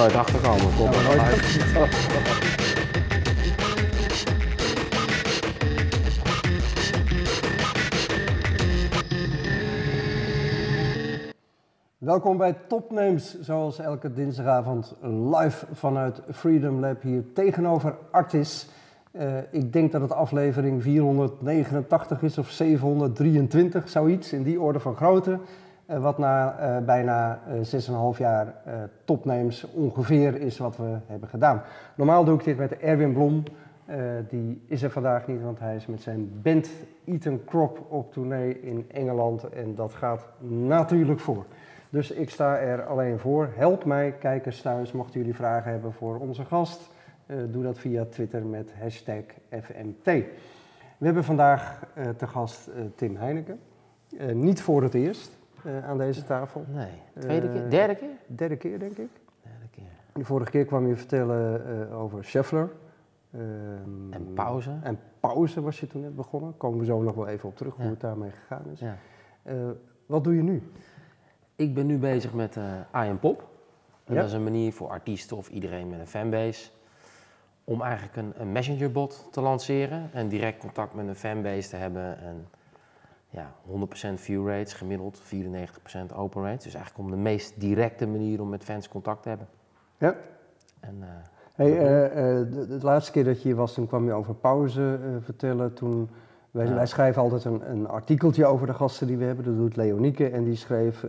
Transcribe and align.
nooit 0.00 0.14
achter 0.14 0.40
komen. 0.40 0.76
Tot 0.76 0.94
Ja, 0.94 1.00
maar 1.02 1.16
nooit. 1.16 1.18
Welkom 11.98 12.36
bij 12.36 12.56
Topnames, 12.68 13.40
zoals 13.40 13.78
elke 13.78 14.12
dinsdagavond 14.12 14.94
live 15.02 15.66
vanuit 15.72 16.20
Freedom 16.30 16.80
Lab 16.80 17.02
hier 17.02 17.24
tegenover 17.34 17.96
Artis. 18.10 18.68
Eh, 19.10 19.38
ik 19.50 19.72
denk 19.72 19.92
dat 19.92 20.00
het 20.00 20.12
aflevering 20.12 20.82
489 20.82 22.22
is 22.22 22.38
of 22.38 22.50
723, 22.50 23.88
zoiets 23.88 24.32
in 24.32 24.42
die 24.42 24.60
orde 24.60 24.80
van 24.80 24.96
grootte. 24.96 25.38
Eh, 25.90 26.02
wat 26.02 26.18
na 26.18 26.58
eh, 26.58 26.84
bijna 26.84 27.40
eh, 27.46 28.14
6,5 28.14 28.18
jaar 28.18 28.54
eh 28.64 28.74
Topnames 29.04 29.64
ongeveer 29.64 30.40
is 30.40 30.58
wat 30.58 30.76
we 30.76 30.96
hebben 31.06 31.28
gedaan. 31.28 31.62
Normaal 31.94 32.24
doe 32.24 32.38
ik 32.38 32.44
dit 32.44 32.56
met 32.56 32.78
Erwin 32.78 33.12
Blom. 33.12 33.42
Die 34.28 34.62
is 34.66 34.82
er 34.82 34.90
vandaag 34.90 35.26
niet, 35.26 35.42
want 35.42 35.58
hij 35.58 35.76
is 35.76 35.86
met 35.86 36.02
zijn 36.02 36.40
band 36.42 36.70
Eton 37.04 37.42
Crop 37.44 37.86
op 37.88 38.12
tournee 38.12 38.60
in 38.60 38.86
Engeland. 38.92 39.48
En 39.48 39.74
dat 39.74 39.94
gaat 39.94 40.26
natuurlijk 40.38 41.20
voor. 41.20 41.44
Dus 41.88 42.10
ik 42.10 42.30
sta 42.30 42.58
er 42.58 42.86
alleen 42.86 43.18
voor. 43.18 43.48
Help 43.54 43.84
mij, 43.84 44.12
kijkers 44.12 44.62
thuis, 44.62 44.92
mochten 44.92 45.20
jullie 45.20 45.34
vragen 45.34 45.70
hebben 45.70 45.92
voor 45.92 46.18
onze 46.18 46.44
gast. 46.44 46.90
doe 47.50 47.62
dat 47.62 47.78
via 47.78 48.04
Twitter 48.04 48.44
met 48.46 48.72
hashtag 48.80 49.22
FMT. 49.62 50.04
We 50.98 51.04
hebben 51.06 51.24
vandaag 51.24 51.86
te 52.16 52.26
gast 52.26 52.70
Tim 52.94 53.16
Heineken. 53.16 53.60
Niet 54.32 54.62
voor 54.62 54.82
het 54.82 54.94
eerst 54.94 55.39
eh, 55.64 55.88
aan 55.88 55.98
deze 55.98 56.24
tafel. 56.24 56.64
Nee, 56.68 56.88
tweede 57.18 57.46
Eh, 57.46 57.52
keer? 57.52 57.70
Derde 57.70 57.94
keer? 57.94 58.08
Derde 58.26 58.56
keer, 58.56 58.78
denk 58.78 58.90
ik. 58.98 59.08
Derde 59.42 59.66
keer. 59.70 59.84
De 60.12 60.24
vorige 60.24 60.50
keer 60.50 60.64
kwam 60.64 60.86
je 60.86 60.96
vertellen 60.96 61.66
eh, 61.90 62.00
over 62.00 62.24
Scheffler. 62.24 62.70
Ehm, 63.32 64.12
En 64.12 64.32
pauze? 64.34 64.78
En 64.82 64.98
pauze 65.20 65.60
was 65.60 65.80
je 65.80 65.86
toen 65.86 66.00
net 66.00 66.16
begonnen. 66.16 66.56
Komen 66.56 66.78
we 66.78 66.84
zo 66.84 67.02
nog 67.02 67.14
wel 67.14 67.26
even 67.28 67.48
op 67.48 67.56
terug 67.56 67.74
hoe 67.76 67.86
het 67.90 68.00
daarmee 68.00 68.30
gegaan 68.30 68.64
is. 68.72 68.80
Ja. 68.80 68.96
Eh, 69.42 69.54
wat 70.06 70.24
doe 70.24 70.34
je 70.34 70.42
nu? 70.42 70.62
Ik 71.56 71.74
ben 71.74 71.86
nu 71.86 71.98
bezig 71.98 72.34
met 72.34 72.56
eh 72.56 72.64
I 73.04 73.08
Am 73.08 73.18
Pop. 73.18 73.48
En 74.04 74.14
Ja. 74.14 74.20
dat 74.20 74.28
is 74.28 74.34
een 74.36 74.42
manier 74.44 74.72
voor 74.72 74.88
artiesten 74.88 75.36
of 75.36 75.48
iedereen 75.48 75.88
met 75.88 76.00
een 76.00 76.06
fanbase 76.06 76.70
om 77.64 77.82
eigenlijk 77.82 78.16
een, 78.16 78.32
een 78.36 78.52
messengerbot 78.52 79.28
te 79.30 79.40
lanceren 79.40 80.10
en 80.12 80.28
direct 80.28 80.58
contact 80.58 80.94
met 80.94 81.08
een 81.08 81.14
fanbase 81.16 81.68
te 81.68 81.76
hebben. 81.76 82.18
En 82.18 82.46
ja, 83.30 83.52
100% 83.66 84.14
view 84.14 84.48
rates, 84.48 84.72
gemiddeld 84.72 85.20
94% 85.20 86.14
open 86.16 86.42
rates. 86.42 86.64
Dus 86.64 86.74
eigenlijk 86.74 87.04
om 87.04 87.10
de 87.10 87.16
meest 87.22 87.60
directe 87.60 88.06
manier 88.06 88.40
om 88.40 88.48
met 88.48 88.64
fans 88.64 88.88
contact 88.88 89.22
te 89.22 89.28
hebben. 89.28 89.46
Ja. 89.98 90.14
En, 90.80 90.96
eh, 91.00 91.08
Hey, 91.54 91.78
eh, 91.78 92.04
eh, 92.04 92.46
de, 92.50 92.66
de 92.66 92.78
laatste 92.84 93.12
keer 93.12 93.24
dat 93.24 93.42
je 93.42 93.48
hier 93.48 93.56
was, 93.56 93.74
toen 93.74 93.86
kwam 93.86 94.04
je 94.04 94.12
over 94.12 94.34
pauze 94.34 94.98
vertellen. 95.20 95.74
Toen, 95.74 96.08
wij, 96.50 96.66
Ja. 96.66 96.74
wij 96.74 96.86
schrijven 96.86 97.22
altijd 97.22 97.44
een, 97.44 97.70
een 97.70 97.88
artikeltje 97.88 98.46
over 98.46 98.66
de 98.66 98.74
gasten 98.74 99.06
die 99.06 99.16
we 99.16 99.24
hebben. 99.24 99.44
Dat 99.44 99.56
doet 99.56 99.76
Leonieke 99.76 100.28
en 100.28 100.44
die 100.44 100.56
schreef 100.56 101.04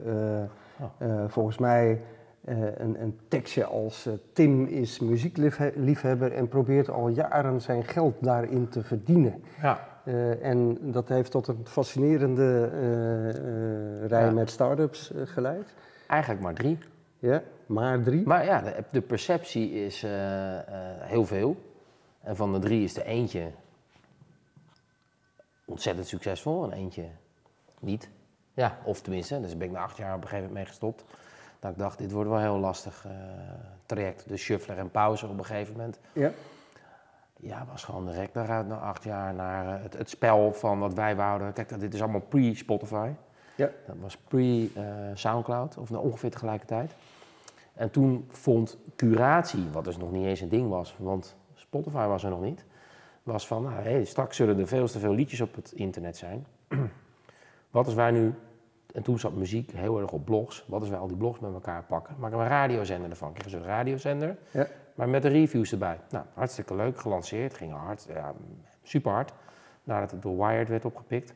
Oh. 0.99 1.23
volgens 1.27 1.57
mij 1.57 2.01
een, 2.45 3.01
een 3.01 3.19
tekstje 3.27 3.65
als 3.65 4.09
Tim 4.33 4.65
is 4.65 4.99
muziekliefhebber 4.99 6.31
en 6.33 6.47
probeert 6.47 6.89
al 6.89 7.07
jaren 7.07 7.61
zijn 7.61 7.83
geld 7.83 8.15
daarin 8.19 8.67
te 8.69 8.83
verdienen. 8.83 9.43
ja. 9.61 9.89
Eh, 10.03 10.43
en 10.45 10.77
dat 10.91 11.09
heeft 11.09 11.31
tot 11.31 11.47
een 11.47 11.67
fascinerende 11.67 12.69
eh, 12.73 13.29
eh, 13.29 14.05
rij 14.07 14.25
Ja. 14.25 14.31
met 14.31 14.49
start-ups 14.49 15.11
geleid. 15.25 15.73
Eigenlijk 16.07 16.41
maar 16.41 16.53
drie. 16.53 16.77
Ja, 17.19 17.41
maar 17.65 18.01
drie. 18.03 18.27
Maar 18.27 18.45
ja, 18.45 18.61
de, 18.61 18.83
de 18.91 19.01
perceptie 19.01 19.71
is 19.85 20.05
heel 20.99 21.25
veel. 21.25 21.55
En 22.21 22.35
van 22.35 22.53
de 22.53 22.59
drie 22.59 22.83
is 22.83 22.97
er 22.97 23.05
eentje 23.05 23.47
ontzettend 25.65 26.07
succesvol 26.07 26.63
en 26.63 26.71
eentje 26.71 27.05
niet. 27.79 28.09
Ja, 28.53 28.77
of 28.83 29.01
tenminste, 29.01 29.41
dus 29.41 29.57
ben 29.57 29.67
ik 29.67 29.73
na 29.73 29.81
acht 29.81 29.97
jaar 29.97 30.15
op 30.15 30.21
een 30.21 30.27
gegeven 30.27 30.47
moment 30.47 30.53
mee 30.53 30.65
gestopt. 30.65 31.03
Dat 31.59 31.71
ik 31.71 31.77
dacht, 31.77 31.97
dit 31.97 32.11
wordt 32.11 32.29
wel 32.29 32.37
een 32.37 32.43
heel 32.43 32.59
lastig 32.59 33.05
eh, 33.05 33.11
traject. 33.85 34.27
Dus 34.27 34.41
shuffler 34.41 34.77
en 34.77 34.91
pauze 34.91 35.27
op 35.27 35.37
een 35.37 35.45
gegeven 35.45 35.73
moment. 35.75 35.99
Ja. 36.13 36.31
Ja, 37.41 37.65
was 37.71 37.83
gewoon 37.83 38.05
direct 38.05 38.33
daaruit 38.33 38.67
na 38.67 38.75
acht 38.75 39.03
jaar 39.03 39.33
naar 39.33 39.75
eh, 39.75 39.83
het, 39.83 39.97
het 39.97 40.09
spel 40.09 40.53
van 40.53 40.79
wat 40.79 40.93
wij 40.93 41.15
wouden. 41.15 41.53
Kijk, 41.53 41.79
dit 41.79 41.93
is 41.93 42.01
allemaal 42.01 42.21
pre-Spotify. 42.21 43.09
Ja. 43.55 43.69
Dat 43.87 43.95
was 44.01 44.17
pre-Soundcloud, 44.17 45.77
of 45.77 45.89
nou 45.89 46.03
ongeveer 46.03 46.31
tegelijkertijd. 46.31 46.95
En 47.73 47.91
toen 47.91 48.27
vond 48.29 48.77
curatie, 48.95 49.69
wat 49.71 49.83
dus 49.83 49.97
nog 49.97 50.11
niet 50.11 50.25
eens 50.25 50.41
een 50.41 50.49
ding 50.49 50.69
was, 50.69 50.95
want 50.97 51.35
Spotify 51.53 52.05
was 52.07 52.23
er 52.23 52.29
nog 52.29 52.41
niet, 52.41 52.65
was 53.23 53.47
van, 53.47 53.63
nou, 53.63 53.81
hey, 53.81 54.05
straks 54.05 54.35
zullen 54.35 54.59
er 54.59 54.67
veel 54.67 54.87
te 54.87 54.99
veel 54.99 55.13
liedjes 55.13 55.41
op 55.41 55.55
het 55.55 55.71
internet 55.71 56.17
zijn. 56.17 56.45
wat 57.71 57.85
als 57.85 57.95
wij 57.95 58.11
nu, 58.11 58.33
en 58.93 59.03
toen 59.03 59.19
zat 59.19 59.33
muziek 59.33 59.71
heel 59.71 59.99
erg 59.99 60.11
op 60.11 60.25
blogs, 60.25 60.65
wat 60.67 60.79
als 60.79 60.89
wij 60.89 60.99
al 60.99 61.07
die 61.07 61.17
blogs 61.17 61.39
met 61.39 61.53
elkaar 61.53 61.83
pakken, 61.83 62.15
maken 62.19 62.37
we 62.37 62.43
een 62.43 62.49
radiozender 62.49 63.09
ervan. 63.09 63.33
Kregen 63.33 63.51
ze 63.51 63.57
een 63.57 63.63
radiozender, 63.63 64.37
Ja. 64.51 64.67
Maar 64.95 65.09
met 65.09 65.21
de 65.21 65.27
reviews 65.27 65.71
erbij. 65.71 65.99
Nou, 66.09 66.25
hartstikke 66.33 66.75
leuk, 66.75 66.99
gelanceerd, 66.99 67.53
ging 67.53 67.73
hard, 67.73 68.05
ja, 68.13 68.33
super 68.83 69.11
hard. 69.11 69.33
Nadat 69.83 70.11
het 70.11 70.21
door 70.21 70.37
Wired 70.47 70.67
werd 70.69 70.85
opgepikt. 70.85 71.33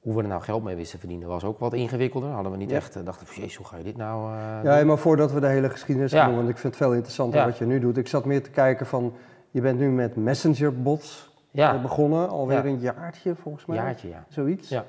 Hoe 0.00 0.14
we 0.16 0.22
er 0.22 0.28
nou 0.28 0.42
geld 0.42 0.62
mee 0.64 0.76
wisten 0.76 0.98
verdienen 0.98 1.28
was 1.28 1.44
ook 1.44 1.58
wat 1.58 1.72
ingewikkelder. 1.72 2.30
Hadden 2.30 2.52
we 2.52 2.58
niet 2.58 2.70
Ja. 2.70 2.76
echt, 2.76 2.96
eh, 2.96 3.04
dachten 3.04 3.26
we, 3.26 3.34
jezus, 3.34 3.56
hoe 3.56 3.66
ga 3.66 3.76
je 3.76 3.82
dit 3.84 3.96
nou 3.96 4.32
eh, 4.36 4.58
Ja, 4.62 4.84
maar 4.84 4.98
voordat 4.98 5.32
we 5.32 5.40
de 5.40 5.46
hele 5.46 5.70
geschiedenis 5.70 6.12
Ja. 6.12 6.26
doen, 6.26 6.36
want 6.36 6.48
ik 6.48 6.58
vind 6.58 6.74
het 6.74 6.82
veel 6.82 6.92
interessanter 6.94 7.44
wat 7.44 7.58
je 7.58 7.66
nu 7.66 7.78
doet. 7.80 7.96
Ik 7.96 8.08
zat 8.08 8.24
meer 8.24 8.42
te 8.42 8.50
kijken 8.50 8.86
van, 8.86 9.12
je 9.50 9.60
bent 9.60 9.78
nu 9.78 9.90
met 9.90 10.16
messengerbots 10.16 11.34
eh, 11.50 11.60
Ja, 11.62 11.80
begonnen, 11.80 12.28
alweer 12.28 12.66
een 12.66 12.78
jaartje 12.78 13.34
volgens 13.34 13.66
mij. 13.66 13.76
jaartje, 13.76 14.08
ja. 14.08 14.24
Zoiets. 14.28 14.68
Ja. 14.68 14.84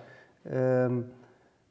Ehm, 0.51 0.93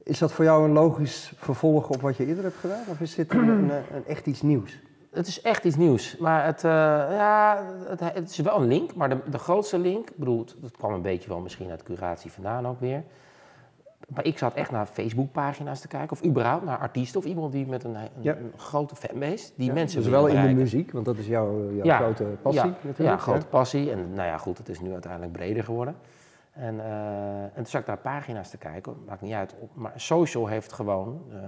is 0.03 0.19
dat 0.19 0.33
voor 0.33 0.45
jou 0.45 0.65
een 0.65 0.73
logisch 0.73 1.33
vervolg 1.37 1.89
op 1.89 2.01
wat 2.01 2.17
je 2.17 2.27
eerder 2.27 2.45
hebt 2.45 2.57
gedaan? 2.57 2.83
Of 2.91 3.01
is 3.01 3.15
dit 3.15 3.33
een, 3.33 3.49
een, 3.49 3.71
een 3.71 4.07
echt 4.07 4.27
iets 4.27 4.43
nieuws? 4.43 4.79
Het 5.17 5.27
is 5.27 5.41
echt 5.41 5.65
iets 5.65 5.77
nieuws. 5.77 6.17
Maar 6.17 6.45
het, 6.45 6.65
eh, 6.65 6.71
ja, 7.11 7.63
het, 7.89 8.01
het 8.01 8.31
is 8.31 8.39
wel 8.39 8.61
een 8.61 8.67
link. 8.67 8.95
Maar 8.95 9.09
de, 9.09 9.19
de 9.31 9.39
grootste 9.39 9.79
link, 9.79 10.09
bedoel, 10.17 10.45
dat 10.61 10.71
kwam 10.77 10.93
een 10.93 11.03
beetje 11.03 11.29
wel 11.29 11.41
misschien 11.41 11.71
uit 11.71 11.83
curatie 11.83 12.33
vandaan 12.33 12.67
ook 12.67 12.81
weer. 12.81 13.03
Maar 14.09 14.25
ik 14.25 14.39
zat 14.39 14.55
echt 14.55 14.71
naar 14.71 14.87
Facebookpagina's 14.87 15.81
te 15.81 15.89
kijken. 15.89 16.11
Of 16.11 16.25
überhaupt 16.25 16.65
naar 16.65 16.79
artiesten 16.79 17.21
of 17.21 17.27
iemand 17.27 17.53
die 17.53 17.67
met 17.67 17.85
een, 17.85 17.95
een, 17.95 18.09
Ja. 18.21 18.37
een 18.37 18.53
grote 18.57 18.97
fanbase. 18.97 19.51
Die 19.57 19.67
Ja, 19.67 19.73
mensen 19.73 20.01
Dus 20.03 20.11
wel 20.11 20.27
in 20.27 20.43
de 20.47 20.55
muziek, 20.55 20.93
want 20.93 21.05
dat 21.05 21.17
is 21.17 21.27
jouw, 21.27 21.73
jouw 21.73 21.85
Ja. 21.85 21.97
grote 21.97 22.25
passie 22.43 22.63
ja, 22.65 22.69
natuurlijk. 22.83 22.99
Ja, 22.99 23.17
grote 23.17 23.47
passie. 23.47 23.91
En 23.91 24.13
nou 24.15 24.29
ja, 24.29 24.37
goed, 24.39 24.59
het 24.59 24.69
is 24.69 24.81
nu 24.81 24.93
uiteindelijk 24.93 25.33
breder 25.33 25.65
geworden. 25.65 25.97
En, 26.53 26.81
eh, 26.81 27.43
en 27.43 27.51
toen 27.55 27.67
zat 27.67 27.81
ik 27.81 27.87
naar 27.87 27.99
pagina's 27.99 28.51
te 28.51 28.59
kijken, 28.59 28.95
maakt 29.07 29.21
niet 29.21 29.33
uit. 29.33 29.55
Maar 29.73 29.93
social 29.97 30.47
heeft 30.47 30.73
gewoon 30.73 31.21
eh, 31.31 31.39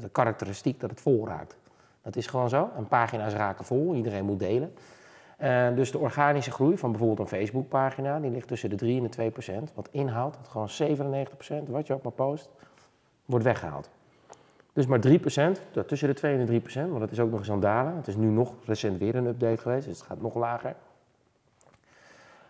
de 0.00 0.08
karakteristiek 0.08 0.80
dat 0.80 0.90
het 0.90 1.00
vol 1.00 1.26
raakt. 1.28 1.56
Dat 2.06 2.16
is 2.16 2.26
gewoon 2.26 2.48
zo. 2.48 2.70
En 2.76 2.88
pagina's 2.88 3.32
raken 3.32 3.64
vol, 3.64 3.94
iedereen 3.94 4.24
moet 4.24 4.38
delen. 4.38 4.72
Eh, 5.36 5.74
dus 5.74 5.90
de 5.90 5.98
organische 5.98 6.50
groei 6.50 6.78
van 6.78 6.90
bijvoorbeeld 6.90 7.18
een 7.20 7.38
Facebookpagina, 7.38 8.20
die 8.20 8.30
ligt 8.30 8.48
tussen 8.48 8.70
de 8.70 8.76
3 8.76 8.96
en 8.96 9.02
de 9.02 9.08
2 9.08 9.30
procent. 9.30 9.72
Wat 9.74 9.88
inhoudt, 9.90 10.36
dat 10.36 10.48
gewoon 10.48 10.68
97 10.68 11.34
procent, 11.34 11.68
wat 11.68 11.86
je 11.86 11.94
ook 11.94 12.02
maar 12.02 12.12
post, 12.12 12.50
wordt 13.24 13.44
weggehaald. 13.44 13.90
Dus 14.72 14.86
maar 14.86 15.00
3 15.00 15.18
procent, 15.18 15.60
tussen 15.86 16.08
de 16.08 16.14
2 16.14 16.32
en 16.32 16.38
de 16.38 16.44
3 16.44 16.60
procent, 16.60 16.88
want 16.88 17.00
het 17.00 17.10
is 17.10 17.20
ook 17.20 17.30
nog 17.30 17.38
eens 17.38 17.48
aan 17.48 17.54
het 17.54 17.64
dalen. 17.64 17.96
Het 17.96 18.08
is 18.08 18.16
nu 18.16 18.26
nog 18.26 18.52
recent 18.64 18.98
weer 18.98 19.14
een 19.14 19.26
update 19.26 19.60
geweest, 19.60 19.86
dus 19.86 19.98
het 19.98 20.06
gaat 20.06 20.20
nog 20.20 20.34
lager. 20.34 20.74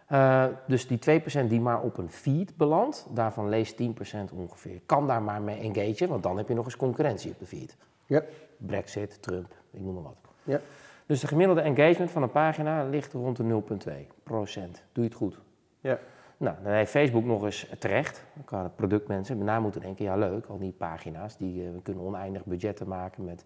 Eh, 0.07 0.45
dus 0.67 0.87
die 0.87 0.99
2% 0.99 1.49
die 1.49 1.61
maar 1.61 1.81
op 1.81 1.99
een 1.99 2.11
feed 2.11 2.57
belandt, 2.57 3.07
daarvan 3.11 3.49
leest 3.49 3.77
10% 3.77 4.33
ongeveer. 4.33 4.81
Kan 4.87 5.07
daar 5.07 5.23
maar 5.23 5.43
mee 5.43 5.61
engagen, 5.61 6.09
want 6.09 6.23
dan 6.23 6.37
heb 6.37 6.49
je 6.49 6.55
nog 6.55 6.65
eens 6.65 6.77
concurrentie 6.77 7.31
op 7.31 7.39
de 7.39 7.47
feed. 7.47 7.77
Ja. 8.07 8.23
Brexit, 8.57 9.23
Trump, 9.23 9.55
ik 9.71 9.81
noem 9.81 9.95
maar 9.95 10.03
wat. 10.03 10.17
Ja. 10.45 10.61
Dus 11.07 11.21
de 11.21 11.27
gemiddelde 11.27 11.61
engagement 11.61 12.11
van 12.11 12.23
een 12.23 12.31
pagina 12.31 12.85
ligt 12.85 13.13
rond 13.13 13.37
de 13.37 13.63
0,2 13.89 13.93
procent. 14.23 14.85
Doe 14.93 15.05
je 15.05 15.11
het 15.11 15.19
goed. 15.19 15.39
Ja. 15.81 15.99
Nou, 16.37 16.57
dan 16.63 16.73
heeft 16.73 16.91
Facebook 16.91 17.25
nog 17.25 17.45
eens 17.45 17.67
terecht, 17.79 18.25
qua 18.45 18.69
productmensen, 18.69 19.37
met 19.37 19.47
name 19.47 19.61
moeten 19.61 19.81
denken, 19.81 20.05
ja 20.05 20.17
leuk, 20.17 20.47
al 20.47 20.59
die 20.59 20.73
pagina's, 20.73 21.37
die 21.37 21.63
eh, 21.63 21.69
kunnen 21.83 22.03
oneindig 22.03 22.45
budgetten 22.45 22.89
maken 22.89 23.25
met 23.25 23.45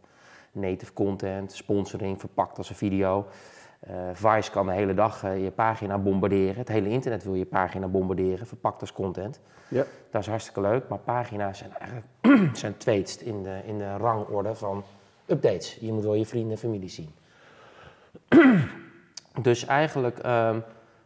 native 0.53 0.93
content, 0.93 1.53
sponsoring, 1.53 2.21
verpakt 2.21 2.59
als 2.59 2.71
een 2.71 2.77
video. 2.77 3.27
Eh, 3.81 3.94
Vice 4.12 4.50
kan 4.50 4.67
de 4.67 4.73
hele 4.73 4.94
dag 4.94 5.25
eh, 5.25 5.44
je 5.44 5.50
pagina 5.50 5.99
bombarderen, 5.99 6.56
het 6.56 6.69
hele 6.69 6.88
internet 6.88 7.25
wil 7.25 7.35
je 7.35 7.47
pagina 7.47 7.88
bombarderen, 7.88 8.47
verpakt 8.47 8.81
als 8.81 8.93
content. 8.93 9.41
Ja. 9.69 9.85
Dat 10.11 10.21
is 10.21 10.27
hartstikke 10.27 10.61
leuk, 10.61 10.88
maar 10.88 10.99
pagina's 10.99 11.59
zijn 11.59 11.71
eigenlijk 11.79 12.06
zijn 12.56 12.77
tweetst 12.77 13.21
in 13.21 13.43
de, 13.43 13.61
in 13.65 13.79
de 13.79 13.97
rangorde 13.97 14.55
van 14.55 14.85
updates. 15.27 15.79
Je 15.81 15.93
moet 15.93 16.05
wel 16.05 16.15
je 16.15 16.27
vrienden 16.27 16.50
en 16.50 16.59
familie 16.59 16.88
zien. 16.88 17.15
dus 19.43 19.67
eigenlijk, 19.67 20.19
ehm, 20.19 20.59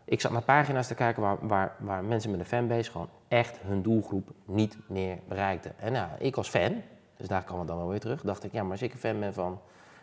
ik 0.05 0.21
zat 0.21 0.33
naar 0.33 0.43
pagina's 0.43 0.87
te 0.87 0.95
kijken 0.95 1.23
waar, 1.23 1.37
waar, 1.41 1.73
waar 1.79 2.05
mensen 2.05 2.31
met 2.31 2.41
een 2.41 2.47
fanbase 2.47 2.91
gewoon 2.91 3.09
echt 3.29 3.59
hun 3.67 3.83
doelgroep 3.83 4.31
niet 4.45 4.77
meer 4.87 5.19
bereikten. 5.29 5.73
En 5.79 5.93
nou, 5.93 6.09
ik 6.19 6.37
als 6.37 6.49
fan, 6.49 6.83
Dus 7.17 7.29
daar 7.29 7.45
kwam 7.45 7.59
het 7.59 7.69
dan 7.69 7.77
wel 7.77 7.89
weer 7.89 8.01
terug. 8.01 8.23
Dacht 8.23 8.45
ik, 8.45 8.53
ja, 8.53 8.63
maar 8.63 8.73
als 8.73 8.83
ik 8.83 8.93
een 8.93 8.99
fan 8.99 9.21
ben 9.21 9.35
van 9.35 9.61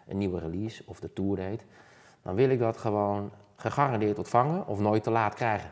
een 0.07 0.17
nieuwe 0.17 0.39
release 0.39 0.83
of 0.85 0.99
de 0.99 1.13
tour 1.13 1.35
date, 1.35 1.63
dan 2.21 2.35
wil 2.35 2.49
ik 2.49 2.59
dat 2.59 2.77
gewoon 2.77 3.31
gegarandeerd 3.55 4.17
ontvangen 4.17 4.67
of 4.67 4.79
nooit 4.79 5.03
te 5.03 5.11
laat 5.11 5.33
krijgen. 5.33 5.69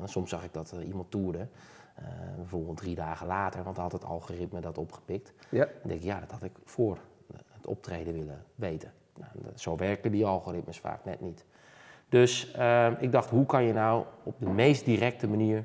En 0.00 0.08
soms 0.08 0.30
zag 0.30 0.44
ik 0.44 0.52
dat 0.52 0.72
uh, 0.74 0.86
iemand 0.86 1.10
toerde, 1.10 1.38
uh, 1.38 2.06
bijvoorbeeld 2.36 2.76
drie 2.76 2.94
dagen 2.94 3.26
later, 3.26 3.62
want 3.62 3.74
dan 3.74 3.84
had 3.84 3.92
het 3.92 4.04
algoritme 4.04 4.60
dat 4.60 4.78
opgepikt. 4.78 5.32
Ja. 5.48 5.64
Dan 5.64 5.88
denk 5.88 6.00
ik, 6.00 6.06
ja, 6.06 6.20
dat 6.20 6.30
had 6.30 6.42
ik 6.42 6.52
voor 6.64 6.98
het 7.52 7.66
optreden 7.66 8.14
willen 8.14 8.44
weten. 8.54 8.92
Nou, 9.16 9.30
zo 9.54 9.76
werken 9.76 10.12
die 10.12 10.26
algoritmes 10.26 10.78
vaak 10.78 11.04
net 11.04 11.20
niet. 11.20 11.44
Dus 12.08 12.54
uh, 12.58 12.90
ik 12.98 13.12
dacht, 13.12 13.30
hoe 13.30 13.46
kan 13.46 13.64
je 13.64 13.72
nou 13.72 14.04
op 14.22 14.34
de 14.38 14.48
meest 14.48 14.84
directe 14.84 15.28
manier 15.28 15.64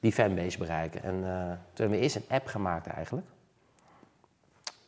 die 0.00 0.12
fanbase 0.12 0.58
bereiken? 0.58 1.02
En 1.02 1.14
uh, 1.14 1.22
toen 1.22 1.56
hebben 1.74 1.96
we 1.98 2.02
eerst 2.02 2.16
een 2.16 2.24
app 2.28 2.46
gemaakt 2.46 2.86
eigenlijk. 2.86 3.26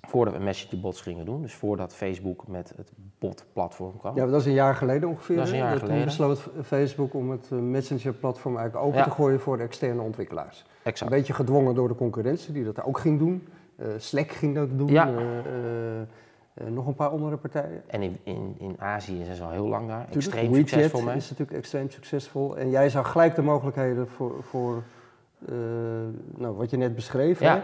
Voordat 0.08 0.34
we 0.34 0.40
Messenger 0.40 0.81
bots 0.81 1.00
gingen 1.00 1.25
doen. 1.25 1.43
Dus 1.43 1.54
voordat 1.54 1.94
Facebook 1.94 2.46
met 2.49 2.72
het 2.76 2.93
bot-platform 3.19 3.99
kwam. 3.99 4.16
Ja, 4.16 4.26
dat 4.26 4.40
is 4.40 4.46
een 4.46 4.52
jaar 4.52 4.75
geleden 4.75 5.08
ongeveer. 5.08 5.37
Dat 5.37 5.46
is 5.46 5.52
een 5.52 5.58
jaar 5.58 5.70
Toen 5.70 5.81
geleden. 5.81 6.04
besloot 6.04 6.49
Facebook 6.64 7.14
om 7.14 7.31
het 7.31 7.50
Messenger-platform 7.50 8.56
eigenlijk 8.56 8.87
open 8.87 8.99
Ja. 8.99 9.04
te 9.04 9.10
gooien 9.10 9.40
voor 9.40 9.56
de 9.56 9.62
externe 9.62 10.00
ontwikkelaars. 10.02 10.64
Exact. 10.82 11.10
Een 11.10 11.16
beetje 11.19 11.32
gedwongen 11.32 11.75
door 11.75 11.88
de 11.88 11.94
concurrentie 11.94 12.52
die 12.52 12.64
dat 12.64 12.84
ook 12.84 12.99
ging 12.99 13.19
doen. 13.19 13.49
Eh, 13.76 13.87
Slack 13.96 14.31
ging 14.31 14.54
dat 14.54 14.69
doen. 14.78 14.88
Ja. 14.88 15.08
Eh, 15.08 15.14
eh, 15.38 16.00
eh, 16.00 16.66
nog 16.66 16.87
een 16.87 16.94
paar 16.94 17.08
andere 17.08 17.37
partijen. 17.37 17.82
En 17.87 18.02
in, 18.02 18.19
in, 18.22 18.54
in 18.58 18.75
Azië 18.78 19.25
zijn 19.25 19.37
ze 19.37 19.43
al 19.43 19.50
heel 19.50 19.69
lang 19.69 19.88
daar. 19.88 20.04
Tuurlijk, 20.10 20.14
Extreem 20.26 20.50
WeChat 20.52 20.69
succesvol 20.69 21.02
mee. 21.02 21.16
is 21.16 21.31
natuurlijk 21.31 21.58
extreem 21.58 21.90
succesvol. 21.90 22.56
En 22.56 22.70
jij 22.70 22.88
zag 22.90 23.10
gelijk 23.12 23.34
de 23.34 23.43
mogelijkheden 23.43 24.08
voor, 24.08 24.43
voor 24.43 24.76
eh, 24.76 24.82
nou, 26.36 26.56
wat 26.56 26.70
je 26.70 26.76
net 26.76 26.94
beschreef. 26.94 27.40
Ja. 27.40 27.54
Hè? 27.54 27.62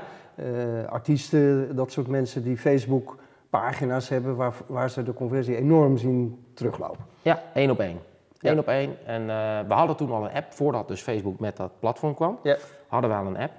Eh, 0.82 0.88
artiesten, 0.88 1.76
dat 1.76 1.92
soort 1.92 2.08
mensen 2.08 2.42
die 2.42 2.56
Facebook 2.56 3.16
pagina's 3.50 4.08
hebben 4.08 4.36
waar, 4.36 4.54
waar 4.66 4.90
ze 4.90 5.02
de 5.02 5.14
conversie 5.14 5.56
enorm 5.56 5.96
zien 5.96 6.44
teruglopen. 6.54 7.04
Ja, 7.22 7.42
één 7.54 7.70
op 7.70 7.80
één. 7.80 7.98
Ja. 8.38 8.50
Eén 8.50 8.58
op 8.58 8.68
één. 8.68 8.96
En 9.06 9.20
eh, 9.20 9.60
we 9.68 9.74
hadden 9.74 9.96
toen 9.96 10.10
al 10.10 10.24
een 10.24 10.32
app, 10.34 10.52
voordat 10.52 10.88
dus 10.88 11.00
Facebook 11.02 11.38
met 11.38 11.56
dat 11.56 11.72
platform 11.78 12.14
kwam, 12.14 12.38
Ja. 12.42 12.56
hadden 12.88 13.10
we 13.10 13.16
al 13.16 13.26
een 13.26 13.36
app. 13.36 13.52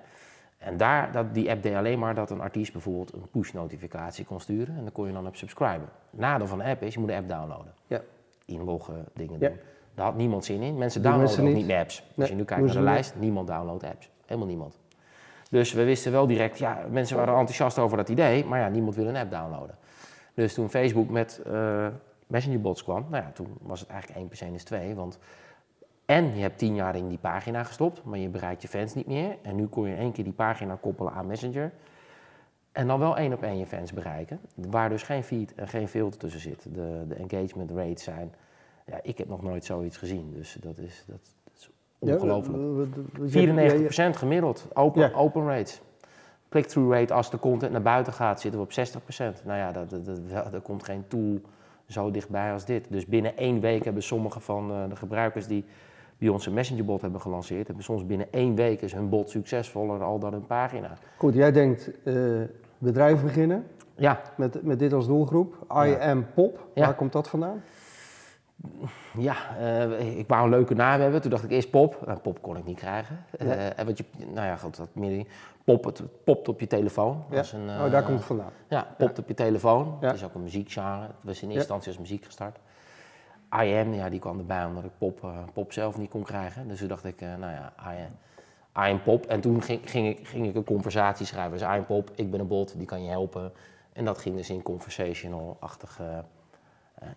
En 0.57 0.77
daar, 0.77 1.11
dat, 1.11 1.33
die 1.33 1.49
app 1.51 1.63
deed 1.63 1.75
alleen 1.75 1.99
maar 1.99 2.15
dat 2.15 2.29
een 2.29 2.41
artiest 2.41 2.71
bijvoorbeeld 2.71 3.13
een 3.13 3.27
push-notificatie 3.31 4.25
kon 4.25 4.39
sturen. 4.39 4.75
En 4.75 4.81
dan 4.83 4.91
kon 4.91 5.07
je 5.07 5.13
dan 5.13 5.27
op 5.27 5.35
subscriben. 5.35 5.89
Nadeel 6.09 6.47
van 6.47 6.57
de 6.57 6.63
app 6.63 6.81
is, 6.83 6.93
je 6.93 6.99
moet 6.99 7.09
de 7.09 7.15
app 7.15 7.29
downloaden. 7.29 7.73
Ja. 7.87 8.01
Inloggen, 8.45 9.05
dingen 9.13 9.39
doen. 9.39 9.51
Daar 9.99 10.07
had 10.07 10.17
niemand 10.17 10.45
zin 10.45 10.61
in. 10.61 10.77
Mensen 10.77 11.01
Doen 11.01 11.11
downloaden 11.11 11.35
mensen 11.43 11.53
ook 11.53 11.59
niet. 11.59 11.73
meer 11.73 11.79
apps. 11.81 11.99
Nee, 11.99 12.13
Als 12.17 12.29
je 12.29 12.35
nu 12.35 12.43
kijkt 12.43 12.63
naar 12.65 12.73
de 12.73 12.81
lijst, 12.81 13.15
niemand 13.15 13.47
downloadt 13.47 13.83
apps. 13.83 14.09
Helemaal 14.25 14.47
niemand. 14.47 14.79
Dus 15.49 15.73
we 15.73 15.83
wisten 15.83 16.11
wel 16.11 16.27
direct, 16.27 16.57
ja, 16.57 16.79
mensen 16.89 17.17
waren 17.17 17.33
enthousiast 17.33 17.79
over 17.79 17.97
dat 17.97 18.09
idee, 18.09 18.45
maar 18.45 18.59
ja, 18.59 18.67
niemand 18.67 18.95
wil 18.95 19.07
een 19.07 19.15
app 19.15 19.31
downloaden. 19.31 19.75
Dus 20.33 20.53
toen 20.53 20.69
Facebook 20.69 21.09
met 21.09 21.41
eh 21.47 21.87
Messenger 22.27 22.61
bots 22.61 22.83
kwam, 22.83 23.05
nou 23.09 23.23
ja, 23.23 23.31
toen 23.33 23.47
was 23.61 23.79
het 23.79 23.89
eigenlijk 23.89 24.19
1 24.19 24.27
plus 24.27 24.41
1 24.41 24.53
is 24.53 24.63
2, 24.63 24.95
want 24.95 25.19
en 26.05 26.35
je 26.35 26.41
hebt 26.41 26.57
10 26.57 26.75
jaar 26.75 26.95
in 26.95 27.07
die 27.07 27.17
pagina 27.17 27.63
gestopt, 27.63 28.03
maar 28.03 28.19
je 28.19 28.29
bereikt 28.29 28.61
je 28.61 28.67
fans 28.67 28.93
niet 28.93 29.07
meer. 29.07 29.37
En 29.41 29.55
nu 29.55 29.65
kon 29.67 29.87
je 29.87 29.93
in 29.93 29.99
één 29.99 30.11
keer 30.11 30.23
die 30.23 30.33
pagina 30.33 30.77
koppelen 30.81 31.13
aan 31.13 31.27
Messenger. 31.27 31.71
En 32.71 32.87
dan 32.87 32.99
wel 32.99 33.17
één 33.17 33.33
op 33.33 33.43
één 33.43 33.57
je 33.57 33.65
fans 33.65 33.93
bereiken, 33.93 34.39
waar 34.55 34.89
dus 34.89 35.03
geen 35.03 35.23
feed 35.23 35.55
en 35.55 35.67
geen 35.67 35.87
filter 35.87 36.19
tussen 36.19 36.39
zit. 36.41 36.63
De, 36.73 37.05
de 37.07 37.15
engagement 37.15 37.71
rates 37.71 38.03
zijn, 38.03 38.33
ja, 38.89 38.99
ik 39.03 39.17
heb 39.17 39.27
nog 39.27 39.41
nooit 39.41 39.65
zoiets 39.65 39.97
gezien, 39.97 40.31
dus 40.33 40.57
dat 40.61 40.77
is, 40.77 41.03
dat, 41.07 41.19
dat 41.43 41.53
is 41.55 41.69
ongelooflijk. 41.99 42.57
Ja, 42.57 42.63
we- 42.63 42.75
we- 42.77 42.87
we- 43.13 43.23
je- 43.25 43.29
94% 43.29 44.17
gemiddeld, 44.17 44.67
open, 44.73 45.01
Ja. 45.01 45.11
open 45.15 45.45
rates. 45.47 45.81
Click-through 46.49 46.93
rate 46.93 47.13
als 47.13 47.31
de 47.31 47.39
content 47.39 47.71
naar 47.71 47.81
buiten 47.81 48.13
gaat, 48.13 48.41
zitten 48.41 48.59
we 48.59 48.65
op 48.65 48.71
60%. 48.71 49.41
Nou 49.45 49.57
ja, 49.57 49.71
dat, 49.71 49.89
dat, 49.89 50.05
dat, 50.05 50.53
er 50.53 50.61
komt 50.61 50.83
geen 50.83 51.03
tool 51.07 51.39
zo 51.87 52.11
dichtbij 52.11 52.51
als 52.53 52.65
dit. 52.65 52.85
Dus 52.89 53.05
binnen 53.05 53.37
één 53.37 53.59
week 53.59 53.83
hebben 53.83 54.03
sommige 54.03 54.39
van 54.39 54.71
eh, 54.71 54.89
de 54.89 54.95
gebruikers 54.95 55.47
die 55.47 55.65
bij 56.17 56.29
ons 56.29 56.45
een 56.45 56.53
messengerbot 56.53 57.01
hebben 57.01 57.21
gelanceerd, 57.21 57.67
hebben 57.67 57.83
soms 57.85 58.05
binnen 58.05 58.27
één 58.31 58.55
week 58.55 58.81
is 58.81 58.93
hun 58.93 59.09
bot 59.09 59.29
succesvoller 59.29 60.03
al 60.03 60.19
dan 60.19 60.31
hun 60.31 60.45
pagina. 60.47 60.93
Goed, 61.17 61.33
jij 61.33 61.51
denkt 61.51 61.91
eh, 62.03 62.15
bedrijf 62.77 63.23
beginnen 63.23 63.65
Ja, 63.95 64.21
met, 64.37 64.63
met 64.63 64.79
dit 64.79 64.93
als 64.93 65.07
doelgroep. 65.07 65.55
I 65.71 65.87
Ja. 65.87 66.09
am 66.11 66.25
pop, 66.33 66.67
Ja. 66.73 66.85
waar 66.85 66.95
komt 66.95 67.11
dat 67.11 67.29
vandaan? 67.29 67.63
Ja 69.17 69.35
eh, 69.57 70.17
ik 70.17 70.27
wou 70.27 70.43
een 70.43 70.49
leuke 70.49 70.73
naam 70.73 71.01
hebben. 71.01 71.21
Toen 71.21 71.31
dacht 71.31 71.43
ik 71.43 71.51
eerst 71.51 71.69
pop. 71.69 72.05
Nou, 72.05 72.19
pop 72.19 72.41
kon 72.41 72.57
ik 72.57 72.65
niet 72.65 72.77
krijgen. 72.77 73.25
Eh, 73.37 73.79
en 73.79 73.85
wat 73.85 73.97
je, 73.97 74.05
nou 74.17 74.47
ja, 74.47 74.55
goed, 74.55 74.77
dat 74.77 74.89
meer, 74.93 75.25
pop, 75.63 75.83
het 75.83 76.01
popt 76.23 76.47
op 76.47 76.59
je 76.59 76.67
telefoon. 76.67 77.23
Ja. 77.29 77.43
Een, 77.53 77.69
oh, 77.69 77.91
daar 77.91 78.01
eh, 78.01 78.05
komt 78.05 78.17
het 78.17 78.27
vandaan. 78.27 78.51
Ja, 78.67 78.87
popt 78.97 79.19
op 79.19 79.27
je 79.27 79.33
telefoon. 79.33 79.97
Ja. 80.01 80.07
Het 80.07 80.15
is 80.15 80.23
ook 80.23 80.33
een 80.33 80.43
muziekgenre. 80.43 81.01
Het 81.01 81.11
was 81.21 81.41
in 81.41 81.47
eerste 81.47 81.53
instantie 81.53 81.87
als 81.87 81.97
muziek 81.97 82.25
gestart. 82.25 82.57
I 83.63 83.73
Am, 83.73 83.93
ja, 83.93 84.09
die 84.09 84.19
kwam 84.19 84.39
erbij 84.39 84.65
omdat 84.65 84.83
ik 84.83 84.91
pop, 84.97 85.27
pop 85.53 85.71
zelf 85.71 85.97
niet 85.97 86.09
kon 86.09 86.23
krijgen. 86.23 86.67
Dus 86.67 86.79
toen 86.79 86.87
dacht 86.87 87.05
ik, 87.05 87.19
nou 87.21 87.51
ja, 87.51 87.73
I 87.81 87.95
Am, 88.05 88.17
I 88.85 88.91
am 88.91 89.01
Pop. 89.03 89.25
En 89.25 89.41
toen 89.41 89.61
ging, 89.61 89.89
ging, 89.89 90.07
ik, 90.07 90.27
ging 90.27 90.47
ik 90.47 90.55
een 90.55 90.63
conversatie 90.63 91.25
schrijven. 91.25 91.51
Dus 91.51 91.61
I 91.61 91.65
Am 91.65 91.85
Pop, 91.85 92.11
ik 92.15 92.31
ben 92.31 92.39
een 92.39 92.47
bot, 92.47 92.77
die 92.77 92.85
kan 92.85 93.03
je 93.03 93.09
helpen. 93.09 93.51
En 93.93 94.05
dat 94.05 94.17
ging 94.17 94.35
dus 94.35 94.49
in 94.49 94.61
conversational-achtige 94.61 96.23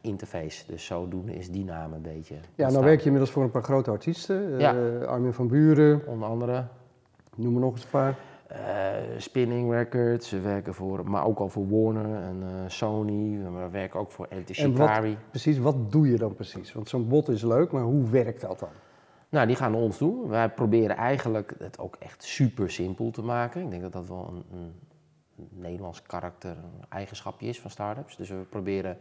interface. 0.00 0.64
Dus 0.66 0.84
zodoende 0.84 1.34
is 1.34 1.50
die 1.50 1.64
naam 1.64 1.92
een 1.92 2.02
beetje 2.02 2.34
Ja, 2.54 2.70
nou 2.70 2.84
werk 2.84 2.98
je 2.98 3.04
inmiddels 3.04 3.30
voor 3.32 3.42
een 3.42 3.50
paar 3.50 3.62
grote 3.62 3.90
artiesten. 3.90 4.58
Ja. 4.58 4.74
Eh, 4.74 5.06
Armin 5.06 5.32
van 5.32 5.48
Buren, 5.48 6.02
Onder 6.06 6.28
andere 6.28 6.64
noem 7.36 7.54
er 7.54 7.60
nog 7.60 7.72
eens 7.72 7.82
een 7.84 7.90
paar. 7.90 8.18
eh, 8.46 8.58
Spinning 9.18 9.72
Records, 9.72 10.30
we 10.30 10.40
werken 10.40 10.74
voor, 10.74 11.10
maar 11.10 11.24
ook 11.24 11.38
al 11.38 11.48
voor 11.48 11.68
Warner 11.68 12.22
en 12.22 12.42
eh, 12.42 12.48
Sony. 12.68 13.38
We 13.42 13.68
werken 13.70 14.00
ook 14.00 14.10
voor 14.10 14.26
Elite 14.30 14.62
En 14.62 14.76
wat-. 14.76 15.16
Precies, 15.30 15.58
wat 15.58 15.92
doe 15.92 16.10
je 16.10 16.16
dan 16.16 16.34
precies? 16.34 16.72
Want 16.72 16.88
zo'n 16.88 17.08
bot 17.08 17.28
is 17.28 17.42
leuk, 17.42 17.72
maar 17.72 17.82
hoe 17.82 18.10
werkt 18.10 18.40
dat 18.40 18.58
dan? 18.58 18.68
Nou, 19.28 19.46
die 19.46 19.56
gaan 19.56 19.72
naar 19.72 19.80
ons 19.80 19.96
toe. 19.96 20.28
Wij 20.28 20.48
proberen 20.50 20.96
eigenlijk 20.96 21.54
het 21.58 21.78
ook 21.78 21.96
echt 21.98 22.22
super 22.22 22.70
simpel 22.70 23.10
te 23.10 23.22
maken. 23.22 23.62
Ik 23.62 23.70
denk 23.70 23.82
dat 23.82 23.92
dat 23.92 24.08
wel 24.08 24.28
een, 24.32 24.58
een 24.58 24.72
Nederlands 25.50 26.02
karakter, 26.02 26.50
een 26.50 26.84
eigenschapje 26.88 27.46
is 27.46 27.60
van 27.60 27.70
startups. 27.70 28.16
Dus 28.16 28.28
we 28.28 28.34
proberen. 28.48 28.96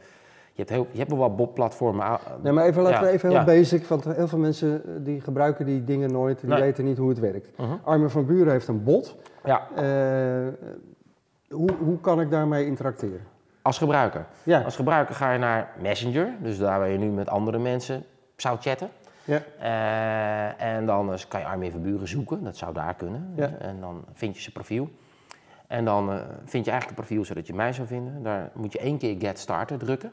Je 0.54 0.58
hebt, 0.58 0.70
heel, 0.70 0.88
je 0.92 0.98
hebt 0.98 1.10
wel 1.10 1.20
wat 1.20 1.36
bot-platformen. 1.36 2.06
ah, 2.06 2.20
Nee, 2.42 2.52
maar 2.52 2.66
even, 2.66 2.82
laten 2.82 2.98
Ja, 3.00 3.06
we 3.06 3.12
even 3.12 3.30
heel 3.30 3.38
ja. 3.38 3.44
basic, 3.46 3.86
want 3.86 4.04
heel 4.06 4.28
veel 4.28 4.38
mensen 4.40 4.84
eh, 4.86 4.92
die 5.00 5.22
gebruiken 5.22 5.66
die 5.66 5.84
dingen 5.84 6.12
nooit, 6.12 6.40
die 6.40 6.50
Nee. 6.50 6.62
weten 6.62 6.86
niet 6.86 6.98
hoe 6.98 7.10
het 7.10 7.20
werkt. 7.20 7.58
Mhm. 7.58 7.72
Armin 7.84 8.10
van 8.10 8.26
Buren 8.26 8.52
heeft 8.52 8.68
een 8.68 8.84
bot. 8.84 9.16
Ja, 9.46 9.68
Eh, 9.76 10.48
hoe, 11.50 11.70
hoe 11.80 12.00
kan 12.00 12.22
ik 12.22 12.32
daarmee 12.32 12.66
interacteren? 12.66 13.22
als 13.62 13.78
gebruiker. 13.78 14.26
Ja, 14.44 14.62
Als 14.62 14.76
gebruiker 14.76 15.16
ga 15.16 15.32
je 15.32 15.40
naar 15.40 15.70
Messenger, 15.82 16.30
dus 16.42 16.58
daar 16.58 16.80
waar 16.80 16.90
je 16.90 16.98
nu 16.98 17.10
met 17.10 17.30
andere 17.30 17.58
mensen 17.60 18.04
zou 18.36 18.58
chatten. 18.60 18.90
ja, 19.24 19.42
Eh, 19.60 20.66
en 20.76 20.86
dan 20.86 21.18
kan 21.28 21.40
je 21.40 21.46
Armin 21.46 21.72
van 21.72 21.82
Buren 21.82 22.08
zoeken, 22.08 22.44
dat 22.44 22.58
zou 22.58 22.74
daar 22.74 22.94
kunnen. 22.96 23.34
Ja. 23.36 23.50
En 23.60 23.80
dan 23.80 24.04
vind 24.14 24.36
je 24.36 24.42
zijn 24.42 24.54
profiel. 24.54 24.90
En 25.68 25.86
dan 25.86 26.08
vind 26.46 26.66
je 26.66 26.72
eigenlijk 26.72 27.00
een 27.00 27.06
profiel 27.06 27.26
zodat 27.26 27.48
je 27.48 27.54
mij 27.54 27.74
zou 27.74 27.88
vinden. 27.88 28.24
Daar 28.24 28.50
moet 28.54 28.74
je 28.74 28.80
één 28.80 28.98
keer 28.98 29.16
Get 29.20 29.40
Started 29.40 29.80
drukken. 29.80 30.12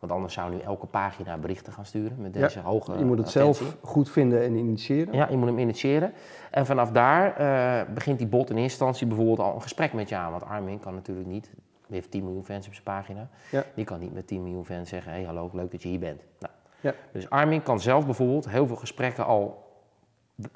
Want 0.00 0.12
anders 0.12 0.34
zou 0.34 0.50
nu 0.54 0.58
elke 0.58 0.86
pagina 0.86 1.38
berichten 1.38 1.72
gaan 1.72 1.84
sturen 1.84 2.16
met 2.20 2.34
Ja, 2.34 2.40
deze 2.40 2.60
hoge 2.60 2.98
je 2.98 3.04
moet 3.04 3.18
het 3.18 3.26
attentie. 3.26 3.54
zelf 3.54 3.76
goed 3.82 4.10
vinden 4.10 4.42
en 4.42 4.54
initiëren. 4.54 5.14
Ja, 5.14 5.26
je 5.30 5.36
moet 5.36 5.48
hem 5.48 5.58
initiëren. 5.58 6.12
En 6.50 6.66
vanaf 6.66 6.90
daar 6.90 7.36
eh, 7.36 7.94
begint 7.94 8.18
die 8.18 8.26
bot 8.26 8.50
in 8.50 8.56
eerste 8.56 8.70
instantie 8.70 9.06
bijvoorbeeld 9.06 9.38
al 9.38 9.54
een 9.54 9.62
gesprek 9.62 9.92
met 9.92 10.08
je 10.08 10.16
aan. 10.16 10.30
Want 10.30 10.44
Armin 10.44 10.78
kan 10.80 10.94
natuurlijk 10.94 11.28
niet, 11.28 11.50
die 11.86 11.96
heeft 11.96 12.10
10 12.10 12.24
miljoen 12.24 12.44
fans 12.44 12.66
op 12.66 12.72
zijn 12.72 12.84
pagina. 12.84 13.28
Ja. 13.50 13.64
Die 13.74 13.84
kan 13.84 14.00
niet 14.00 14.12
met 14.14 14.26
10 14.26 14.42
miljoen 14.42 14.64
fans 14.66 14.88
zeggen, 14.88 15.12
hey, 15.12 15.22
hallo, 15.22 15.50
leuk 15.52 15.70
dat 15.70 15.82
je 15.82 15.88
hier 15.88 15.98
bent. 15.98 16.22
Nou, 16.38 16.52
Ja. 16.80 16.94
Dus 17.12 17.30
Armin 17.30 17.62
kan 17.62 17.80
zelf 17.80 18.04
bijvoorbeeld 18.04 18.48
heel 18.48 18.66
veel 18.66 18.76
gesprekken 18.76 19.26
al 19.26 19.68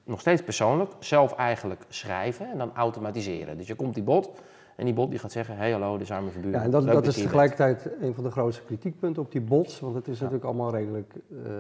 nog 0.05 0.21
steeds 0.21 0.43
persoonlijk, 0.43 0.93
zelf 0.99 1.33
eigenlijk 1.35 1.85
schrijven 1.89 2.51
en 2.51 2.59
dan 2.59 2.71
automatiseren. 2.75 3.57
Dus 3.57 3.67
je 3.67 3.75
komt 3.75 3.95
die 3.95 4.03
bot 4.03 4.31
en 4.77 4.85
die 4.85 4.95
bot 4.95 5.11
die 5.11 5.19
gaat 5.19 5.33
zeggen, 5.33 5.57
hey, 5.57 5.71
hallo, 5.73 5.99
dit 5.99 6.07
van 6.07 6.31
Buren. 6.35 6.51
Ja, 6.51 6.63
en 6.63 6.71
dat, 6.71 6.87
dat 6.87 7.07
is 7.07 7.15
tegelijkertijd 7.15 7.89
een 8.01 8.15
van 8.15 8.25
de 8.25 8.31
grootste 8.31 8.63
kritiekpunten 8.63 9.23
op 9.23 9.33
die 9.33 9.41
bots, 9.41 9.81
want 9.81 9.95
het 9.95 10.09
is 10.09 10.19
natuurlijk 10.19 10.45
allemaal 10.45 10.71
redelijk 10.75 11.13
eh, 11.45 11.51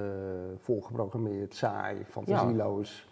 volgeprogrammeerd, 0.58 1.54
saai, 1.54 1.96
fantasieloos. 2.10 3.08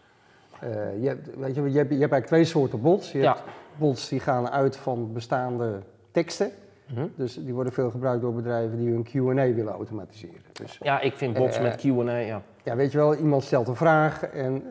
Eh, 0.60 1.02
je, 1.02 1.08
hebt, 1.08 1.36
weet 1.38 1.54
je, 1.54 1.62
je, 1.62 1.78
hebt, 1.78 1.90
je 1.90 1.98
hebt 2.00 2.12
eigenlijk 2.12 2.26
twee 2.26 2.44
soorten 2.44 2.80
bots. 2.80 3.12
Je 3.12 3.18
Ja. 3.18 3.32
hebt 3.34 3.42
bots 3.76 4.08
die 4.08 4.20
gaan 4.20 4.48
uit 4.50 4.76
van 4.76 5.12
bestaande 5.12 5.78
teksten, 6.10 6.50
Mhm. 6.94 7.06
dus 7.16 7.34
die 7.44 7.54
worden 7.54 7.72
veel 7.72 7.90
gebruikt 7.90 8.22
door 8.22 8.32
bedrijven 8.34 8.76
die 8.78 8.90
hun 8.90 9.02
Q&A 9.02 9.54
willen 9.54 9.72
automatiseren. 9.72 10.40
Dus 10.52 10.78
Ja, 10.82 11.00
ik 11.00 11.14
vind 11.16 11.34
bots 11.34 11.56
Eh, 11.56 11.62
met 11.62 11.76
Q&A, 11.76 12.16
ja. 12.16 12.42
ja, 12.62 12.76
weet 12.76 12.92
je 12.92 12.98
wel, 12.98 13.14
iemand 13.14 13.42
stelt 13.42 13.68
een 13.68 13.76
vraag 13.76 14.24
en 14.24 14.62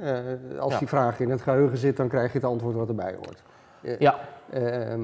als 0.60 0.74
Ja. 0.74 0.80
die 0.80 0.88
vraag 0.88 1.20
in 1.20 1.30
het 1.30 1.42
geheugen 1.42 1.78
zit, 1.78 1.98
dan 1.98 2.08
krijg 2.08 2.32
je 2.32 2.38
het 2.38 2.48
antwoord 2.48 2.76
wat 2.76 2.88
erbij 2.90 3.14
hoort. 3.16 3.44
Ja, 4.00 4.20
Ehm, 4.52 5.02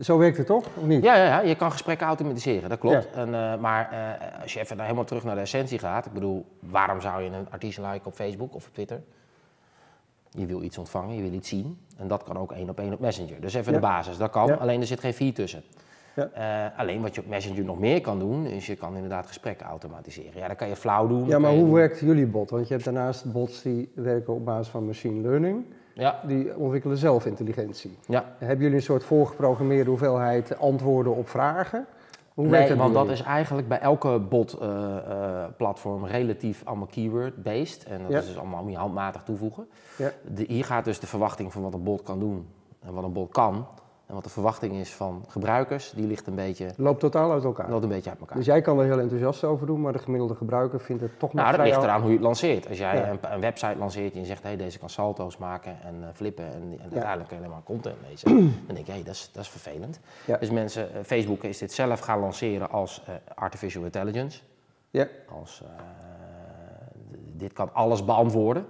zo 0.00 0.18
werkt 0.18 0.36
het 0.36 0.46
toch, 0.46 0.64
of 0.76 0.84
niet? 0.84 1.02
Ja, 1.02 1.16
ja, 1.16 1.24
ja, 1.24 1.40
je 1.40 1.54
kan 1.54 1.70
gesprekken 1.72 2.06
automatiseren, 2.06 2.68
dat 2.68 2.78
klopt. 2.78 3.10
En, 3.14 3.34
eh, 3.34 3.56
maar 3.56 3.90
eh, 3.92 4.42
als 4.42 4.52
je 4.52 4.60
even 4.60 4.80
helemaal 4.80 5.04
terug 5.04 5.24
naar 5.24 5.34
de 5.34 5.40
essentie 5.40 5.78
gaat, 5.78 6.06
ik 6.06 6.12
bedoel, 6.12 6.44
waarom 6.60 7.00
zou 7.00 7.22
je 7.22 7.30
een 7.30 7.46
artiest 7.50 7.78
liken 7.78 8.06
op 8.06 8.14
Facebook 8.14 8.54
of 8.54 8.66
op 8.66 8.72
Twitter? 8.74 9.00
Je 10.30 10.46
wil 10.46 10.62
iets 10.62 10.78
ontvangen, 10.78 11.14
je 11.16 11.22
wil 11.22 11.32
iets 11.32 11.48
zien. 11.48 11.78
En 11.96 12.08
dat 12.08 12.22
kan 12.22 12.36
ook 12.38 12.52
één 12.52 12.68
op 12.68 12.78
één 12.78 12.92
op 12.92 13.00
Messenger. 13.00 13.40
Dus 13.40 13.54
even 13.54 13.72
Ja. 13.72 13.78
de 13.78 13.86
basis, 13.86 14.16
dat 14.16 14.30
kan. 14.30 14.46
Ja. 14.46 14.54
Alleen 14.54 14.80
er 14.80 14.86
zit 14.86 15.00
geen 15.00 15.14
feed 15.14 15.34
tussen. 15.34 15.62
Ja. 16.14 16.28
Eh, 16.72 16.78
alleen 16.78 17.00
wat 17.02 17.14
je 17.14 17.20
op 17.20 17.26
Messenger 17.28 17.64
nog 17.64 17.78
meer 17.78 18.00
kan 18.00 18.18
doen, 18.18 18.46
is 18.46 18.66
je 18.66 18.76
kan 18.76 18.94
inderdaad 18.94 19.26
gesprekken 19.26 19.66
automatiseren. 19.66 20.40
Ja, 20.40 20.46
dan 20.46 20.56
kan 20.56 20.68
je 20.68 20.76
flauw 20.76 21.06
doen. 21.06 21.26
Ja, 21.26 21.38
maar 21.38 21.50
hoe 21.50 21.60
doen- 21.60 21.72
werkt 21.72 21.98
jullie 22.00 22.26
bot? 22.26 22.50
Want 22.50 22.66
je 22.68 22.72
hebt 22.72 22.84
daarnaast 22.84 23.32
bots 23.32 23.62
die 23.62 23.90
werken 23.94 24.34
op 24.34 24.44
basis 24.44 24.68
van 24.68 24.86
machine 24.86 25.20
learning. 25.28 25.64
Ja, 25.98 26.20
Die 26.26 26.56
ontwikkelen 26.56 26.96
zelf 26.96 27.26
intelligentie. 27.26 27.98
ja. 28.06 28.24
Hebben 28.38 28.58
jullie 28.58 28.76
een 28.76 28.82
soort 28.82 29.04
voorgeprogrammeerde 29.04 29.90
hoeveelheid 29.90 30.58
antwoorden 30.58 31.14
op 31.14 31.28
vragen? 31.28 31.86
Hoe 32.34 32.46
Nee, 32.46 32.74
want 32.74 32.94
dat 32.94 33.08
is 33.10 33.22
eigenlijk 33.22 33.68
bij 33.68 33.78
elke 33.80 34.18
bot-platform 34.18 36.04
relatief 36.04 36.62
allemaal 36.64 36.86
keyword-based. 36.86 37.84
En 37.84 38.02
dat 38.02 38.10
Ja. 38.10 38.18
is 38.18 38.26
dus 38.26 38.38
allemaal 38.38 38.74
handmatig 38.76 39.22
toevoegen. 39.22 39.68
Ja. 39.96 40.10
De, 40.34 40.44
hier 40.48 40.64
gaat 40.64 40.84
dus 40.84 41.00
de 41.00 41.06
verwachting 41.06 41.52
van 41.52 41.62
wat 41.62 41.74
een 41.74 41.82
bot 41.82 42.02
kan 42.02 42.18
doen 42.18 42.46
en 42.80 42.92
wat 42.94 43.04
een 43.04 43.12
bot 43.12 43.30
kan. 43.32 43.66
En 44.08 44.14
wat 44.14 44.24
de 44.24 44.30
verwachting 44.30 44.74
is 44.74 44.92
van 44.94 45.24
gebruikers, 45.28 45.92
die 45.96 46.06
ligt 46.06 46.26
een 46.26 46.34
beetje, 46.34 46.70
Loopt 46.76 47.00
totaal 47.00 47.32
uit 47.32 47.44
elkaar. 47.44 47.70
loopt 47.70 47.82
een 47.82 47.88
beetje 47.88 48.10
uit 48.10 48.18
elkaar. 48.18 48.36
Dus 48.36 48.46
jij 48.46 48.60
kan 48.60 48.78
er 48.78 48.84
heel 48.84 48.98
enthousiast 49.00 49.44
over 49.44 49.66
doen, 49.66 49.80
maar 49.80 49.92
de 49.92 49.98
gemiddelde 49.98 50.34
gebruiker 50.34 50.80
vindt 50.80 51.02
het 51.02 51.18
toch 51.18 51.32
nog 51.32 51.44
Nou, 51.44 51.56
dat 51.56 51.66
ligt 51.66 51.82
eraan 51.82 52.00
hoe 52.00 52.08
je 52.10 52.16
het 52.16 52.24
lanceert. 52.24 52.68
Als 52.68 52.78
jij 52.78 52.96
Ja. 52.96 53.08
een, 53.10 53.18
een 53.22 53.40
website 53.40 53.78
lanceert 53.78 54.12
en 54.14 54.20
je 54.20 54.26
zegt, 54.26 54.42
hé, 54.42 54.56
deze 54.56 54.78
kan 54.78 54.90
salto's 54.90 55.36
maken 55.36 55.76
en 55.82 55.94
eh, 56.02 56.08
flippen 56.14 56.44
en, 56.44 56.62
en 56.62 56.90
uiteindelijk 56.92 57.32
alleen 57.32 57.50
maar 57.50 57.62
content 57.64 57.96
lezen, 58.08 58.30
dan 58.66 58.74
denk 58.74 58.86
je, 58.86 58.92
hé, 58.92 59.02
dat, 59.02 59.14
is, 59.14 59.30
dat 59.32 59.42
is 59.42 59.48
vervelend. 59.50 60.00
Ja. 60.24 60.36
Dus 60.36 60.50
mensen, 60.50 60.94
eh, 60.94 61.00
Facebook 61.04 61.42
is 61.44 61.58
dit 61.58 61.72
zelf 61.72 62.00
gaan 62.00 62.20
lanceren 62.20 62.70
als 62.70 63.02
eh, 63.06 63.14
artificial 63.34 63.84
intelligence. 63.84 64.40
Ja, 64.90 65.06
Als, 65.40 65.62
dit 67.32 67.52
kan 67.52 67.74
alles 67.74 68.04
beantwoorden. 68.04 68.66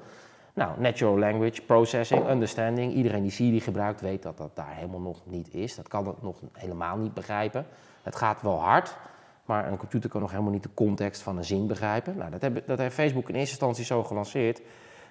Nou, 0.59 0.81
natural 0.81 1.19
language 1.19 1.63
processing, 1.63 2.29
understanding. 2.29 2.95
Iedereen 2.95 3.23
die 3.23 3.31
Siri 3.31 3.61
gebruikt 3.61 4.01
weet 4.01 4.23
dat 4.23 4.39
dat 4.39 4.57
daar 4.57 4.75
helemaal 4.75 5.01
nog 5.01 5.21
niet 5.25 5.55
is. 5.55 5.75
Dat 5.75 5.89
kan 5.89 6.07
het 6.07 6.23
nog 6.23 6.41
helemaal 6.53 6.97
niet 6.97 7.15
begrijpen. 7.15 7.67
Het 8.03 8.17
gaat 8.17 8.43
wel 8.43 8.61
hard, 8.61 8.97
maar 9.45 9.69
een 9.69 9.77
computer 9.77 10.11
kan 10.11 10.21
nog 10.21 10.31
helemaal 10.31 10.53
niet 10.53 10.63
de 10.63 10.75
context 10.75 11.23
van 11.23 11.37
een 11.37 11.45
zin 11.45 11.67
begrijpen. 11.67 12.17
Nou, 12.17 12.31
dat, 12.31 12.41
hebben, 12.41 12.63
dat 12.67 12.79
heeft 12.79 12.95
Facebook 12.95 13.29
in 13.29 13.35
eerste 13.35 13.51
instantie 13.51 13.85
zo 13.85 14.05
gelanceerd. 14.05 14.61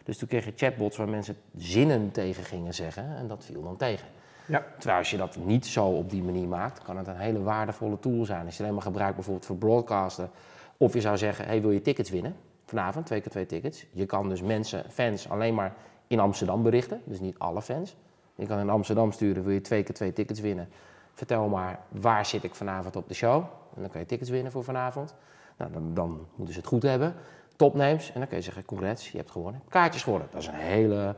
Dus 0.03 0.17
toen 0.17 0.27
kreeg 0.27 0.45
je 0.45 0.53
chatbots 0.55 0.97
waar 0.97 1.09
mensen 1.09 1.37
zinnen 1.57 2.11
tegen 2.11 2.43
gingen 2.43 2.73
zeggen 2.73 3.15
en 3.17 3.27
dat 3.27 3.45
viel 3.45 3.63
dan 3.63 3.77
tegen. 3.77 4.07
Ja. 4.45 4.65
Terwijl 4.77 4.97
als 4.97 5.09
je 5.09 5.17
dat 5.17 5.37
niet 5.37 5.65
zo 5.65 5.85
op 5.85 6.09
die 6.09 6.23
manier 6.23 6.47
maakt, 6.47 6.83
kan 6.83 6.97
het 6.97 7.07
een 7.07 7.17
hele 7.17 7.41
waardevolle 7.41 7.99
tool 7.99 8.25
zijn. 8.25 8.45
Als 8.45 8.49
je 8.49 8.51
het 8.51 8.61
alleen 8.61 8.73
maar 8.73 8.91
gebruikt 8.91 9.15
bijvoorbeeld 9.15 9.45
voor 9.45 9.57
broadcasten. 9.57 10.29
Of 10.77 10.93
je 10.93 11.01
zou 11.01 11.17
zeggen, 11.17 11.45
hey, 11.45 11.61
wil 11.61 11.71
je 11.71 11.81
tickets 11.81 12.09
winnen? 12.09 12.35
Vanavond, 12.67 13.05
twee 13.05 13.21
keer 13.21 13.31
twee 13.31 13.45
tickets. 13.45 13.86
Je 13.91 14.05
kan 14.05 14.29
dus 14.29 14.41
mensen, 14.41 14.83
fans, 14.89 15.29
alleen 15.29 15.53
maar 15.53 15.74
in 16.07 16.19
Amsterdam 16.19 16.63
berichten. 16.63 17.01
Dus 17.05 17.19
niet 17.19 17.39
alle 17.39 17.62
fans. 17.62 17.95
Je 18.36 18.45
kan 18.45 18.59
in 18.59 18.69
Amsterdam 18.69 19.12
sturen, 19.12 19.43
wil 19.43 19.53
je 19.53 19.62
twee 19.62 19.83
keer 19.83 19.95
twee 19.95 20.13
tickets 20.13 20.39
winnen? 20.39 20.69
Vertel 21.13 21.47
maar, 21.47 21.79
waar 21.89 22.25
zit 22.25 22.43
ik 22.43 22.55
vanavond 22.55 22.95
op 22.95 23.07
de 23.07 23.13
show? 23.13 23.43
En 23.75 23.81
dan 23.81 23.89
kan 23.89 24.00
je 24.01 24.05
tickets 24.07 24.29
winnen 24.29 24.51
voor 24.51 24.63
vanavond. 24.63 25.15
Nou, 25.57 25.71
dan, 25.71 25.93
dan 25.93 26.27
moeten 26.36 26.53
ze 26.53 26.59
het 26.59 26.69
goed 26.69 26.83
hebben. 26.83 27.13
Topnames. 27.55 28.12
En 28.13 28.19
dan 28.19 28.27
kun 28.27 28.38
je 28.38 28.43
zeggen, 28.43 28.65
congrats, 28.65 29.12
je 29.12 29.17
hebt 29.17 29.31
gewonnen. 29.31 29.62
Kaartjes 29.69 30.03
gewonnen. 30.03 30.27
Dat 30.31 30.41
is 30.41 30.47
een 30.47 30.53
hele, 30.53 31.15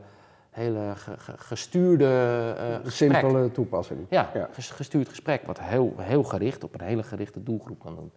hele 0.50 0.92
ge- 0.96 1.18
ge- 1.18 1.38
gestuurde 1.38 2.54
gesprek. 2.84 2.92
simpele 3.20 3.50
toepassing. 3.50 4.06
Ja, 4.08 4.30
Ja. 4.34 4.48
ges- 4.52 4.70
gestuurd 4.70 5.08
gesprek, 5.08 5.46
wat 5.46 5.60
heel, 5.60 5.94
heel 5.96 6.22
gericht 6.22 6.64
op 6.64 6.74
een 6.74 6.86
hele 6.86 7.02
gerichte 7.02 7.42
doelgroep 7.42 7.78
kan 7.80 7.94
doen. 7.96 8.12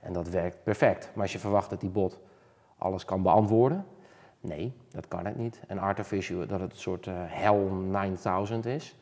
En 0.00 0.12
dat 0.12 0.28
werkt 0.28 0.62
perfect. 0.62 1.10
Maar 1.14 1.22
als 1.22 1.32
je 1.32 1.38
verwacht 1.38 1.70
dat 1.70 1.80
die 1.80 1.90
bot 1.90 2.20
alles 2.84 3.04
kan 3.04 3.22
beantwoorden, 3.22 3.84
nee, 4.40 4.72
dat 4.90 5.08
kan 5.08 5.26
het 5.26 5.36
niet. 5.36 5.60
En 5.66 5.78
artificial, 5.78 6.46
dat 6.46 6.60
het 6.60 6.72
een 6.72 6.78
soort 6.78 7.06
eh, 7.06 7.14
Hell 7.16 7.58
9000 7.90 8.66
is, 8.66 8.96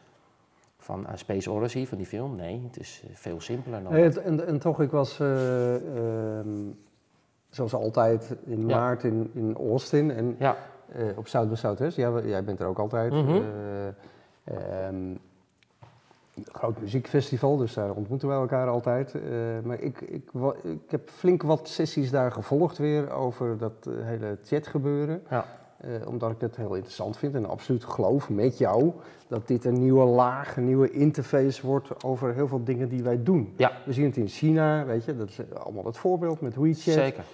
van 0.79 1.07
eh, 1.07 1.13
Space 1.17 1.51
Odyssey, 1.51 1.87
van 1.87 1.99
die 1.99 2.07
film, 2.07 2.37
nee, 2.37 2.63
het 2.67 2.79
is 2.81 3.03
eh, 3.09 3.15
veel 3.17 3.41
simpeler 3.41 3.83
dan 3.83 3.93
Nee, 3.93 4.05
dat. 4.05 4.15
het- 4.15 4.25
en, 4.25 4.47
en 4.47 4.59
toch, 4.59 4.81
ik 4.81 4.91
was 4.91 5.21
eh, 5.21 5.75
ehm, 6.39 6.49
zoals 7.49 7.75
altijd 7.75 8.37
in 8.45 8.69
Ja. 8.69 8.77
maart 8.79 9.05
in, 9.05 9.31
in 9.35 9.57
Austin 9.57 10.11
en 10.11 10.37
Ja, 10.39 10.57
op 11.17 11.27
South 11.29 11.49
by 11.49 11.55
Southwest. 11.55 11.97
Ja, 11.97 12.21
jij 12.25 12.45
bent 12.45 12.61
er 12.61 12.67
ook 12.67 12.79
altijd. 12.79 13.13
Mhm. 13.13 13.41
Eh, 14.45 14.87
ehm, 14.89 15.15
groot 16.53 16.81
muziekfestival, 16.81 17.57
dus 17.57 17.75
daar 17.75 17.91
ontmoeten 17.91 18.29
we 18.29 18.35
elkaar 18.35 18.69
altijd. 18.69 19.15
Eh, 19.15 19.21
maar 19.65 19.81
ik, 19.81 20.01
ik, 20.01 20.31
ik 20.63 20.91
heb 20.91 21.11
flink 21.11 21.43
wat 21.43 21.69
sessies 21.69 22.11
daar 22.11 22.33
gevolgd 22.33 22.79
weer 22.79 23.11
over 23.11 23.59
dat 23.59 23.73
eh, 23.87 23.93
hele 24.07 24.39
chatgebeuren. 24.45 25.23
ja, 25.31 25.47
Eh, 25.77 25.91
omdat 26.07 26.31
ik 26.31 26.41
het 26.41 26.57
heel 26.57 26.75
interessant 26.75 27.17
vind 27.17 27.35
en 27.35 27.47
absoluut 27.47 27.85
geloof 27.85 28.31
met 28.31 28.59
jou 28.59 28.93
dat 29.29 29.49
dit 29.49 29.65
een 29.65 29.79
nieuwe 29.79 30.05
laag, 30.05 30.57
een 30.57 30.67
nieuwe 30.67 30.91
interface 30.91 31.67
wordt 31.67 32.05
over 32.05 32.35
heel 32.35 32.49
veel 32.49 32.65
dingen 32.65 32.89
die 32.89 33.03
wij 33.03 33.23
doen. 33.23 33.53
ja 33.57 33.73
We 33.85 33.93
zien 33.93 34.05
het 34.05 34.17
in 34.17 34.29
China, 34.29 34.85
weet 34.85 35.05
je, 35.05 35.17
dat 35.17 35.29
is 35.29 35.39
allemaal 35.55 35.85
het 35.85 35.97
voorbeeld 35.97 36.41
met 36.41 36.57
WeChat. 36.57 36.95
zeker. 36.95 37.25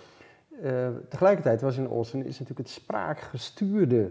Tegelijkertijd 1.09 1.61
was 1.61 1.77
in 1.77 1.87
Austin 1.87 2.25
is 2.25 2.39
natuurlijk 2.39 2.69
het 2.69 2.69
spraakgestuurde 2.69 4.11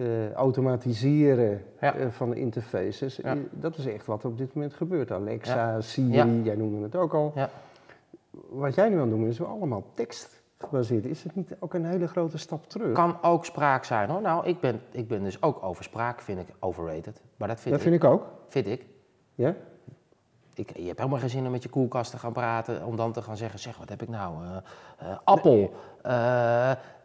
eh, 0.00 0.32
automatiseren 0.32 1.62
Ja. 1.80 1.94
eh, 1.94 2.06
van 2.10 2.30
de 2.30 2.36
interfaces. 2.36 3.16
Ja. 3.16 3.36
Dat 3.50 3.76
is 3.78 3.86
echt 3.86 4.06
wat 4.06 4.24
op 4.24 4.38
dit 4.38 4.54
moment 4.54 4.74
gebeurt. 4.74 5.10
Alexa, 5.12 5.80
Siri, 5.80 6.42
jij 6.42 6.54
noemde 6.54 6.82
het 6.82 6.96
ook 6.96 7.14
al. 7.14 7.32
Ja. 7.34 7.48
Wat 8.48 8.74
jij 8.74 8.88
nu 8.88 8.94
aan 8.94 9.00
het 9.00 9.10
doen 9.10 9.26
is 9.26 9.38
wel 9.38 9.48
allemaal 9.48 9.84
tekst 9.94 10.42
gebaseerd. 10.58 11.04
Is 11.04 11.22
het 11.22 11.34
niet 11.34 11.56
ook 11.58 11.74
een 11.74 11.84
hele 11.84 12.06
grote 12.08 12.38
stap 12.38 12.68
terug? 12.68 12.92
Kan 12.92 13.16
ook 13.22 13.44
spraak 13.44 13.84
zijn 13.84 14.08
hoor. 14.10 14.20
Nou, 14.20 14.46
ik 14.46 14.60
ben, 14.60 14.80
ik 14.90 15.08
ben 15.08 15.22
dus 15.22 15.42
ook 15.42 15.62
over 15.62 15.84
spraak, 15.84 16.20
vind 16.20 16.38
ik 16.40 16.46
overrated. 16.58 17.20
Maar 17.36 17.48
dat 17.48 17.60
vind, 17.60 17.74
dat 17.74 17.84
ik, 17.84 17.90
vind 17.90 18.02
ik 18.04 18.10
ook. 18.10 18.26
vind 18.48 18.66
ik. 18.66 18.86
Ja? 19.34 19.54
Ik, 20.54 20.76
je 20.76 20.86
hebt 20.86 20.98
helemaal 20.98 21.18
geen 21.20 21.30
zin 21.30 21.44
om 21.44 21.50
met 21.50 21.62
je 21.62 21.68
koelkast 21.68 22.10
te 22.10 22.18
gaan 22.18 22.32
praten, 22.32 22.84
om 22.84 22.96
dan 22.96 23.12
te 23.12 23.22
gaan 23.22 23.36
zeggen, 23.36 23.58
zeg, 23.58 23.78
wat 23.78 23.88
heb 23.88 24.02
ik 24.02 24.08
nou? 24.08 24.34
eh, 24.98 25.16
appel. 25.24 25.72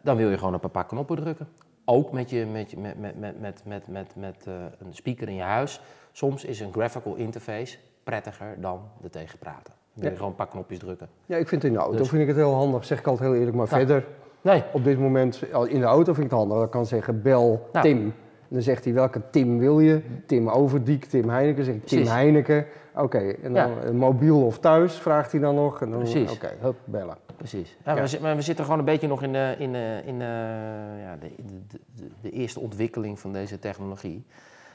Dan 0.02 0.18
wil 0.18 0.30
je 0.30 0.38
gewoon 0.38 0.56
op 0.56 0.64
een 0.64 0.72
paar 0.72 0.86
knoppen 0.86 1.16
drukken. 1.16 1.48
Ook 1.86 2.12
met, 2.12 2.30
je, 2.30 2.46
met, 2.46 2.77
met, 2.77 3.00
met, 3.00 3.20
met, 3.20 3.39
met, 3.42 3.62
met, 3.65 3.88
met, 3.88 4.15
met 4.15 4.36
eh, 4.48 4.54
een 4.88 4.94
speaker 4.94 5.27
in 5.27 5.36
je 5.36 5.42
huis. 5.42 5.82
Soms 6.12 6.46
is 6.46 6.60
een 6.60 6.72
graphical 6.74 7.15
interface 7.15 7.77
prettiger 8.04 8.56
dan 8.62 8.82
er 9.04 9.10
tegen 9.10 9.39
praten. 9.39 9.74
Dan 9.94 10.10
je 10.10 10.15
gewoon 10.15 10.30
een 10.30 10.36
paar 10.38 10.48
knopjes 10.48 10.80
drukken. 10.80 11.08
Ja, 11.25 11.38
ik 11.38 11.48
vind 11.48 11.63
in 11.63 11.74
de 11.74 11.80
auto 11.80 11.98
Dus- 11.98 12.10
vind 12.10 12.22
ik 12.22 12.27
het 12.27 12.38
heel 12.38 12.54
handig, 12.54 12.86
zeg 12.86 13.00
ik 13.00 13.08
altijd 13.08 13.30
heel 13.30 13.38
eerlijk. 13.39 13.58
Maar 13.58 13.68
Ja. 13.70 13.77
verder, 13.77 14.06
Nee, 14.42 14.63
op 14.74 14.84
dit 14.84 15.00
moment, 15.00 15.42
in 15.68 15.80
de 15.80 15.86
auto 15.86 16.13
vind 16.13 16.25
ik 16.25 16.32
het 16.32 16.39
handig. 16.39 16.56
Dat 16.58 16.65
ik 16.65 16.72
kan 16.72 16.86
zeggen, 16.86 17.22
bel 17.22 17.70
Nou. 17.74 17.86
Tim. 17.86 18.13
En 18.50 18.56
dan 18.56 18.62
zegt 18.62 18.84
hij, 18.84 18.94
welke 18.94 19.22
Tim 19.30 19.60
wil 19.60 19.80
je? 19.80 20.02
Tim 20.25 20.50
Overdiek, 20.50 21.06
Tim 21.06 21.30
Heineken. 21.30 21.64
Zeg 21.66 21.75
ik, 21.75 21.86
Tim 21.86 21.98
Precies. 21.98 22.16
Heineken. 22.16 22.66
Oké, 22.96 23.18
en 23.18 23.54
dan 23.54 23.70
Ja. 23.70 23.82
eh, 23.84 23.90
mobiel 23.92 24.46
of 24.46 24.60
thuis, 24.60 24.94
vraagt 24.94 25.32
hij 25.32 25.42
dan 25.42 25.56
nog. 25.56 25.82
En 25.82 25.90
dan, 25.90 26.00
Precies. 26.00 26.32
Oké, 26.32 26.52
hup, 26.60 26.75
bellen. 26.86 27.18
precies. 27.38 27.78
Ja, 27.86 27.96
Ja. 27.96 28.04
We, 28.08 28.18
maar 28.22 28.36
we 28.36 28.42
zitten 28.42 28.64
gewoon 28.66 28.80
een 28.80 28.86
beetje 28.86 29.08
nog 29.08 29.24
in, 29.24 29.32
de, 29.34 29.56
in, 29.58 29.72
de, 29.72 30.02
in 30.06 30.20
de, 30.20 30.36
de, 31.20 31.30
de, 31.96 32.08
de 32.22 32.30
eerste 32.32 32.60
ontwikkeling 32.60 33.20
van 33.20 33.34
deze 33.34 33.60
technologie. 33.60 34.25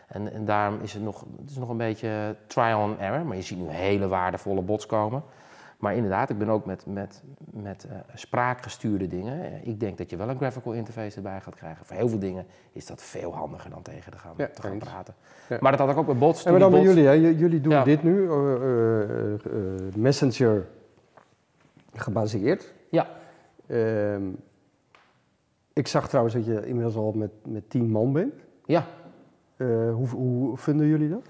En, 0.08 0.32
en 0.32 0.44
daarom 0.44 0.78
is 0.82 0.92
het 0.92 1.02
nog, 1.02 1.24
het 1.40 1.50
is 1.50 1.56
nog 1.56 1.68
een 1.68 1.76
beetje 1.76 2.36
trial 2.46 2.80
and 2.80 2.98
error. 2.98 3.24
Maar 3.26 3.36
je 3.36 3.42
ziet 3.42 3.58
nu 3.58 3.68
hele 3.68 4.08
waardevolle 4.08 4.62
bots 4.62 4.86
komen. 4.86 5.22
Maar 5.80 5.94
inderdaad, 5.94 6.30
ik 6.30 6.38
ben 6.38 6.48
ook 6.48 6.64
met, 6.66 6.86
met, 6.86 7.22
met 7.50 7.84
eh, 7.84 7.96
spraakgestuurde 8.14 9.08
dingen. 9.08 9.42
Eh, 9.42 9.66
Ik 9.66 9.80
denk 9.80 9.98
dat 9.98 10.10
je 10.10 10.16
wel 10.16 10.28
een 10.28 10.36
graphical 10.36 10.72
interface 10.72 11.16
erbij 11.16 11.40
gaat 11.40 11.54
krijgen. 11.54 11.86
Voor 11.86 11.96
heel 11.96 12.08
veel 12.08 12.18
dingen 12.18 12.46
is 12.72 12.86
dat 12.86 13.02
veel 13.02 13.34
handiger 13.34 13.70
dan 13.70 13.82
tegen 13.82 14.12
te 14.12 14.18
gaan, 14.18 14.34
Ja, 14.36 14.46
te 14.54 14.62
gaan 14.62 14.78
praten. 14.78 15.14
Ja. 15.48 15.56
Maar 15.60 15.70
dat 15.70 15.80
had 15.80 15.90
ik 15.90 15.96
ook 15.96 16.06
met 16.06 16.18
bots. 16.18 16.44
En 16.44 16.50
maar 16.50 16.60
dan 16.60 16.70
bij 16.70 16.80
bots- 16.80 16.92
jullie, 16.92 17.08
hè? 17.08 17.12
Jullie 17.38 17.60
doen 17.60 17.72
Ja. 17.72 17.84
dit 17.84 18.02
nu, 18.02 18.30
eh, 18.30 19.94
Messenger 19.96 20.66
gebaseerd. 21.94 22.72
Ja, 22.90 23.08
Ehm, 23.66 24.22
ik 25.72 25.86
zag 25.88 26.08
trouwens 26.08 26.34
dat 26.34 26.46
je 26.46 26.66
inmiddels 26.66 26.96
al 26.96 27.12
met, 27.12 27.30
met 27.46 27.70
10 27.70 27.90
man 27.90 28.12
bent. 28.12 28.34
ja. 28.64 28.86
Hoe, 29.92 30.08
hoe 30.08 30.56
vinden 30.56 30.86
jullie 30.86 31.08
dat? 31.08 31.26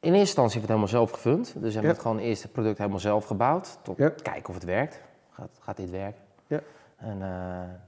In 0.00 0.14
eerste 0.14 0.18
instantie 0.26 0.60
hebben 0.60 0.76
we 0.76 0.82
het 0.82 0.90
helemaal 0.92 1.06
zelf 1.06 1.10
gefund. 1.10 1.44
Dus 1.44 1.54
we 1.54 1.62
hebben 1.62 1.82
Ja. 1.82 1.88
het 1.88 1.98
gewoon 2.00 2.16
het 2.16 2.26
eerste 2.26 2.48
product 2.48 2.78
helemaal 2.78 2.98
zelf 2.98 3.24
gebouwd. 3.24 3.78
Tot 3.82 3.96
kijken 3.96 4.48
of 4.48 4.54
het 4.54 4.64
werkt. 4.64 5.00
Gaat, 5.30 5.50
gaat 5.60 5.76
dit 5.76 5.90
werken? 5.90 6.20
Ja. 6.46 6.60
En 6.96 7.22
eh, 7.22 7.28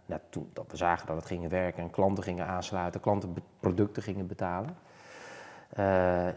nou, 0.07 0.21
toen 0.29 0.51
dat 0.53 0.65
we 0.71 0.77
zagen 0.77 1.07
dat 1.07 1.17
het 1.17 1.25
ging 1.27 1.49
werken 1.49 1.83
en 1.83 1.91
klanten 1.91 2.25
gingen 2.25 2.47
aansluiten, 2.47 3.01
klanten 3.01 3.35
producten 3.61 4.03
gingen 4.03 4.27
betalen. 4.27 4.77
eh, 5.71 5.85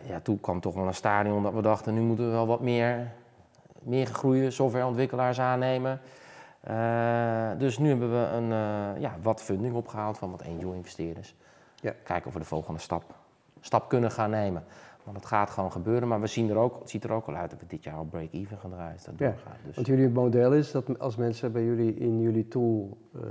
ja, 0.08 0.20
toen 0.24 0.40
kwam 0.40 0.60
toch 0.60 0.74
wel 0.76 0.88
een 0.88 0.94
stadion 0.94 1.44
dat 1.44 1.54
we 1.54 1.62
dachten, 1.62 1.94
nu 1.94 2.02
moeten 2.02 2.26
we 2.26 2.32
wel 2.32 2.48
wat 2.48 2.60
meer, 2.62 3.12
meer 3.80 4.08
gegroeide 4.08 4.52
softwareontwikkelaars 4.52 5.40
aannemen. 5.40 6.02
Eh, 6.62 7.50
dus 7.58 7.78
nu 7.78 7.90
hebben 7.90 8.12
we 8.12 8.28
een, 8.28 8.48
ja, 9.02 9.16
wat 9.22 9.42
funding 9.42 9.76
opgehaald 9.76 10.18
van 10.18 10.32
wat 10.32 10.44
angel 10.46 10.72
investeerders. 10.72 11.36
Ja. 11.76 11.94
Kijken 12.04 12.28
of 12.28 12.34
we 12.34 12.40
de 12.40 12.46
volgende 12.46 12.80
stap, 12.80 13.04
stap 13.62 13.90
kunnen 13.90 14.12
gaan 14.12 14.30
nemen. 14.30 14.64
Want 15.04 15.18
het 15.18 15.26
gaat 15.26 15.50
gewoon 15.50 15.72
gebeuren, 15.72 16.08
maar 16.08 16.22
we 16.22 16.28
zien 16.28 16.50
er 16.50 16.58
ook, 16.58 16.80
het 16.80 16.90
ziet 16.90 17.04
er 17.04 17.12
ook 17.12 17.28
al 17.28 17.36
uit 17.36 17.50
dat 17.50 17.60
we 17.60 17.66
dit 17.68 17.84
jaar 17.84 17.96
al 17.96 18.04
break-even 18.04 18.58
gaan 18.58 18.72
draaien. 18.72 18.98
dat 19.06 19.14
Ja, 19.18 19.28
doorgaat. 19.28 19.56
Dus, 19.66 19.76
Want 19.76 19.88
jullie 19.88 20.10
model 20.10 20.54
is 20.54 20.72
dat 20.72 21.00
als 21.00 21.16
mensen 21.16 21.52
bij 21.52 21.64
jullie 21.64 21.94
in 21.94 22.22
jullie 22.22 22.48
tool 22.48 22.98
eh, 23.16 23.22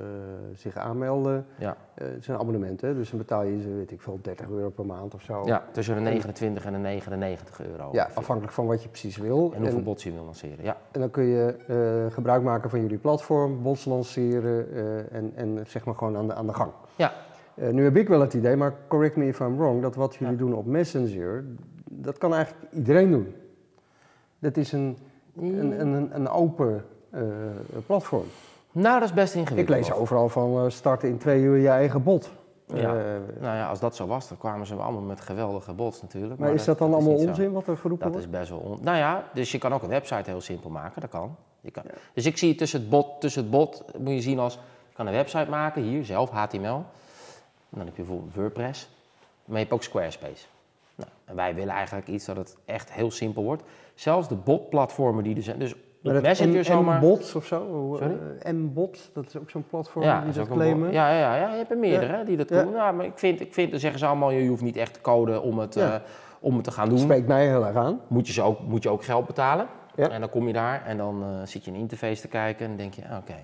zich 0.55 0.77
aanmelden, 0.77 1.47
ja. 1.59 1.77
eh, 1.95 2.07
het 2.07 2.25
zijn 2.25 2.39
abonnementen, 2.39 2.89
hè? 2.89 2.95
dus 2.95 3.11
dan 3.11 3.19
betaal 3.19 3.43
je 3.43 3.61
ze, 3.61 3.69
weet 3.69 3.91
ik 3.91 4.03
veel, 4.03 4.19
30 4.23 4.49
euro 4.49 4.71
per 4.71 4.87
maand 4.87 5.15
of 5.15 5.23
zo. 5.23 5.43
ja, 5.45 5.65
tussen 5.73 5.95
de 5.95 6.01
29 6.01 6.65
en 6.65 6.73
de 6.73 6.79
99 6.79 7.61
euro. 7.67 7.89
Ja, 7.93 8.09
afhankelijk 8.15 8.55
van 8.55 8.67
wat 8.67 8.83
je 8.83 8.89
precies 8.89 9.17
wil. 9.17 9.53
En 9.55 9.61
hoeveel 9.61 9.83
bots 9.83 10.05
je 10.05 10.13
wil 10.13 10.25
lanceren. 10.25 10.65
Ja, 10.65 10.77
En 10.91 11.01
dan 11.01 11.11
kun 11.11 11.25
je 11.25 11.57
eh, 12.07 12.15
gebruik 12.15 12.43
maken 12.43 12.71
van 12.71 12.81
jullie 12.81 12.99
platform, 12.99 13.63
bots 13.63 13.85
lanceren 13.85 14.67
en, 15.11 15.33
en 15.35 15.65
zeg 15.67 15.85
maar 15.85 15.95
gewoon 15.95 16.17
aan 16.17 16.27
de, 16.27 16.35
aan 16.35 16.47
de 16.47 16.55
gang. 16.55 16.73
Ja. 16.97 17.13
Eh, 17.55 17.69
nu 17.71 17.85
heb 17.85 17.97
ik 17.97 18.09
wel 18.09 18.21
het 18.21 18.35
idee, 18.35 18.57
maar 18.57 18.75
correct 18.89 19.17
me 19.17 19.27
if 19.27 19.41
I'm 19.41 19.57
wrong, 19.57 19.83
dat 19.83 19.95
wat 19.95 20.15
jullie 20.15 20.33
Ja. 20.35 20.39
doen 20.39 20.55
op 20.55 20.67
Messenger, 20.67 21.45
dat 21.91 22.19
kan 22.19 22.35
eigenlijk 22.35 22.73
iedereen 22.73 23.11
doen. 23.11 23.35
Dat 24.39 24.57
is 24.57 24.73
een, 24.73 24.97
een, 25.37 25.81
een, 25.81 26.11
een 26.15 26.29
open 26.29 26.85
eh, 27.11 27.23
platform. 27.87 28.25
Nou, 28.73 28.99
dat 29.01 29.09
is 29.09 29.15
best 29.15 29.35
Ik 29.35 29.41
ingewikkeld. 29.41 29.77
lees 29.77 29.93
overal 29.93 30.29
van 30.29 30.65
eh, 30.65 30.71
starten 30.71 31.09
in 31.09 31.19
twee 31.19 31.43
uur 31.43 31.57
je 31.57 31.69
eigen 31.69 32.03
bot. 32.03 32.31
Ja. 32.67 32.93
Nou 33.41 33.57
ja, 33.57 33.69
als 33.69 33.81
dat 33.81 33.97
zo 33.97 34.07
was, 34.07 34.29
dan 34.29 34.39
kwamen 34.39 34.67
ze 34.67 34.75
allemaal 34.75 35.01
met 35.03 35.21
geweldige 35.21 35.73
bots 35.73 36.03
natuurlijk. 36.03 36.41
maar 36.41 36.53
is 36.55 36.65
dat 36.65 36.79
dan 36.79 36.93
allemaal 36.95 37.19
zo. 37.19 37.27
onzin 37.27 37.53
wat 37.53 37.67
er 37.67 37.77
geroepen 37.77 38.05
Dat 38.13 38.15
wordt? 38.15 38.33
is 38.33 38.39
best 38.39 38.51
wel 38.51 38.59
on... 38.59 38.79
Nou 38.83 38.97
ja, 38.97 39.25
dus 39.35 39.53
je 39.53 39.59
kan 39.59 39.73
ook 39.73 39.83
een 39.83 39.89
website 39.89 40.31
heel 40.31 40.41
simpel 40.41 40.71
maken, 40.71 41.01
dat 41.01 41.11
kan. 41.11 41.37
Je 41.61 41.71
kan... 41.71 41.83
Dus 42.15 42.27
ik 42.27 42.37
zie 42.39 42.55
tussen 42.55 42.81
het 42.81 42.91
bot, 42.91 43.21
tussen 43.21 43.43
het 43.43 43.51
bot 43.51 43.85
moet 43.99 44.13
je 44.13 44.21
zien 44.21 44.39
als, 44.39 44.55
je 44.89 44.95
kan 44.95 45.07
een 45.07 45.13
website 45.13 45.51
maken, 45.51 45.83
hier 45.83 46.05
zelf, 46.05 46.31
HTML. 46.31 46.85
Dan 47.75 47.87
heb 47.87 47.97
je 47.97 48.03
bijvoorbeeld 48.03 48.35
WordPress, 48.35 48.89
maar 49.45 49.55
je 49.57 49.63
hebt 49.63 49.73
ook 49.73 49.83
Squarespace. 49.83 50.47
Nou, 50.95 51.11
en 51.25 51.35
wij 51.37 51.55
willen 51.55 51.75
eigenlijk 51.75 52.09
iets 52.09 52.25
dat 52.25 52.37
het 52.37 52.57
echt 52.65 52.93
heel 52.93 53.11
simpel 53.11 53.43
wordt. 53.43 53.63
Zelfs 53.95 54.29
de 54.29 54.35
botplatformen 54.35 55.25
die 55.25 55.37
er 55.37 55.43
zijn, 55.43 55.59
dus 55.59 55.75
Maar 56.03 56.13
dat 56.15 56.23
Messenger 56.23 56.61
M- 56.61 56.65
zomaar... 56.65 56.99
M-bots 56.99 57.35
of 57.35 57.47
zo? 57.47 57.67
Hoe, 57.69 57.97
Sorry? 57.99 58.17
eh, 58.43 58.53
M-bot, 58.53 59.11
dat 59.15 59.27
is 59.27 59.37
ook 59.37 59.51
zo'n 59.51 59.65
platform 59.71 60.05
Ja, 60.05 60.21
die 60.25 60.33
dat 60.33 60.49
claimen. 60.49 60.93
Ja, 60.93 61.11
ja, 61.11 61.19
ja, 61.19 61.37
ja, 61.37 61.51
je 61.51 61.57
hebt 61.57 61.71
er 61.71 61.79
meerdere 61.79 62.17
hè, 62.17 62.25
die 62.25 62.37
dat 62.37 62.49
Ja. 62.49 62.63
doen. 62.63 62.73
Ja, 62.73 62.93
maar 62.93 63.05
ik 63.07 63.19
vind, 63.19 63.41
ik 63.41 63.55
vind, 63.55 63.71
dan 63.71 63.81
zeggen 63.81 63.99
ze 64.01 64.07
allemaal, 64.07 64.31
je 64.31 64.49
hoeft 64.49 64.63
niet 64.63 64.77
echt 64.77 64.95
te 64.95 65.01
coden 65.01 65.43
om 65.43 65.59
het, 65.59 65.75
Ja. 65.75 65.95
eh, 65.95 66.01
om 66.41 66.55
het 66.55 66.65
te 66.65 66.71
gaan 66.71 66.89
Dat 66.89 66.97
doen. 66.97 67.05
spreekt 67.05 67.27
mij 67.27 67.47
heel 67.47 67.67
erg 67.67 67.77
aan. 67.77 68.01
moet 68.07 68.27
je, 68.27 68.33
ze 68.33 68.43
ook, 68.43 68.61
moet 68.61 68.83
je 68.83 68.89
ook 68.89 69.05
geld 69.05 69.27
betalen. 69.27 69.67
Ja. 69.97 70.09
En 70.09 70.21
dan 70.21 70.29
kom 70.29 70.47
je 70.47 70.53
daar 70.53 70.85
en 70.87 70.97
dan 70.97 71.23
eh, 71.23 71.29
zit 71.47 71.65
je 71.65 71.71
een 71.71 71.77
interface 71.77 72.21
te 72.21 72.29
kijken 72.29 72.63
en 72.65 72.69
dan 72.69 72.77
denk 72.81 72.95
je, 72.95 73.03
ah, 73.09 73.17
oké, 73.17 73.35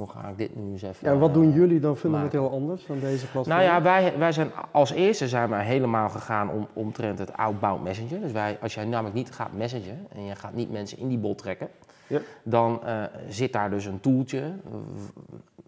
hoe 0.00 0.10
ga 0.10 0.28
ik 0.28 0.38
dit 0.38 0.56
nu 0.56 0.72
eens 0.72 0.82
even... 0.82 1.06
Ja, 1.08 1.12
en 1.12 1.18
wat 1.18 1.28
eh, 1.28 1.34
doen 1.34 1.52
jullie 1.52 1.80
dan 1.80 1.96
fundamenteel 1.96 2.50
anders 2.50 2.86
dan 2.86 2.98
deze 3.00 3.26
platform? 3.30 3.56
Nou 3.56 3.62
ja, 3.68 3.82
wij, 3.82 4.18
wij 4.18 4.32
zijn 4.32 4.50
als 4.70 4.90
eerste 4.90 5.28
zijn 5.28 5.48
wij 5.48 5.64
helemaal 5.64 6.08
gegaan 6.08 6.50
om, 6.50 6.66
omtrent 6.72 7.18
het 7.18 7.36
outbound 7.36 7.82
messenger. 7.82 8.20
Dus 8.20 8.32
wij, 8.32 8.58
als 8.62 8.74
jij 8.74 8.84
namelijk 8.84 9.14
niet 9.14 9.30
gaat 9.32 9.52
messengen 9.52 10.06
en 10.12 10.24
je 10.24 10.34
gaat 10.36 10.54
niet 10.54 10.70
mensen 10.70 10.98
in 10.98 11.08
die 11.08 11.18
bot 11.18 11.38
trekken, 11.38 11.68
Ja. 12.06 12.20
dan 12.42 12.84
eh, 12.84 13.02
zit 13.28 13.52
daar 13.52 13.70
dus 13.70 13.84
een 13.84 14.00
toeltje. 14.00 14.38
eh, 14.40 14.74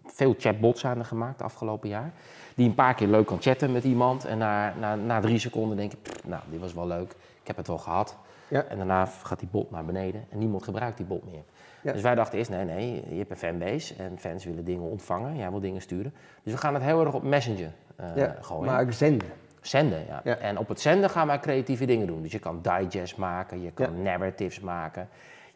Veel 0.05 0.35
chatbots 0.37 0.81
zijn 0.81 0.97
er 0.99 1.05
gemaakt 1.05 1.37
de 1.37 1.43
afgelopen 1.43 1.89
jaar. 1.89 2.11
Die 2.55 2.67
een 2.67 2.75
paar 2.75 2.93
keer 2.93 3.07
leuk 3.07 3.25
kan 3.25 3.41
chatten 3.41 3.71
met 3.71 3.83
iemand. 3.83 4.25
En 4.25 4.37
na, 4.37 4.73
na, 4.79 4.95
na 4.95 5.19
drie 5.19 5.37
seconden 5.39 5.77
denk 5.77 5.91
je, 5.91 5.97
"Pff, 6.01 6.25
nou, 6.27 6.41
dit 6.49 6.59
was 6.59 6.73
wel 6.73 6.87
leuk. 6.87 7.11
Ik 7.41 7.47
heb 7.47 7.57
het 7.57 7.67
wel 7.67 7.77
gehad. 7.77 8.17
Ja. 8.47 8.63
En 8.63 8.77
daarna 8.77 9.05
gaat 9.05 9.39
die 9.39 9.47
bot 9.51 9.71
naar 9.71 9.85
beneden 9.85 10.25
en 10.29 10.37
niemand 10.37 10.63
gebruikt 10.63 10.97
die 10.97 11.05
bot 11.05 11.23
meer. 11.31 11.43
Ja. 11.83 11.91
Dus 11.91 12.01
wij 12.01 12.15
dachten 12.15 12.37
eerst, 12.37 12.49
nee, 12.49 12.65
nee, 12.65 13.03
je 13.09 13.17
hebt 13.17 13.29
een 13.29 13.37
fanbase 13.37 13.93
en 13.97 14.19
fans 14.19 14.45
willen 14.45 14.65
dingen 14.65 14.89
ontvangen. 14.89 15.35
Jij 15.35 15.49
wil 15.49 15.59
dingen 15.59 15.81
sturen. 15.81 16.13
Dus 16.43 16.53
we 16.53 16.59
gaan 16.59 16.73
het 16.73 16.83
heel 16.83 17.05
erg 17.05 17.13
op 17.13 17.23
Messenger 17.23 17.71
eh 17.95 18.15
ja, 18.15 18.35
gooien. 18.41 18.65
maar 18.65 18.93
zenden. 18.93 19.27
Zenden, 19.61 20.05
ja. 20.07 20.21
Ja. 20.23 20.37
En 20.37 20.57
op 20.57 20.67
het 20.67 20.81
zenden 20.81 21.09
gaan 21.09 21.27
wij 21.27 21.39
creatieve 21.39 21.85
dingen 21.85 22.07
doen. 22.07 22.21
Dus 22.21 22.31
je 22.31 22.39
kan 22.39 22.61
digest 22.61 23.17
maken, 23.17 23.61
je 23.61 23.71
kan 23.71 24.01
narratives 24.01 24.59
maken. 24.59 25.07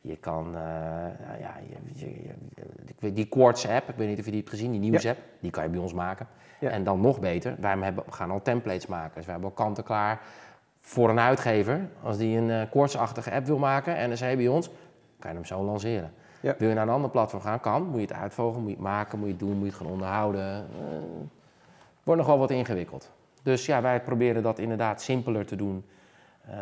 Je 0.02 0.18
kan, 0.18 0.52
nou 0.52 1.40
ja, 1.40 1.56
je, 1.94 3.14
die 3.14 3.26
Quartz 3.26 3.66
app, 3.66 3.90
ik 3.90 3.96
weet 3.96 4.08
niet 4.08 4.20
of 4.20 4.26
je 4.26 4.32
die 4.32 4.40
hebt 4.40 4.52
gezien, 4.52 4.72
die 4.72 4.80
nieuws 4.80 5.06
app, 5.06 5.20
die 5.40 5.52
kan 5.52 5.64
je 5.64 5.70
bij 5.70 5.80
ons 5.80 5.94
maken. 5.94 6.28
En 6.60 6.84
dan 6.84 7.02
nog 7.02 7.20
beter, 7.20 7.56
wij 7.60 7.78
hebben, 7.80 8.04
gaan 8.10 8.32
al 8.32 8.42
templates 8.42 8.88
maken. 8.88 9.16
Dus 9.16 9.26
we 9.26 9.32
hebben 9.32 9.50
al 9.50 9.56
kanten 9.56 9.84
klaar 9.84 10.22
voor 10.80 11.10
een 11.10 11.20
uitgever. 11.20 11.90
Als 12.04 12.18
die 12.18 12.38
een 12.38 12.70
Quartz-achtige 12.70 13.32
app 13.32 13.46
wil 13.46 13.58
maken 13.58 13.96
en 13.96 14.08
dan 14.08 14.18
zei 14.18 14.36
bij 14.36 14.48
ons, 14.48 14.70
kan 15.20 15.32
je 15.32 15.38
hem 15.38 15.46
zo 15.46 15.64
lanceren. 15.64 16.12
Ja. 16.42 16.56
Wil 16.58 16.70
je 16.70 16.76
naar 16.76 16.88
een 16.88 16.94
ander 16.94 17.10
platform 17.10 17.42
gaan, 17.42 17.60
kan. 17.60 17.84
Moet 17.84 17.96
je 17.96 18.02
het 18.02 18.14
uitvogelen, 18.14 18.60
moet 18.62 18.70
je 18.70 18.76
het 18.76 18.86
maken, 18.86 19.18
moet 19.18 19.28
je 19.28 19.34
het 19.34 19.42
doen, 19.44 19.54
moet 19.58 19.66
je 19.66 19.72
het 19.72 19.76
gaan 19.82 19.92
onderhouden. 19.92 20.56
Eh, 20.56 20.98
wordt 22.04 22.22
nog 22.22 22.30
wel 22.30 22.40
wat 22.40 22.52
ingewikkeld. 22.52 23.12
Dus 23.44 23.66
ja, 23.66 23.82
wij 23.82 24.02
proberen 24.02 24.44
dat 24.44 24.60
inderdaad 24.60 25.02
simpeler 25.02 25.46
te 25.46 25.56
doen. 25.56 25.86
eh, 26.50 26.58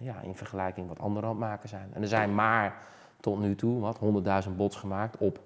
ja, 0.00 0.14
in 0.22 0.34
vergelijking 0.36 0.88
wat 0.88 0.98
anderen 0.98 1.28
aan 1.28 1.36
het 1.36 1.44
maken 1.44 1.68
zijn. 1.68 1.90
En 1.92 2.02
er 2.02 2.08
zijn 2.08 2.34
maar 2.34 2.74
tot 3.20 3.40
nu 3.40 3.54
toe 3.54 3.80
wat 3.80 3.98
100.000 3.98 4.56
bots 4.56 4.76
gemaakt 4.76 5.16
op 5.18 5.38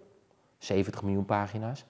70 0.58 1.02
miljoen 1.02 1.24
pagina's. 1.24 1.84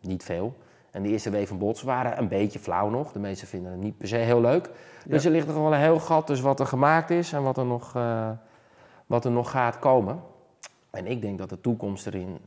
Niet 0.00 0.24
veel. 0.24 0.56
En 0.90 1.02
de 1.02 1.08
eerste 1.08 1.30
wave 1.30 1.46
van 1.46 1.58
bots 1.58 1.82
waren 1.82 2.18
een 2.18 2.28
beetje 2.28 2.58
flauw 2.58 2.88
nog. 2.88 3.12
De 3.12 3.18
meesten 3.18 3.48
vinden 3.48 3.70
het 3.72 3.80
niet 3.80 3.98
per 3.98 4.08
se 4.08 4.16
heel 4.16 4.40
leuk. 4.40 4.70
Dus 5.06 5.22
Ja. 5.22 5.28
er 5.28 5.34
ligt 5.34 5.46
nog 5.46 5.56
wel 5.56 5.72
een 5.74 5.80
heel 5.80 5.98
gat 6.00 6.26
tussen 6.26 6.46
wat 6.46 6.60
er 6.60 6.66
gemaakt 6.66 7.10
is 7.10 7.32
en 7.32 7.42
wat 7.42 7.56
er 7.58 7.66
nog, 7.66 7.96
eh, 7.96 8.30
wat 9.12 9.24
er 9.24 9.30
nog 9.30 9.50
gaat 9.50 9.78
komen. 9.78 10.20
En 10.90 11.06
ik 11.06 11.20
denk 11.20 11.38
dat 11.38 11.48
de 11.48 11.60
toekomst 11.60 12.06
erin 12.06 12.38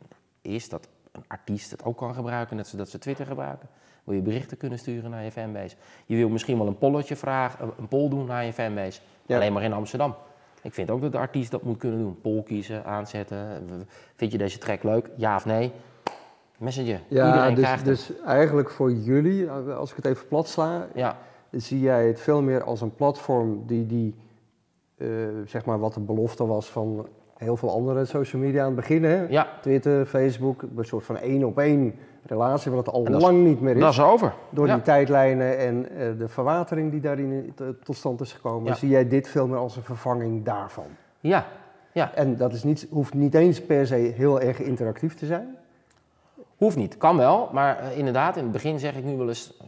is 0.41 0.69
dat 0.69 0.88
een 1.12 1.23
artiest 1.28 1.71
het 1.71 1.84
ook 1.84 1.97
kan 1.97 2.13
gebruiken, 2.13 2.56
net 2.56 2.67
zoals 2.67 2.84
dat 2.84 2.91
ze 2.93 2.99
Twitter 2.99 3.25
gebruiken. 3.25 3.69
Wil 4.04 4.15
je 4.15 4.21
berichten 4.21 4.58
kunnen 4.58 4.80
sturen 4.80 5.10
naar 5.10 5.23
je 5.23 5.32
fanbase. 5.32 5.75
Je 6.06 6.15
wil 6.15 6.30
misschien 6.30 6.58
wel 6.58 6.67
een 6.67 6.78
polletje 6.78 7.15
vragen, 7.15 7.71
een 7.78 7.88
poll 7.88 8.10
doen 8.10 8.25
naar 8.25 8.45
je 8.45 8.54
fanbase. 8.54 9.01
Ja. 9.25 9.36
Alleen 9.36 9.54
maar 9.54 9.63
in 9.63 9.73
Amsterdam. 9.73 10.15
Ik 10.62 10.73
vind 10.73 10.89
ook 10.89 11.01
dat 11.01 11.12
de 11.12 11.17
artiest 11.17 11.51
dat 11.51 11.63
moet 11.63 11.78
kunnen 11.78 11.99
doen. 11.99 12.21
Poll 12.21 12.43
kiezen, 12.43 12.86
aanzetten. 12.86 13.47
Vind 14.15 14.32
je 14.32 14.38
deze 14.38 14.58
track 14.58 14.84
leuk? 14.84 15.10
Ja 15.15 15.36
of 15.36 15.45
nee? 15.45 15.71
Messenger. 16.58 17.01
Ja, 17.08 17.28
Iedereen 17.28 17.56
dus, 17.56 17.63
krijgt 17.63 17.86
dus 17.86 18.12
eigenlijk 18.23 18.69
voor 18.69 18.91
jullie, 18.91 19.49
als 19.51 19.89
ik 19.89 19.95
het 19.95 20.06
even 20.06 20.28
plat 20.28 20.47
sla, 20.47 20.88
Ja, 20.93 21.17
zie 21.51 21.80
jij 21.80 22.08
het 22.08 22.19
veel 22.19 22.41
meer 22.41 22.63
als 22.63 22.82
een 22.82 22.95
platform 22.95 23.63
die, 23.65 23.86
die 23.86 24.15
zeg 25.46 25.66
maar 25.66 25.80
wat 25.80 25.94
de 25.94 26.00
belofte 26.00 26.46
was 26.46 26.70
van 26.70 27.08
heel 27.38 27.58
veel 27.58 27.70
andere 27.72 28.06
social 28.06 28.42
media 28.42 28.60
aan 28.60 28.66
het 28.68 28.76
begin. 28.76 29.04
Hè? 29.04 29.26
ja, 29.30 29.48
Twitter, 29.62 30.06
Facebook, 30.06 30.62
een 30.78 30.86
soort 30.86 31.06
van 31.06 31.18
één 31.18 31.44
op 31.44 31.60
één 31.60 31.96
relatie, 32.26 32.72
wat 32.72 32.86
het 32.86 32.96
al 32.96 33.06
is- 33.16 33.22
lang 33.22 33.44
niet 33.44 33.62
meer 33.62 33.76
is. 33.76 33.82
dat 33.82 33.92
is 33.92 34.02
over. 34.02 34.34
Door 34.50 34.68
ja. 34.68 34.74
die 34.74 34.84
tijdlijnen 34.84 35.58
en 35.58 35.90
eh, 35.90 36.08
de 36.18 36.28
verwatering 36.28 36.92
die 36.92 37.00
daarin 37.02 37.52
te- 37.56 37.76
tot 37.84 37.96
stand 37.96 38.22
is 38.22 38.34
gekomen, 38.34 38.68
Ja. 38.68 38.74
zie 38.74 38.90
jij 38.90 39.08
dit 39.08 39.28
veel 39.28 39.48
meer 39.48 39.58
als 39.58 39.76
een 39.76 39.84
vervanging 39.84 40.44
daarvan. 40.46 40.86
Ja, 41.20 41.46
ja. 41.92 42.14
En 42.14 42.36
dat 42.38 42.54
is 42.54 42.64
niet, 42.64 42.88
hoeft 42.90 43.14
niet 43.14 43.34
eens 43.36 43.62
per 43.66 43.88
se 43.88 43.96
heel 43.96 44.42
erg 44.42 44.60
interactief 44.60 45.14
te 45.16 45.26
zijn. 45.26 45.56
Hoeft 46.58 46.78
niet, 46.78 46.98
kan 46.98 47.18
wel, 47.18 47.50
maar 47.54 47.80
eh, 47.80 47.98
inderdaad, 47.98 48.38
in 48.38 48.44
het 48.44 48.52
begin 48.52 48.80
zeg 48.80 48.96
ik 48.98 49.04
nu 49.04 49.18
wel 49.18 49.28
eens, 49.28 49.58
eh, 49.62 49.68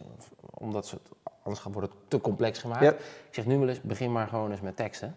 omdat 0.54 0.86
ze 0.86 0.96
het, 0.96 1.12
anders 1.48 1.64
wordt 1.64 1.88
het 1.92 1.98
te 2.08 2.22
complex 2.22 2.60
gemaakt. 2.60 2.84
Ja. 2.84 2.92
Ik 2.92 3.28
zeg 3.32 3.46
nu 3.46 3.58
wel 3.58 3.68
eens, 3.68 3.82
begin 3.82 4.12
maar 4.12 4.28
gewoon 4.28 4.52
eens 4.52 4.62
met 4.62 4.76
teksten. 4.76 5.16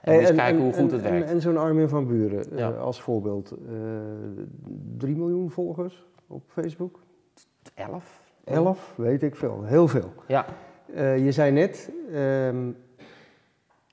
En 0.00 0.18
eens 0.18 0.32
kijken 0.32 0.62
hoe 0.62 0.72
goed 0.72 0.90
het 0.90 1.02
en- 1.02 1.10
werkt. 1.12 1.30
En, 1.30 1.40
zo'n 1.40 1.56
Armin 1.56 1.88
van 1.88 2.06
Buren 2.06 2.58
eh, 2.58 2.80
als 2.80 3.00
voorbeeld. 3.02 3.50
eh 3.50 3.56
3 4.98 5.16
miljoen 5.16 5.50
volgers 5.50 6.06
op 6.26 6.42
Facebook? 6.46 7.00
11? 7.74 8.20
11, 8.44 8.92
weet 8.96 9.22
ik 9.22 9.36
veel. 9.36 9.62
Heel 9.64 9.88
veel. 9.88 10.12
Ja, 10.26 10.46
Eh, 10.94 11.24
je 11.24 11.32
zei 11.32 11.50
net, 11.52 11.90
ehm, 12.12 12.70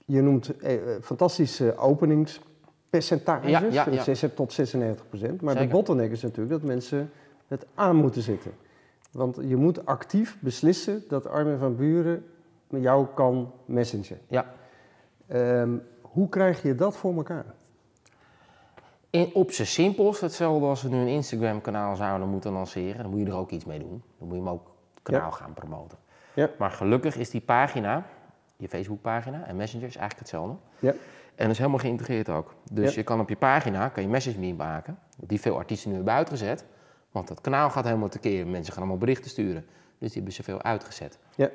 je 0.06 0.22
noemt 0.22 0.52
fantastische 1.02 1.78
openingspercentages, 1.78 3.52
Ja, 3.52 3.64
ja, 3.72 3.84
van 3.84 3.94
ja. 3.94 4.04
6 4.04 4.24
tot 4.36 4.54
96 4.54 5.08
procent. 5.10 5.42
Maar 5.42 5.56
de 5.56 5.68
bottleneck 5.68 6.12
is 6.12 6.22
natuurlijk 6.22 6.50
dat 6.50 6.64
mensen 6.64 7.12
het 7.48 7.66
aan 7.76 7.96
moeten 7.96 8.22
zitten. 8.22 8.52
Want 9.12 9.38
je 9.42 9.56
moet 9.56 9.86
actief 9.86 10.38
beslissen 10.40 11.04
dat 11.08 11.28
Armin 11.28 11.58
van 11.58 11.76
Buren 11.76 12.26
met 12.68 12.82
jou 12.82 13.08
kan 13.16 13.52
messengen. 13.66 14.20
ja. 14.28 14.46
Ehm, 15.28 15.78
hoe 16.02 16.30
krijg 16.30 16.62
je 16.62 16.76
dat 16.76 16.98
voor 16.98 17.16
elkaar? 17.16 17.46
In, 19.10 19.30
op 19.34 19.52
zijn 19.52 19.68
simpelst, 19.68 20.22
hetzelfde 20.22 20.66
als 20.66 20.82
we 20.82 20.90
nu 20.90 20.98
een 20.98 21.08
Instagram 21.08 21.62
kanaal 21.62 21.96
zouden 21.96 22.30
moeten 22.30 22.52
lanceren, 22.52 23.02
dan 23.02 23.12
moet 23.12 23.20
je 23.20 23.26
er 23.26 23.36
ook 23.36 23.52
iets 23.52 23.66
mee 23.66 23.80
doen. 23.80 24.04
Dan 24.18 24.28
moet 24.28 24.38
je 24.38 24.44
hem 24.44 24.50
ook 24.54 24.72
het 24.94 25.04
kanaal 25.04 25.32
gaan 25.32 25.54
promoten. 25.54 25.98
Ja. 26.34 26.50
Maar 26.58 26.72
gelukkig 26.72 27.16
is 27.18 27.30
die 27.30 27.42
pagina, 27.42 28.06
je 28.58 28.68
Facebook 28.68 29.02
pagina 29.02 29.46
en 29.46 29.56
Messenger 29.56 29.88
is 29.88 29.96
eigenlijk 29.96 30.30
hetzelfde. 30.32 30.56
Ja. 30.80 30.92
En 31.36 31.46
dat 31.46 31.50
is 31.50 31.58
helemaal 31.58 31.80
geïntegreerd 31.80 32.30
ook. 32.30 32.54
Dus 32.72 32.90
Ja. 32.90 33.00
je 33.00 33.04
kan 33.04 33.20
op 33.20 33.30
je 33.30 33.36
pagina 33.36 33.88
kan 33.90 34.04
je 34.04 34.10
message 34.10 34.40
me 34.40 34.54
maken, 34.54 35.00
die 35.18 35.40
veel 35.42 35.58
artiesten 35.58 35.90
nu 35.90 35.96
hebben 35.96 36.14
uitgezet. 36.14 36.66
Want 37.12 37.28
dat 37.28 37.42
kanaal 37.42 37.70
gaat 37.70 37.86
helemaal 37.86 38.10
tekeer. 38.10 38.48
Mensen 38.48 38.74
gaan 38.74 38.82
allemaal 38.82 39.00
berichten 39.00 39.30
sturen. 39.30 39.66
Dus 39.98 40.08
die 40.08 40.16
hebben 40.16 40.34
ze 40.34 40.44
veel 40.44 40.62
uitgezet. 40.62 41.18
Ja. 41.36 41.50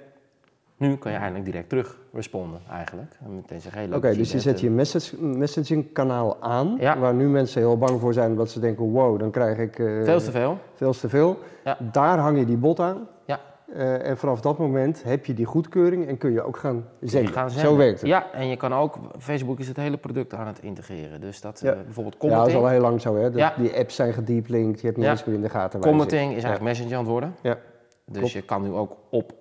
Nu 0.77 0.97
kan 0.97 1.13
je 1.13 1.19
eindelijk 1.19 1.45
direct 1.45 1.69
terug 1.69 1.99
responden 2.13 2.61
eigenlijk. 2.71 3.17
En 3.25 3.35
meteen 3.35 3.61
zeggen, 3.61 3.95
Oké, 3.95 4.15
dus 4.15 4.33
je 4.33 4.41
zet 4.41 4.61
je 4.61 4.71
message, 4.71 5.23
messaging 5.23 5.93
kanaal 5.93 6.43
aan, 6.43 6.77
Ja. 6.81 6.99
waar 6.99 7.15
nu 7.15 7.29
mensen 7.29 7.61
heel 7.61 7.79
bang 7.79 8.01
voor 8.01 8.13
zijn 8.13 8.31
omdat 8.31 8.51
ze 8.51 8.61
denken, 8.61 8.85
wow, 8.91 9.19
dan 9.19 9.31
krijg 9.31 9.59
ik 9.59 9.79
eh, 9.79 10.03
Veel 10.03 10.19
te 10.21 10.31
veel. 10.31 10.59
veel 10.75 10.93
te 10.93 11.09
veel. 11.09 11.39
Ja. 11.65 11.79
Daar 11.93 12.19
hang 12.19 12.39
je 12.39 12.45
die 12.45 12.57
bot 12.57 12.81
aan. 12.81 13.09
Ja. 13.25 13.41
Eh, 13.73 14.09
en 14.09 14.17
vanaf 14.19 14.41
dat 14.41 14.59
moment 14.59 15.03
heb 15.05 15.27
je 15.27 15.35
die 15.35 15.45
goedkeuring 15.45 16.07
en 16.09 16.19
kun 16.19 16.33
je 16.33 16.43
ook 16.43 16.57
gaan 16.57 16.85
zenden. 17.01 17.33
gaan 17.33 17.51
Zo 17.51 17.77
werkt 17.77 18.01
het. 18.01 18.09
Ja, 18.09 18.33
en 18.33 18.47
je 18.49 18.57
kan 18.57 18.75
ook, 18.75 18.99
Facebook 19.19 19.59
is 19.59 19.69
het 19.69 19.77
hele 19.77 19.97
product 19.97 20.35
aan 20.35 20.47
het 20.47 20.59
integreren. 20.59 21.21
Dus 21.21 21.41
dat 21.41 21.61
Ja. 21.61 21.73
eh, 21.73 21.81
bijvoorbeeld 21.83 22.15
Ja, 22.15 22.21
dat 22.21 22.31
is 22.31 22.37
commenting. 22.37 22.65
al 22.65 22.71
heel 22.71 22.81
lang 22.81 23.01
zo, 23.01 23.17
hè? 23.17 23.23
Dat- 23.31 23.39
Ja. 23.41 23.55
Die 23.59 23.77
apps 23.77 23.95
zijn 23.95 24.13
gedeeplinkt, 24.13 24.81
je 24.81 24.87
hebt 24.87 24.97
niet 24.99 25.07
Ja. 25.07 25.13
eens 25.13 25.25
meer 25.25 25.35
in 25.35 25.43
de 25.43 25.49
gaten 25.49 25.81
commenting 25.81 26.23
is 26.29 26.43
eigenlijk 26.43 26.61
messenger 26.63 26.93
aan 26.93 26.99
het 27.03 27.11
worden. 27.11 27.35
Ja. 27.43 27.59
Dus 28.07 28.19
klopt. 28.19 28.33
je 28.33 28.43
kan 28.43 28.63
nu 28.63 28.71
ook 28.73 28.97
op, 29.11 29.33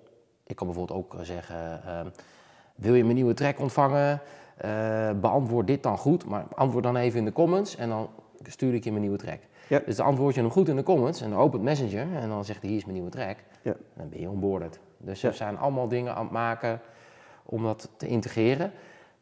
ik 0.46 0.56
kan 0.56 0.66
bijvoorbeeld 0.66 0.98
ook 0.98 1.14
eh, 1.14 1.20
zeggen, 1.20 1.82
ehm, 1.86 2.06
wil 2.74 2.94
je 2.94 3.02
mijn 3.02 3.14
nieuwe 3.14 3.34
track 3.34 3.58
ontvangen? 3.60 4.20
Eh, 4.56 5.10
beantwoord 5.20 5.66
dit 5.66 5.82
dan 5.82 5.98
goed, 5.98 6.26
maar 6.26 6.44
antwoord 6.54 6.84
dan 6.84 6.96
even 6.96 7.18
in 7.18 7.24
de 7.24 7.32
comments 7.32 7.76
en 7.76 7.88
dan 7.88 8.08
stuur 8.42 8.74
ik 8.74 8.84
je 8.84 8.90
mijn 8.90 9.02
nieuwe 9.02 9.18
track. 9.18 9.38
Ja. 9.68 9.80
Dus 9.86 9.96
dan 9.96 10.06
antwoord 10.06 10.34
je 10.34 10.40
hem 10.40 10.50
goed 10.50 10.68
in 10.68 10.76
de 10.76 10.82
comments 10.82 11.20
en 11.20 11.30
dan 11.30 11.38
opent 11.38 11.62
Messenger 11.62 12.06
en 12.20 12.28
dan 12.28 12.44
zegt 12.44 12.60
hij 12.60 12.68
hier 12.68 12.78
is 12.78 12.84
mijn 12.84 12.96
nieuwe 12.96 13.10
track. 13.12 13.36
Ja. 13.64 13.74
Dan 13.96 14.08
ben 14.08 14.20
je 14.20 14.30
onboarded. 14.30 14.80
Dus 14.98 15.22
we 15.22 15.32
zijn 15.32 15.58
allemaal 15.58 15.88
dingen 15.88 16.14
aan 16.14 16.22
het 16.24 16.32
maken 16.32 16.80
om 17.44 17.62
dat 17.62 17.90
te 17.96 18.06
integreren. 18.06 18.72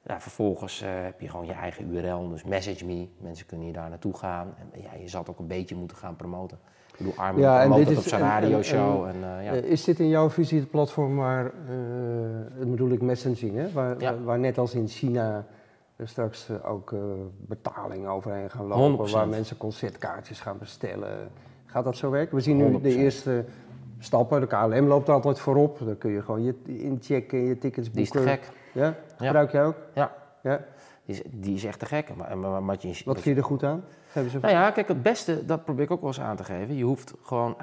Ja, 0.06 0.20
vervolgens 0.20 0.80
eh, 0.82 0.88
heb 0.92 1.20
je 1.20 1.28
gewoon 1.28 1.46
je 1.46 1.52
eigen 1.52 1.94
URL, 1.94 2.28
dus 2.28 2.44
message 2.44 2.86
me. 2.86 3.08
Mensen 3.18 3.46
kunnen 3.46 3.66
hier 3.66 3.74
daar 3.74 3.88
naartoe 3.88 4.14
gaan. 4.16 4.54
En 4.72 4.82
ja, 4.82 4.90
je 5.00 5.08
zal 5.08 5.20
het 5.20 5.30
ook 5.30 5.38
een 5.38 5.46
beetje 5.46 5.74
moeten 5.74 5.96
gaan 5.96 6.16
promoten. 6.16 6.58
Ik 6.90 6.98
bedoel, 6.98 7.12
Armin 7.16 7.42
Ja, 7.42 7.60
promoot 7.60 7.88
het 7.88 7.98
op 7.98 8.02
zijn 8.04 8.20
en- 8.22 8.26
en- 8.28 8.32
radioshow. 8.40 9.04
En, 9.06 9.14
eh, 9.14 9.44
ja. 9.44 9.52
Eh, 9.52 9.62
is 9.64 9.84
dit 9.84 10.00
in 10.00 10.08
jouw 10.08 10.30
visie 10.30 10.60
het 10.60 10.70
platform 10.70 11.16
waar, 11.16 11.52
dat 12.58 12.70
bedoel 12.70 12.90
ik 12.90 13.00
messaging, 13.02 13.56
hè? 13.56 13.72
Waar, 13.72 14.00
Ja. 14.00 14.12
waar, 14.14 14.24
waar 14.24 14.38
net 14.38 14.58
als 14.58 14.74
in 14.74 14.88
China 14.88 15.46
straks 16.04 16.48
ook 16.64 16.94
betalingen 17.38 18.10
overheen 18.10 18.50
gaan 18.50 18.66
lopen, 18.66 18.82
100%. 18.82 19.16
waar 19.18 19.28
mensen 19.28 19.56
concertkaartjes 19.56 20.40
gaan 20.40 20.58
bestellen. 20.58 21.30
Gaat 21.66 21.84
dat 21.84 21.96
zo 21.96 22.10
werken? 22.10 22.36
We 22.36 22.42
zien 22.42 22.56
nu 22.56 22.62
de 22.64 22.70
100%. 22.70 22.96
eerste 23.02 23.44
stappen, 24.04 24.40
de 24.40 24.46
KLM 24.46 24.86
loopt 24.86 25.08
altijd 25.08 25.38
voorop, 25.40 25.78
dan 25.84 25.98
kun 25.98 26.10
je 26.10 26.22
gewoon 26.22 26.42
je 26.42 26.54
inchecken, 26.64 27.38
je 27.38 27.58
tickets 27.58 27.90
Die 27.90 28.02
is 28.02 28.08
boeken. 28.10 28.30
te 28.32 28.36
gek. 28.42 28.50
Ja? 28.72 28.94
Gebruik 29.16 29.52
jij 29.52 29.64
ook? 29.64 29.76
Ja, 29.94 30.12
Ja? 30.42 30.60
die 31.04 31.14
is, 31.16 31.22
die 31.30 31.54
is 31.54 31.64
echt 31.64 31.78
te 31.78 31.86
gek. 31.86 32.14
Maar, 32.16 32.38
maar, 32.38 32.50
maar 32.50 32.64
wat 32.64 32.82
je, 32.82 33.02
Wat 33.04 33.20
vind 33.20 33.36
je 33.36 33.42
er 33.42 33.46
goed 33.48 33.62
aan? 33.62 33.84
Geef 34.06 34.22
eens 34.24 34.34
even. 34.34 34.40
Nou 34.40 34.52
ja, 34.54 34.70
kijk, 34.70 34.88
het 34.88 35.02
beste, 35.02 35.44
dat 35.46 35.64
probeer 35.64 35.84
ik 35.84 35.90
ook 35.90 36.00
wel 36.00 36.08
eens 36.08 36.20
aan 36.20 36.36
te 36.36 36.44
geven. 36.44 36.76
Je 36.76 36.84
hoeft 36.84 37.14
gewoon, 37.22 37.56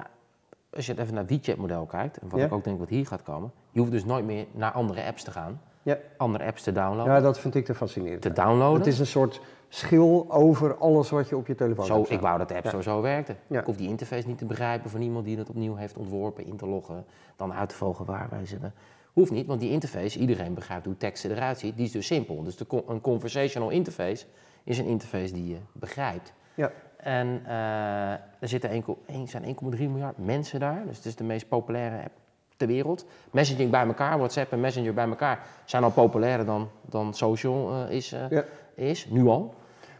als 0.75 0.85
je 0.85 0.99
even 0.99 1.13
naar 1.13 1.23
het 1.27 1.31
WeChat-model 1.31 1.85
kijkt, 1.85 2.17
en 2.17 2.29
wat 2.29 2.39
Ja. 2.39 2.45
ik 2.45 2.51
ook 2.53 2.63
denk 2.63 2.79
wat 2.79 2.89
hier 2.89 3.05
gaat 3.05 3.23
komen, 3.23 3.51
je 3.71 3.79
hoeft 3.79 3.91
dus 3.91 4.05
nooit 4.05 4.25
meer 4.25 4.45
naar 4.51 4.71
andere 4.71 5.03
apps 5.05 5.23
te 5.23 5.31
gaan. 5.31 5.61
Ja. 5.83 5.97
Andere 6.17 6.45
apps 6.45 6.63
te 6.63 6.71
downloaden. 6.71 7.13
Ja, 7.13 7.19
dat 7.21 7.39
vind 7.39 7.55
ik 7.55 7.65
te 7.65 7.75
fascinerend. 7.75 8.21
te 8.21 8.31
downloaden. 8.33 8.77
Het 8.77 8.87
is 8.87 8.99
een 8.99 9.05
soort 9.05 9.41
schil 9.69 10.25
over 10.29 10.77
alles 10.77 11.09
wat 11.09 11.29
je 11.29 11.37
op 11.37 11.47
je 11.47 11.55
telefoon 11.55 11.85
Zo, 11.85 11.95
hebt 11.97 12.09
ik 12.09 12.19
wou 12.19 12.37
dat 12.37 12.47
de 12.47 12.53
app 12.55 12.63
Ja. 12.63 12.69
sowieso 12.69 13.01
werkte. 13.01 13.35
Ja. 13.47 13.59
Ik 13.59 13.65
hoef 13.65 13.75
die 13.75 13.87
interface 13.89 14.27
niet 14.27 14.37
te 14.37 14.45
begrijpen 14.45 14.89
van 14.89 15.01
iemand 15.01 15.25
die 15.25 15.37
het 15.37 15.49
opnieuw 15.49 15.75
heeft 15.75 15.97
ontworpen, 15.97 16.45
in 16.45 16.55
te 16.57 16.67
loggen, 16.67 17.05
dan 17.35 17.53
uit 17.53 17.69
te 17.69 17.75
vogelen 17.75 18.07
waar 18.11 18.27
wij 18.29 18.45
zitten. 18.45 18.73
Hoeft 19.13 19.31
niet, 19.31 19.47
want 19.47 19.59
die 19.59 19.69
interface, 19.71 20.19
iedereen 20.19 20.53
begrijpt 20.53 20.85
hoe 20.85 20.97
teksten 20.97 21.31
eruit 21.31 21.59
ziet, 21.59 21.75
die 21.75 21.85
is 21.85 21.91
dus 21.91 22.05
simpel. 22.05 22.43
Dus 22.43 22.55
de, 22.57 22.83
een 22.87 23.01
conversational 23.01 23.69
interface 23.69 24.25
is 24.63 24.77
een 24.77 24.85
interface 24.85 25.33
die 25.33 25.47
je 25.49 25.57
begrijpt. 25.73 26.33
Ja. 26.55 26.71
En 26.97 27.41
eh, 27.45 28.11
er 28.11 28.47
zitten 28.47 28.69
1, 28.69 28.83
één- 29.05 29.27
zijn 29.27 29.43
1,3 29.43 29.79
miljard 29.79 30.17
mensen 30.17 30.59
daar, 30.59 30.83
dus 30.87 30.97
het 30.97 31.05
is 31.05 31.15
de 31.15 31.23
meest 31.23 31.47
populaire 31.47 31.97
app 32.03 32.11
ter 32.57 32.67
wereld. 32.67 33.05
Messaging 33.31 33.71
bij 33.71 33.85
elkaar, 33.85 34.17
WhatsApp 34.17 34.51
en 34.51 34.59
Messenger 34.59 34.93
bij 34.93 35.07
elkaar 35.07 35.45
zijn 35.65 35.83
al 35.83 35.91
populairder 35.91 36.45
dan, 36.45 36.69
dan 36.85 37.13
social 37.13 37.71
eh, 37.85 37.95
is, 37.95 38.11
eh, 38.11 38.29
Ja. 38.29 38.43
Is, 38.79 39.07
nu 39.09 39.27
al. 39.27 39.53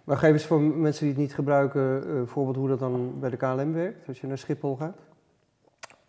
Maar 0.03 0.17
geef 0.17 0.31
eens 0.31 0.45
voor 0.45 0.61
mensen 0.61 1.01
die 1.03 1.13
het 1.13 1.21
niet 1.21 1.33
gebruiken, 1.33 2.03
eh, 2.07 2.15
een 2.15 2.27
voorbeeld 2.27 2.55
hoe 2.55 2.67
dat 2.67 2.79
dan 2.79 3.13
bij 3.19 3.29
de 3.29 3.37
KLM 3.37 3.73
werkt, 3.73 4.07
als 4.07 4.21
je 4.21 4.27
naar 4.27 4.37
Schiphol 4.37 4.75
gaat. 4.75 4.97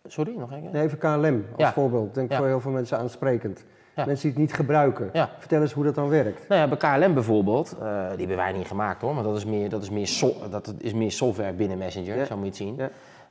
Sorry, 0.06 0.34
nog 0.36 0.50
een 0.52 0.60
keer? 0.62 0.70
Nee, 0.70 0.82
even 0.82 0.98
KLM 0.98 1.44
als 1.52 1.56
Ja. 1.56 1.72
voorbeeld. 1.72 2.14
Denk 2.14 2.30
Ja. 2.30 2.36
voor 2.36 2.46
heel 2.46 2.60
veel 2.60 2.70
mensen 2.70 2.98
aansprekend. 2.98 3.64
Ja. 3.96 4.04
Mensen 4.06 4.22
die 4.22 4.30
het 4.30 4.40
niet 4.40 4.52
gebruiken. 4.52 5.10
Vertel 5.38 5.60
eens 5.60 5.72
hoe 5.72 5.84
dat 5.84 5.94
dan 5.94 6.08
werkt. 6.08 6.48
Nou 6.48 6.60
ja, 6.60 6.76
bij 6.76 6.76
KLM 7.00 7.14
bijvoorbeeld, 7.14 7.72
eh, 7.80 8.08
die 8.08 8.18
hebben 8.18 8.36
wij 8.36 8.52
niet 8.52 8.66
gemaakt 8.66 9.00
hoor, 9.02 9.14
maar 9.14 9.22
dat 9.24 9.36
is 9.36 9.44
meer, 9.44 9.68
dat 9.68 9.82
is 9.82 9.90
meer, 9.90 10.06
so- 10.06 10.48
dat 10.50 10.74
is 10.78 10.92
meer 10.92 11.10
software 11.12 11.52
binnen 11.52 11.78
Messenger, 11.78 12.26
zo 12.26 12.36
moet 12.36 12.56
je 12.56 12.64
het 12.64 12.78
zien. 12.78 12.80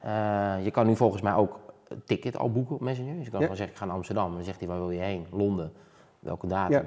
Eh, 0.02 0.63
je 0.63 0.71
kan 0.71 0.88
nu 0.88 0.95
volgens 0.95 1.21
mij 1.21 1.34
ook 1.34 1.60
een 1.88 2.02
ticket 2.06 2.38
al 2.38 2.52
boeken 2.52 2.75
op 2.75 2.82
Messenger. 2.82 3.15
Dus 3.15 3.23
je 3.25 3.30
kan 3.32 3.39
gewoon 3.41 3.56
zeggen, 3.56 3.73
ik 3.75 3.80
ga 3.82 3.86
naar 3.88 3.95
Amsterdam. 3.95 4.30
En 4.30 4.34
dan 4.36 4.43
zegt 4.43 4.60
hij, 4.60 4.67
waar 4.67 4.78
wil 4.80 4.91
je 4.91 4.99
heen? 4.99 5.25
Londen. 5.32 5.71
Welke 6.19 6.47
datum? 6.47 6.84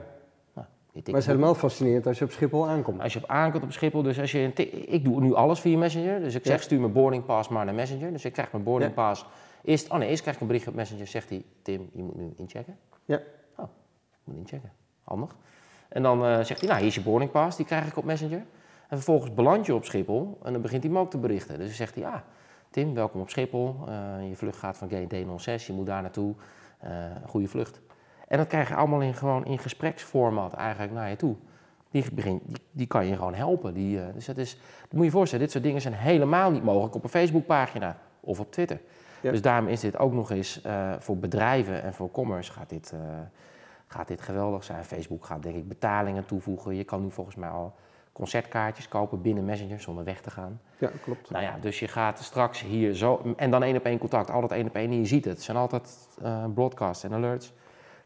Maar 0.92 1.02
het 1.04 1.16
is 1.16 1.26
helemaal 1.26 1.54
fascinerend 1.54 2.06
als 2.06 2.18
je 2.18 2.24
op 2.24 2.30
Schiphol 2.30 2.68
aankomt. 2.68 3.00
Als 3.00 3.12
je 3.12 3.18
op 3.18 3.28
aankomt 3.28 3.62
op 3.62 3.72
Schiphol, 3.72 4.02
dus 4.02 4.20
als 4.20 4.32
je 4.32 4.52
ik 4.86 5.04
doe 5.04 5.20
nu 5.20 5.34
alles 5.34 5.60
via 5.60 5.78
Messenger. 5.78 6.20
Dus 6.20 6.34
ik 6.34 6.44
zeg, 6.46 6.56
Ja. 6.56 6.62
stuur 6.62 6.80
mijn 6.80 6.92
boarding 6.92 7.24
pass 7.24 7.48
maar 7.48 7.64
naar 7.64 7.74
Messenger. 7.74 8.12
Dus 8.12 8.24
ik 8.24 8.32
krijg 8.32 8.52
mijn 8.52 8.64
boarding 8.64 8.90
Ja. 8.94 9.02
pass. 9.08 9.26
Eerst, 9.64 9.90
oh 9.90 9.98
nee, 9.98 10.08
eerst 10.08 10.20
krijg 10.20 10.36
ik 10.36 10.42
een 10.42 10.48
bericht 10.48 10.68
op 10.68 10.74
Messenger. 10.74 11.06
Zegt 11.06 11.28
hij, 11.28 11.44
Tim, 11.62 11.88
je 11.92 12.02
moet 12.02 12.16
nu 12.16 12.32
inchecken. 12.36 12.76
Ja. 13.04 13.16
Oh, 13.56 13.64
ik 14.10 14.18
moet 14.24 14.36
inchecken. 14.36 14.72
Handig. 15.04 15.36
En 15.88 16.02
dan 16.02 16.24
eh, 16.24 16.40
zegt 16.40 16.60
hij, 16.60 16.68
nou, 16.68 16.78
hier 16.80 16.88
is 16.88 16.94
je 16.94 17.02
boarding 17.02 17.30
pass. 17.30 17.56
Die 17.56 17.66
krijg 17.66 17.86
ik 17.86 17.96
op 17.96 18.04
Messenger. 18.04 18.38
En 18.88 18.96
vervolgens 18.98 19.34
beland 19.34 19.66
je 19.66 19.74
op 19.74 19.84
Schiphol. 19.84 20.38
En 20.42 20.52
dan 20.52 20.62
begint 20.62 20.82
hij 20.82 20.92
me 20.92 20.98
ook 20.98 21.10
te 21.10 21.18
berichten. 21.18 21.56
Dus 21.58 21.66
dan 21.66 21.76
zegt 21.76 21.94
hij, 21.94 22.04
ja, 22.04 22.24
Tim, 22.70 22.94
welkom 22.94 23.20
op 23.20 23.30
Schiphol. 23.30 23.76
Eh, 23.88 24.28
je 24.28 24.36
vlucht 24.36 24.58
gaat 24.58 24.76
van 24.76 24.88
gate 24.90 25.24
D06. 25.24 25.66
Je 25.66 25.72
moet 25.72 25.86
daar 25.86 26.02
naartoe. 26.02 26.34
Eh, 26.78 26.90
goede 27.26 27.48
vlucht. 27.48 27.80
En 28.32 28.38
dat 28.38 28.46
krijg 28.46 28.68
je 28.68 28.74
allemaal 28.74 29.00
in, 29.00 29.14
gewoon 29.14 29.44
in 29.44 29.58
gespreksformat 29.58 30.52
eigenlijk 30.52 30.92
naar 30.92 31.10
je 31.10 31.16
toe. 31.16 31.36
Die, 31.90 32.04
die, 32.14 32.40
die 32.70 32.86
kan 32.86 33.06
je 33.06 33.16
gewoon 33.16 33.34
helpen. 33.34 33.74
Die, 33.74 34.00
eh, 34.00 34.14
dus 34.14 34.24
dat 34.24 34.36
is, 34.36 34.58
dat 34.80 34.92
moet 34.92 34.98
je 35.00 35.04
je 35.04 35.10
voorstellen, 35.10 35.44
dit 35.44 35.52
soort 35.52 35.64
dingen 35.64 35.80
zijn 35.80 35.94
helemaal 35.94 36.50
niet 36.50 36.62
mogelijk 36.62 36.94
op 36.94 37.04
een 37.04 37.10
Facebookpagina 37.10 37.96
of 38.20 38.40
op 38.40 38.52
Twitter. 38.52 38.80
Ja. 39.20 39.30
Dus 39.30 39.42
daarom 39.42 39.68
is 39.68 39.80
dit 39.80 39.98
ook 39.98 40.12
nog 40.12 40.30
eens 40.30 40.62
eh, 40.62 40.92
voor 40.98 41.16
bedrijven 41.16 41.82
en 41.82 41.94
voor 41.94 42.10
commerce 42.10 42.52
gaat 42.52 42.68
dit, 42.68 42.92
eh, 42.92 43.00
gaat 43.86 44.08
dit 44.08 44.20
geweldig 44.20 44.64
zijn. 44.64 44.84
Facebook 44.84 45.24
gaat 45.24 45.42
denk 45.42 45.56
ik 45.56 45.68
betalingen 45.68 46.26
toevoegen. 46.26 46.74
Je 46.74 46.84
kan 46.84 47.02
nu 47.02 47.10
volgens 47.10 47.36
mij 47.36 47.48
al 47.48 47.74
concertkaartjes 48.12 48.88
kopen 48.88 49.22
binnen 49.22 49.44
Messenger 49.44 49.80
zonder 49.80 50.04
weg 50.04 50.20
te 50.20 50.30
gaan. 50.30 50.60
Ja, 50.78 50.90
klopt. 51.02 51.30
Nou 51.30 51.44
ja, 51.44 51.56
dus 51.60 51.78
je 51.78 51.88
gaat 51.88 52.18
straks 52.18 52.62
hier 52.62 52.94
zo. 52.94 53.34
En 53.36 53.50
dan 53.50 53.62
één 53.62 53.76
op 53.76 53.84
één 53.84 53.98
contact, 53.98 54.30
altijd 54.30 54.52
één 54.52 54.66
op 54.66 54.74
één 54.74 54.90
en 54.90 54.98
je 54.98 55.06
ziet 55.06 55.24
het. 55.24 55.34
Het 55.34 55.42
zijn 55.42 55.56
altijd 55.56 56.08
broadcasts 56.54 57.04
en 57.04 57.12
alerts. 57.12 57.52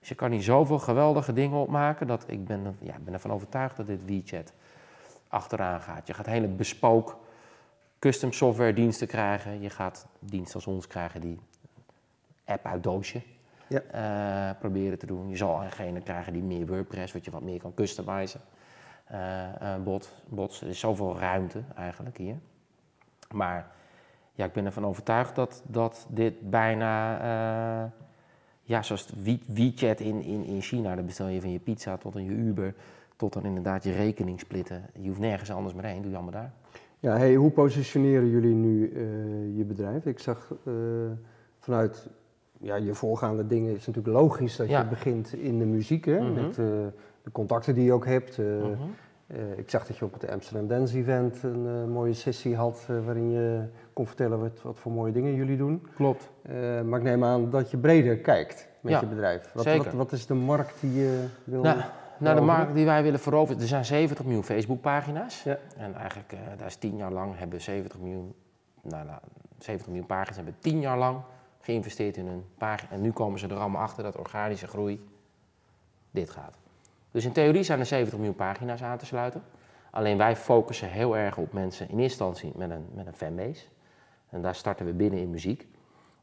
Dus 0.07 0.15
je 0.15 0.21
kan 0.21 0.33
hier 0.33 0.43
zoveel 0.43 0.79
geweldige 0.79 1.33
dingen 1.33 1.59
opmaken 1.59 2.07
dat 2.07 2.25
ik 2.27 2.45
ben, 2.45 2.77
ja, 2.81 2.95
ben 3.05 3.13
ervan 3.13 3.33
overtuigd 3.33 3.77
dat 3.77 3.87
dit 3.87 4.05
WeChat 4.05 4.53
achteraan 5.29 5.81
gaat. 5.81 6.07
Je 6.07 6.15
gaat 6.15 6.27
hele 6.27 6.49
bespook 6.49 7.19
custom 7.99 8.33
software 8.33 8.73
diensten 8.73 9.07
krijgen. 9.07 9.61
Je 9.61 9.71
gaat 9.71 10.07
diensten 10.19 10.55
als 10.55 10.67
ons 10.67 10.87
krijgen 10.87 11.21
die 11.21 11.39
app 12.45 12.67
uit 12.67 12.83
doosje 12.83 13.23
Ja. 13.67 13.81
eh, 13.81 14.59
proberen 14.59 14.99
te 14.99 15.07
doen. 15.07 15.29
Je 15.29 15.37
zal 15.37 15.61
degene 15.61 16.01
krijgen 16.01 16.33
die 16.33 16.43
meer 16.43 16.67
WordPress, 16.67 17.13
wat 17.13 17.25
je 17.25 17.31
wat 17.31 17.43
meer 17.43 17.61
kan 17.61 17.75
customizen. 17.75 18.41
Bot, 19.85 20.15
bots. 20.29 20.61
Er 20.61 20.69
is 20.69 20.79
zoveel 20.79 21.19
ruimte 21.19 21.63
eigenlijk 21.77 22.17
hier. 22.17 22.37
Maar 23.31 23.71
ja, 24.33 24.45
ik 24.45 24.53
ben 24.53 24.65
ervan 24.65 24.87
overtuigd 24.87 25.35
dat, 25.35 25.63
dat 25.67 26.07
dit 26.09 26.51
bijna, 26.51 27.93
ja, 28.67 28.83
zoals 28.83 29.09
We- 29.23 29.39
WeChat 29.47 30.01
in, 30.01 30.23
in, 30.23 30.45
in 30.45 30.61
China, 30.61 30.95
daar 30.95 31.05
bestel 31.05 31.29
je 31.29 31.41
van 31.41 31.51
je 31.53 31.59
pizza 31.59 31.97
tot 31.97 32.15
aan 32.17 32.25
je 32.25 32.31
Uber, 32.31 32.75
tot 33.17 33.33
dan 33.33 33.45
inderdaad 33.45 33.85
je 33.85 33.93
rekening 33.93 34.41
splitten. 34.41 34.83
Je 35.01 35.09
hoeft 35.09 35.21
nergens 35.21 35.51
anders 35.51 35.75
meer 35.75 35.85
heen, 35.85 36.01
doe 36.03 36.11
je 36.11 36.17
allemaal 36.17 36.33
daar. 36.35 36.53
Ja, 37.01 37.17
hey, 37.17 37.35
hoe 37.35 37.51
positioneren 37.51 38.29
jullie 38.29 38.55
nu 38.55 38.93
eh, 38.93 39.57
je 39.57 39.65
bedrijf? 39.65 40.07
Ik 40.07 40.19
zag 40.19 40.55
eh, 40.65 40.73
vanuit 41.59 42.09
ja, 42.61 42.75
je 42.77 42.95
voorgaande 42.95 43.47
dingen 43.47 43.75
is 43.75 43.87
natuurlijk 43.87 44.15
logisch 44.17 44.57
dat 44.57 44.69
Ja. 44.69 44.81
je 44.81 44.89
begint 44.89 45.33
in 45.33 45.59
de 45.59 45.65
muziek, 45.65 46.05
hè? 46.05 46.21
Mhm. 46.21 46.33
met 46.35 46.49
eh, 46.59 46.65
de 47.23 47.31
contacten 47.33 47.75
die 47.75 47.85
je 47.85 47.93
ook 47.93 48.07
hebt. 48.07 48.39
Mhm. 48.39 48.71
Eh, 49.27 49.59
ik 49.59 49.71
zag 49.71 49.87
dat 49.87 49.97
je 49.97 50.05
op 50.05 50.13
het 50.13 50.31
Amsterdam 50.31 50.69
Dance 50.69 50.97
Event 50.97 51.43
een 51.43 51.67
eh, 51.67 51.93
mooie 51.93 52.13
sessie 52.13 52.57
had 52.57 52.87
eh, 52.89 53.05
waarin 53.05 53.31
je 53.31 53.65
kon 53.93 54.07
vertellen 54.07 54.41
wat, 54.41 54.63
wat 54.63 54.79
voor 54.79 54.93
mooie 54.93 55.13
dingen 55.13 55.35
jullie 55.35 55.57
doen. 55.57 55.87
Klopt. 55.95 56.31
Maar 56.85 56.99
ik 56.99 57.03
neem 57.03 57.25
aan 57.25 57.51
dat 57.51 57.71
je 57.71 57.77
breder 57.77 58.19
kijkt 58.19 58.69
met 58.81 58.93
Ja, 58.93 59.01
je 59.01 59.07
bedrijf. 59.07 59.53
Wat, 59.53 59.65
zeker. 59.65 59.85
Wat, 59.85 59.95
wat 59.95 60.13
is 60.13 60.27
de 60.27 60.35
markt 60.35 60.81
die 60.81 60.95
je 60.95 61.27
wil 61.45 61.63
Nou, 61.63 61.79
Nou, 62.19 62.37
de 62.37 62.43
markt 62.43 62.75
die 62.75 62.85
wij 62.85 63.03
willen 63.03 63.21
veroveren, 63.21 63.63
er 63.63 63.69
zijn 63.69 63.85
70 63.85 64.25
miljoen 64.25 64.45
Facebookpagina's. 64.45 65.43
Ja. 65.43 65.59
En 65.77 65.95
eigenlijk, 65.95 66.33
eh, 66.33 66.39
daar 66.59 66.67
is 66.67 66.77
10 66.77 66.97
jaar 66.97 67.13
lang, 67.13 67.39
hebben 67.39 67.61
70 67.61 68.01
miljoen, 68.01 68.35
nou, 68.83 69.05
nou, 69.05 69.19
70 69.59 69.87
miljoen 69.87 70.07
pagina's 70.07 70.37
hebben 70.37 70.57
10 70.59 70.81
jaar 70.81 70.99
lang 70.99 71.21
geïnvesteerd 71.61 72.17
in 72.17 72.27
hun 72.27 72.45
pagina. 72.59 72.91
En 72.91 73.01
nu 73.01 73.13
komen 73.13 73.39
ze 73.39 73.49
er 73.49 73.57
allemaal 73.57 73.83
achter 73.83 74.03
dat 74.03 74.17
organische 74.17 74.67
groei 74.67 75.09
dit 76.11 76.31
gaat. 76.31 76.59
Dus 77.17 77.25
in 77.25 77.33
theorie 77.33 77.63
zijn 77.63 77.79
er 77.79 77.87
70 77.87 78.19
miljoen 78.19 78.37
pagina's 78.37 78.83
aan 78.83 78.99
te 78.99 79.07
sluiten. 79.07 79.43
Alleen 79.91 80.19
wij 80.19 80.37
focussen 80.37 80.89
heel 80.89 81.17
erg 81.17 81.37
op 81.37 81.53
mensen 81.53 81.89
in 81.89 81.99
eerste 81.99 82.25
instantie 82.25 82.53
met 82.57 82.71
een, 82.71 82.87
met 82.95 83.07
een 83.07 83.15
fanbase. 83.15 83.63
En 84.31 84.43
daar 84.43 84.55
starten 84.55 84.87
we 84.87 84.93
binnen 84.93 85.21
in 85.21 85.31
muziek. 85.31 85.67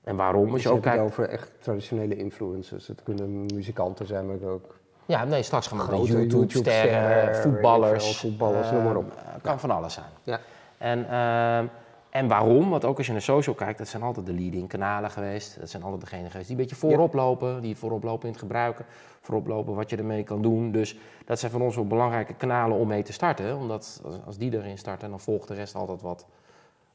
En 0.03 0.15
waarom? 0.15 0.51
Dus 0.51 0.63
je 0.63 0.69
je 0.69 0.75
ook 0.75 0.81
kijkt. 0.81 1.03
over 1.03 1.29
echt 1.29 1.51
traditionele 1.59 2.15
influencers. 2.15 2.87
Het 2.87 3.03
kunnen 3.03 3.45
muzikanten 3.45 4.07
zijn, 4.07 4.27
maar 4.27 4.49
ook 4.49 4.75
Ja, 5.05 5.23
nee, 5.23 5.43
straks 5.43 5.67
gaan 5.67 5.77
we 5.77 5.83
Grote 5.83 6.11
YouTube-sterren, 6.11 7.35
voetballers. 7.35 8.17
voetballers, 8.17 8.71
noem 8.71 8.83
maar 8.83 8.95
op. 8.95 9.11
eh, 9.11 9.33
kan 9.41 9.59
van 9.59 9.71
alles 9.71 9.93
zijn. 9.93 10.09
Ja. 10.23 10.39
En 10.77 11.09
ehm, 11.09 11.65
En 12.13 12.27
waarom? 12.27 12.69
Want 12.69 12.85
ook 12.85 12.97
als 12.97 13.05
je 13.05 13.11
naar 13.11 13.21
social 13.21 13.55
kijkt, 13.55 13.77
dat 13.77 13.87
zijn 13.87 14.03
altijd 14.03 14.25
de 14.25 14.33
leading 14.33 14.67
kanalen 14.67 15.11
geweest. 15.11 15.59
Dat 15.59 15.69
zijn 15.69 15.83
altijd 15.83 16.01
degenen 16.01 16.31
geweest 16.31 16.47
die 16.47 16.55
een 16.57 16.61
beetje 16.61 16.79
voorop 16.79 17.13
lopen, 17.13 17.61
die 17.61 17.75
voorop 17.77 18.03
lopen 18.03 18.25
in 18.25 18.31
het 18.31 18.41
gebruiken, 18.41 18.85
voorop 19.21 19.47
lopen 19.47 19.75
wat 19.75 19.89
je 19.89 19.97
ermee 19.97 20.23
kan 20.23 20.41
doen. 20.41 20.71
Dus 20.71 20.97
dat 21.25 21.39
zijn 21.39 21.51
van 21.51 21.61
ons 21.61 21.75
wel 21.75 21.87
belangrijke 21.87 22.33
kanalen 22.33 22.77
om 22.77 22.87
mee 22.87 23.03
te 23.03 23.13
starten. 23.13 23.57
Omdat 23.57 24.01
als, 24.25 24.37
die 24.37 24.53
erin 24.53 24.77
starten, 24.77 25.09
dan 25.09 25.19
volgt 25.19 25.47
de 25.47 25.53
rest 25.53 25.75
altijd 25.75 26.01
wat, 26.01 26.25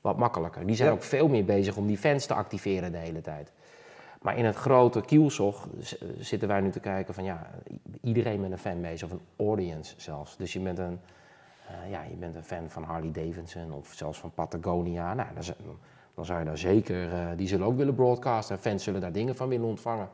wat 0.01 0.17
makkelijker. 0.17 0.67
Die 0.67 0.77
zijn 0.77 0.89
Ja. 0.89 0.95
ook 0.95 1.03
veel 1.03 1.29
meer 1.29 1.45
bezig 1.45 1.77
om 1.77 1.87
die 1.87 1.99
fans 1.99 2.27
te 2.27 2.35
activeren 2.35 2.93
de 2.93 2.99
hele 2.99 3.21
tijd. 3.21 3.53
Maar 4.23 4.37
in 4.37 4.45
het 4.45 4.57
grote 4.57 5.01
kielzog 5.01 5.69
zitten 6.19 6.49
wij 6.49 6.61
nu 6.61 6.71
te 6.71 6.81
kijken 6.81 7.15
van 7.15 7.25
ja, 7.25 7.51
iedereen 8.03 8.41
met 8.41 8.51
een 8.51 8.59
fanbase 8.59 9.05
of 9.05 9.11
een 9.11 9.21
audience 9.37 9.95
zelfs. 9.97 10.37
Dus 10.37 10.53
je 10.53 10.61
bent 10.61 10.79
een, 10.79 11.01
eh, 11.69 11.91
ja, 11.91 12.03
je 12.03 12.17
bent 12.17 12.35
een 12.35 12.45
fan 12.45 12.71
van 12.71 12.83
Harley 12.83 13.11
Davidson 13.11 13.73
of 13.73 13.93
zelfs 13.93 14.19
van 14.19 14.31
Patagonia. 14.31 15.15
Nou, 15.15 15.29
dan, 15.35 15.55
dan 16.15 16.25
zou 16.25 16.39
je 16.39 16.45
daar 16.45 16.59
zeker, 16.59 17.13
eh, 17.13 17.27
die 17.37 17.49
zullen 17.49 17.67
ook 17.67 17.77
willen 17.77 17.95
broadcasten. 17.95 18.57
En 18.57 18.63
fans 18.63 18.85
zullen 18.85 19.01
daar 19.01 19.13
dingen 19.13 19.37
van 19.37 19.49
willen 19.49 19.67
ontvangen. 19.67 20.09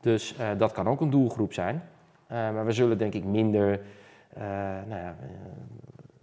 Dus 0.00 0.36
eh, 0.36 0.50
dat 0.58 0.72
kan 0.72 0.88
ook 0.88 1.00
een 1.00 1.10
doelgroep 1.10 1.52
zijn. 1.52 1.82
Maar 2.28 2.64
we 2.64 2.72
zullen 2.72 2.98
denk 2.98 3.14
ik 3.14 3.24
minder, 3.24 3.80
nou 4.86 5.00
ja, 5.00 5.16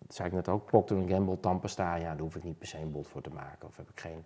zei 0.08 0.27
ik 0.27 0.34
net 0.34 0.49
ook, 0.49 0.65
Procter 0.65 0.97
Gamble, 1.08 1.39
Tampesta, 1.39 1.95
ja, 1.95 2.10
daar 2.10 2.19
hoef 2.19 2.36
ik 2.36 2.43
niet 2.43 2.58
per 2.58 2.67
se 2.67 2.77
een 2.77 2.91
bod 2.91 3.08
voor 3.08 3.21
te 3.21 3.29
maken. 3.29 3.67
Of 3.67 3.77
heb 3.77 3.89
ik 3.89 3.99
geen, 3.99 4.25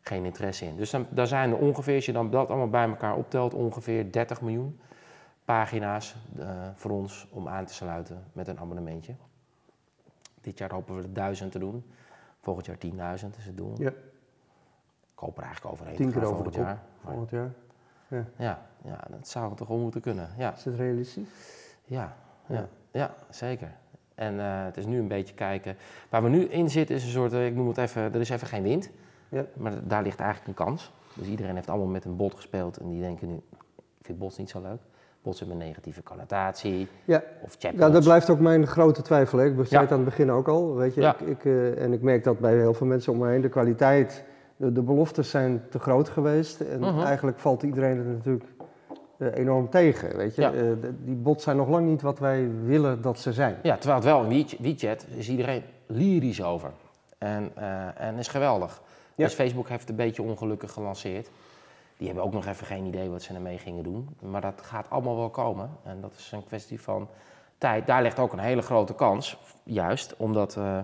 geen 0.00 0.24
interesse 0.24 0.64
in. 0.64 0.76
Dus 0.76 0.94
daar 1.08 1.26
zijn 1.26 1.50
er 1.50 1.56
ongeveer, 1.56 1.94
als 1.94 2.06
je 2.06 2.12
dan 2.12 2.30
dat 2.30 2.48
allemaal 2.48 2.68
bij 2.68 2.88
elkaar 2.88 3.16
optelt, 3.16 3.54
ongeveer 3.54 4.12
30 4.12 4.40
miljoen 4.40 4.80
pagina's 5.44 6.16
voor 6.74 6.90
ons 6.90 7.26
om 7.30 7.48
aan 7.48 7.64
te 7.64 7.74
sluiten 7.74 8.24
met 8.32 8.48
een 8.48 8.58
abonnementje. 8.58 9.14
Dit 10.44 10.58
jaar 10.58 10.72
hopen 10.72 10.96
we 10.96 11.02
er 11.02 11.12
1000 11.12 11.52
te 11.52 11.58
doen. 11.58 11.84
Volgend 12.40 12.66
jaar 12.66 12.76
10.000 13.20 13.28
is 13.38 13.44
het 13.46 13.56
doel. 13.56 13.74
Ja. 13.78 13.88
Ik 13.88 15.20
hoop 15.20 15.36
er 15.36 15.42
eigenlijk 15.42 15.72
overheen 15.74 15.96
Tien 15.96 16.12
keer 16.12 16.24
over 16.24 16.28
de 16.28 16.34
volgend 16.34 16.54
jaar. 16.54 16.82
Volgend 17.04 17.30
jaar. 17.30 17.52
ja, 18.36 18.66
ja, 18.84 19.00
dat 19.10 19.28
zou 19.28 19.56
toch 19.56 19.68
wel 19.68 19.78
moeten 19.78 20.00
kunnen. 20.00 20.28
Ja, 20.38 20.54
Is 20.54 20.64
het 20.64 20.74
realistisch? 20.76 21.28
ja, 21.84 22.16
Ja. 22.46 22.54
ja, 22.54 22.68
ja 22.90 23.14
zeker. 23.30 23.72
En 24.14 24.40
eh, 24.40 24.64
het 24.64 24.76
is 24.76 24.86
nu 24.86 24.98
een 24.98 25.08
beetje 25.08 25.34
kijken. 25.34 25.76
Waar 26.08 26.22
we 26.22 26.28
nu 26.28 26.44
in 26.44 26.70
zitten 26.70 26.96
is 26.96 27.04
een 27.04 27.10
soort, 27.10 27.32
eh, 27.32 27.46
ik 27.46 27.54
noem 27.54 27.68
het 27.68 27.78
even, 27.78 28.02
er 28.02 28.20
is 28.20 28.30
even 28.30 28.46
geen 28.46 28.62
wind. 28.62 28.90
Ja. 29.28 29.44
Maar 29.56 29.86
daar 29.88 30.02
ligt 30.02 30.20
eigenlijk 30.20 30.48
een 30.48 30.64
kans. 30.66 30.92
Dus 31.14 31.26
iedereen 31.26 31.54
heeft 31.54 31.68
allemaal 31.68 31.86
met 31.86 32.04
een 32.04 32.16
bot 32.16 32.34
gespeeld 32.34 32.76
en 32.76 32.88
die 32.88 33.00
denken 33.00 33.28
nu, 33.28 33.34
ik 33.98 34.06
vind 34.06 34.18
bots 34.18 34.38
niet 34.38 34.50
zo 34.50 34.60
leuk. 34.60 34.80
Bots 35.24 35.40
een 35.40 35.56
negatieve 35.56 36.02
connotatie. 36.02 36.88
Ja. 37.04 37.22
Of 37.42 37.56
chatbots. 37.58 37.86
Ja, 37.86 37.90
dat 37.90 38.02
blijft 38.04 38.30
ook 38.30 38.38
mijn 38.40 38.66
grote 38.66 39.02
twijfel. 39.02 39.38
Hè. 39.38 39.44
Ik 39.46 39.54
zei 39.54 39.66
Ja. 39.70 39.80
het 39.80 39.90
aan 39.90 39.96
het 39.96 40.04
begin 40.04 40.30
ook 40.30 40.48
al. 40.48 40.74
Weet 40.74 40.94
je, 40.94 41.00
Ja. 41.00 41.16
ik, 41.18 41.28
ik, 41.28 41.44
eh, 41.44 41.82
en 41.82 41.92
ik 41.92 42.02
merk 42.02 42.24
dat 42.24 42.38
bij 42.38 42.56
heel 42.56 42.74
veel 42.74 42.86
mensen 42.86 43.12
om 43.12 43.18
me 43.18 43.28
heen. 43.28 43.40
De 43.40 43.48
kwaliteit, 43.48 44.24
de, 44.56 44.72
de 44.72 44.82
beloftes 44.82 45.30
zijn 45.30 45.62
te 45.70 45.78
groot 45.78 46.08
geweest. 46.08 46.60
En 46.60 46.80
Mhm. 46.80 47.00
eigenlijk 47.00 47.38
valt 47.38 47.62
iedereen 47.62 47.98
er 47.98 48.04
natuurlijk 48.04 48.44
eh, 49.18 49.28
enorm 49.34 49.70
tegen. 49.70 50.16
Weet 50.16 50.34
je? 50.34 50.40
Ja. 50.42 50.52
Eh, 50.52 50.62
die 51.04 51.14
bots 51.14 51.44
zijn 51.44 51.56
nog 51.56 51.68
lang 51.68 51.86
niet 51.86 52.02
wat 52.02 52.18
wij 52.18 52.48
willen 52.64 53.02
dat 53.02 53.18
ze 53.18 53.32
zijn. 53.32 53.56
Ja, 53.62 53.74
terwijl 53.76 53.94
het 54.00 54.04
wel 54.08 54.24
in 54.24 54.46
WeChat, 54.60 55.06
is 55.16 55.28
iedereen 55.28 55.62
lyrisch 55.86 56.42
over. 56.42 56.70
En, 57.18 57.50
en 57.96 58.18
is 58.18 58.28
geweldig. 58.28 58.82
Ja. 59.14 59.24
Dus 59.24 59.34
Facebook 59.34 59.68
heeft 59.68 59.80
het 59.80 59.90
een 59.90 59.96
beetje 59.96 60.22
ongelukkig 60.22 60.72
gelanceerd. 60.72 61.30
Die 61.96 62.06
hebben 62.06 62.24
ook 62.24 62.32
nog 62.32 62.46
even 62.46 62.66
geen 62.66 62.84
idee 62.84 63.08
wat 63.08 63.22
ze 63.22 63.34
ermee 63.34 63.58
gingen 63.58 63.84
doen. 63.84 64.08
Maar 64.20 64.40
dat 64.40 64.62
gaat 64.62 64.90
allemaal 64.90 65.16
wel 65.16 65.30
komen. 65.30 65.70
En 65.84 66.00
dat 66.00 66.14
is 66.18 66.32
een 66.32 66.44
kwestie 66.44 66.80
van 66.80 67.08
tijd. 67.58 67.86
Daar 67.86 68.02
ligt 68.02 68.18
ook 68.18 68.32
een 68.32 68.38
hele 68.38 68.62
grote 68.62 68.94
kans. 68.94 69.38
Juist, 69.62 70.16
omdat... 70.16 70.56
eh, 70.56 70.78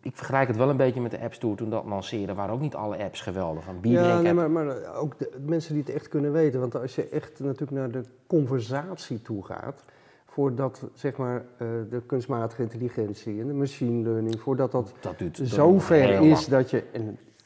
ik 0.00 0.16
vergelijk 0.16 0.48
het 0.48 0.56
wel 0.56 0.68
een 0.68 0.76
beetje 0.76 1.00
met 1.00 1.10
de 1.10 1.20
App 1.20 1.34
Store. 1.34 1.54
Toen 1.54 1.70
dat 1.70 1.84
lanceerde, 1.84 2.34
waren 2.34 2.54
ook 2.54 2.60
niet 2.60 2.74
alle 2.74 3.04
apps 3.04 3.20
geweldig. 3.20 3.66
Een 3.66 3.90
Ja, 3.90 4.20
nee, 4.20 4.32
maar, 4.32 4.50
maar 4.50 4.94
ook 4.94 5.18
de 5.18 5.30
mensen 5.46 5.74
die 5.74 5.82
het 5.82 5.94
echt 5.94 6.08
kunnen 6.08 6.32
weten. 6.32 6.60
Want 6.60 6.76
als 6.76 6.94
je 6.94 7.08
echt 7.08 7.40
natuurlijk 7.40 7.70
naar 7.70 7.90
de 7.90 8.04
conversatie 8.26 9.22
toe 9.22 9.44
gaat, 9.44 9.84
voordat 10.26 10.86
zeg 10.94 11.16
maar 11.16 11.44
eh, 11.56 11.68
de 11.90 12.02
kunstmatige 12.06 12.62
intelligentie 12.62 13.40
en 13.40 13.46
de 13.46 13.52
machine 13.52 14.02
learning, 14.02 14.40
voordat 14.40 14.72
dat 14.72 14.92
dat 15.00 15.18
duurt 15.18 15.40
zo 15.44 15.78
ver 15.78 16.10
is 16.10 16.20
lang. 16.20 16.44
dat 16.44 16.70
je 16.70 16.84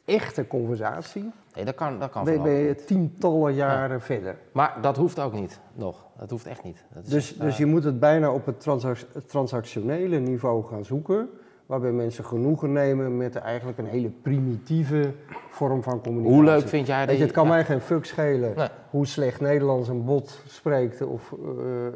echte 0.09 0.47
conversatie, 0.47 1.31
Nee, 1.55 1.64
dat 1.64 1.75
kan, 1.75 1.99
dat 1.99 2.11
kan 2.11 2.25
ben, 2.25 2.51
je 2.53 2.75
tientallen 2.75 3.55
jaren 3.55 4.01
verder. 4.01 4.37
Maar 4.53 4.77
dat 4.81 4.97
hoeft 4.97 5.21
ook 5.21 5.33
niet, 5.33 5.61
nog. 5.75 6.07
Dat 6.18 6.31
hoeft 6.31 6.47
echt 6.47 6.62
niet. 6.62 6.85
Dat 6.94 7.03
is 7.05 7.09
Dus, 7.11 7.31
echt, 7.31 7.40
dus 7.40 7.53
eh, 7.53 7.59
je 7.59 7.66
moet 7.66 7.85
het 7.85 8.01
bijna 8.01 8.33
op 8.33 8.47
het, 8.47 8.61
transac- 8.61 9.07
het 9.12 9.29
transactionele 9.29 10.18
niveau 10.18 10.64
gaan 10.64 10.85
zoeken, 10.85 11.29
waarbij 11.66 11.92
mensen 11.92 12.25
genoegen 12.25 12.73
nemen 12.73 13.16
met 13.16 13.37
eigenlijk 13.37 13.79
een 13.79 13.87
hele 13.87 14.09
primitieve 14.09 15.12
vorm 15.51 15.83
van 15.83 16.01
communicatie. 16.03 16.37
Hoe 16.37 16.44
leuk 16.44 16.68
vind 16.68 16.87
jij 16.87 17.07
dat 17.07 17.16
je, 17.16 17.23
het 17.23 17.33
kan 17.33 17.44
ja. 17.44 17.51
mij 17.51 17.64
geen 17.64 17.81
fuck 17.81 18.05
schelen 18.05 18.53
Nee. 18.57 18.68
hoe 18.90 19.07
slecht 19.07 19.40
Nederlands 19.40 19.88
een 19.88 20.05
bot 20.05 20.42
spreekt. 20.47 21.03
Of 21.03 21.33
eh, 21.33 21.87
eh, 21.87 21.92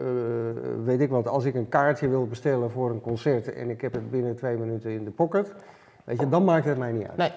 weet 0.85 1.01
ik 1.01 1.11
wat, 1.11 1.29
als 1.29 1.44
ik 1.44 1.55
een 1.55 1.68
kaartje 1.68 2.09
wil 2.09 2.27
bestellen 2.27 2.70
voor 2.70 2.90
een 2.90 3.01
concert 3.01 3.53
en 3.53 3.70
ik 3.70 3.81
heb 3.81 3.92
het 3.92 4.11
binnen 4.11 4.37
twee 4.37 4.57
minuten 4.57 4.90
in 4.90 5.05
de 5.05 5.11
pocket, 5.11 5.55
weet 6.05 6.20
je, 6.20 6.29
dan 6.29 6.44
maakt 6.44 6.64
het 6.64 6.79
mij 6.79 6.92
niet 6.92 7.07
uit. 7.09 7.16
Nee, 7.16 7.33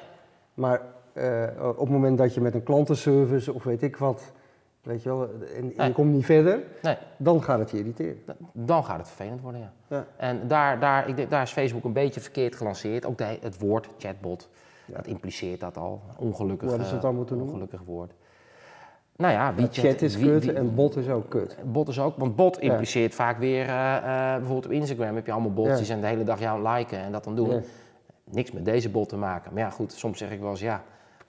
Maar 0.55 0.81
eh, 1.13 1.43
op 1.59 1.79
het 1.79 1.89
moment 1.89 2.17
dat 2.17 2.33
je 2.33 2.41
met 2.41 2.53
een 2.53 2.63
klantenservice 2.63 3.53
of 3.53 3.63
weet 3.63 3.81
ik 3.81 3.97
wat, 3.97 4.31
weet 4.81 5.03
je 5.03 5.09
wel, 5.09 5.29
en, 5.57 5.73
Nee. 5.77 5.87
je 5.87 5.93
komt 5.93 6.13
niet 6.13 6.25
verder, 6.25 6.59
nee. 6.81 6.97
dan 7.17 7.43
gaat 7.43 7.59
het 7.59 7.71
je 7.71 7.77
irriteren. 7.77 8.21
Dan 8.53 8.85
gaat 8.85 8.97
het 8.97 9.07
vervelend 9.07 9.41
worden, 9.41 9.61
ja. 9.61 9.71
Ja. 9.87 10.05
En 10.17 10.47
daar, 10.47 10.79
daar, 10.79 11.07
ik 11.09 11.15
denk, 11.15 11.29
daar 11.29 11.41
is 11.41 11.51
Facebook 11.51 11.83
een 11.83 11.93
beetje 11.93 12.19
verkeerd 12.21 12.55
gelanceerd. 12.55 13.05
Ook 13.05 13.17
de, 13.17 13.37
het 13.41 13.59
woord 13.59 13.87
chatbot, 13.97 14.49
Ja. 14.85 14.95
dat 14.95 15.07
impliceert 15.07 15.59
dat 15.59 15.77
al. 15.77 16.01
Ongelukkig, 16.17 16.69
Hoe 16.75 16.85
ze 16.85 16.91
het 16.93 17.01
dan 17.01 17.15
moeten 17.15 17.35
noemen? 17.35 17.53
ongelukkig 17.53 17.81
woord. 17.85 18.11
Nou 19.17 19.33
ja, 19.33 19.53
wie 19.55 19.67
Chat 19.71 20.01
is 20.01 20.15
wie- 20.15 20.25
kut 20.29 20.43
wie- 20.45 20.53
en 20.53 20.75
bot 20.75 20.95
is 20.97 21.09
ook 21.09 21.29
kut. 21.29 21.57
Bot 21.63 21.87
is 21.87 21.99
ook, 21.99 22.17
want 22.17 22.35
bot 22.35 22.57
Ja. 22.61 22.71
impliceert 22.71 23.15
vaak 23.15 23.37
weer, 23.37 23.67
eh, 23.67 23.95
eh, 23.97 24.03
bijvoorbeeld 24.35 24.65
op 24.65 24.71
Instagram 24.71 25.15
heb 25.15 25.25
je 25.25 25.31
allemaal 25.31 25.53
bots 25.53 25.75
die 25.77 25.85
zijn 25.85 26.01
de 26.01 26.07
hele 26.07 26.23
dag 26.23 26.39
jou 26.39 26.67
liken 26.69 26.97
en 26.99 27.11
dat 27.11 27.23
dan 27.23 27.35
doen. 27.35 27.63
Niks 28.31 28.51
met 28.51 28.65
deze 28.65 28.89
bot 28.89 29.09
te 29.09 29.17
maken. 29.17 29.53
Maar 29.53 29.63
ja, 29.63 29.69
goed, 29.69 29.93
soms 29.93 30.17
zeg 30.17 30.31
ik 30.31 30.39
wel 30.39 30.49
eens, 30.49 30.59
ja, 30.59 30.83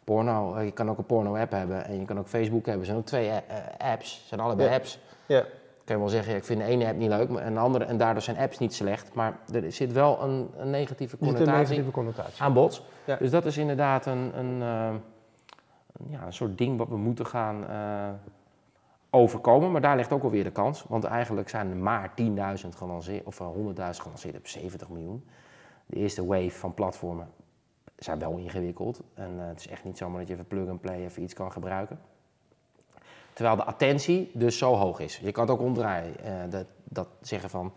porno, 0.04 0.54
eh, 0.54 0.64
je 0.64 0.70
kan 0.70 0.90
ook 0.90 0.98
een 0.98 1.06
porno-app 1.06 1.50
hebben 1.52 1.84
en 1.84 1.98
je 1.98 2.04
kan 2.04 2.18
ook 2.18 2.28
Facebook 2.28 2.64
hebben. 2.66 2.80
Er 2.80 2.86
zijn 2.86 2.98
ook 2.98 3.06
twee 3.06 3.28
eh, 3.28 3.36
eh, 3.36 3.92
apps, 3.92 4.24
zijn 4.28 4.40
allebei 4.40 4.68
Ja. 4.68 4.74
apps. 4.74 4.98
Ja. 5.26 5.44
kan 5.84 5.94
je 5.96 6.00
wel 6.02 6.10
zeggen, 6.10 6.36
ik 6.36 6.44
vind 6.44 6.60
de 6.60 6.66
ene 6.66 6.86
app 6.86 6.96
niet 6.96 7.08
leuk 7.08 7.28
maar- 7.28 7.42
en, 7.42 7.52
de 7.54 7.60
andere, 7.60 7.84
en 7.84 7.96
daardoor 7.98 8.22
zijn 8.22 8.36
apps 8.38 8.58
niet 8.58 8.74
slecht. 8.74 9.14
Maar 9.14 9.36
er 9.52 9.72
zit 9.72 9.92
wel 9.92 10.22
een, 10.22 10.50
een 10.56 10.70
negatieve 10.70 11.16
een 11.20 11.26
connotatie 11.26 11.52
negatieve 11.58 11.90
connotatie. 11.90 12.42
aan 12.42 12.52
bots. 12.52 12.82
Ja. 13.04 13.16
Dus 13.16 13.30
dat 13.30 13.44
is 13.44 13.56
inderdaad 13.56 14.06
een, 14.06 14.38
een, 14.38 14.58
ja, 16.08 16.26
een 16.26 16.32
soort 16.32 16.58
ding 16.58 16.78
wat 16.78 16.88
we 16.88 16.96
moeten 16.96 17.26
gaan 17.26 17.64
overkomen. 19.10 19.72
Maar 19.72 19.80
daar 19.80 19.96
ligt 19.96 20.12
ook 20.12 20.22
alweer 20.22 20.44
de 20.44 20.50
kans. 20.50 20.84
Want 20.88 21.04
eigenlijk 21.04 21.48
zijn 21.48 21.70
er 21.70 21.76
maar 21.76 22.10
10.000 22.14 22.76
gelanceerd, 22.76 23.24
of 23.24 23.40
eh, 23.40 23.46
100.000 23.46 24.02
gelanceerd 24.02 24.36
op 24.36 24.46
70 24.46 24.88
miljoen. 24.88 25.24
De 25.86 25.96
eerste 25.96 26.26
wave 26.26 26.50
van 26.50 26.74
platformen 26.74 27.28
zijn 27.96 28.18
wel 28.18 28.36
ingewikkeld. 28.36 29.00
En 29.14 29.40
eh, 29.40 29.46
het 29.46 29.60
is 29.60 29.68
echt 29.68 29.84
niet 29.84 29.98
zomaar 29.98 30.18
dat 30.18 30.28
je 30.28 30.34
even 30.34 30.46
plug-and-play 30.46 31.04
even 31.04 31.22
iets 31.22 31.34
kan 31.34 31.52
gebruiken. 31.52 31.98
Terwijl 33.32 33.56
de 33.56 33.64
attentie 33.64 34.30
dus 34.34 34.58
zo 34.58 34.74
hoog 34.74 35.00
is. 35.00 35.18
Je 35.18 35.32
kan 35.32 35.42
het 35.42 35.52
ook 35.52 35.60
omdraaien. 35.60 36.18
eh, 36.24 36.32
dat, 36.50 36.66
dat 36.84 37.08
zeggen 37.20 37.50
van. 37.50 37.72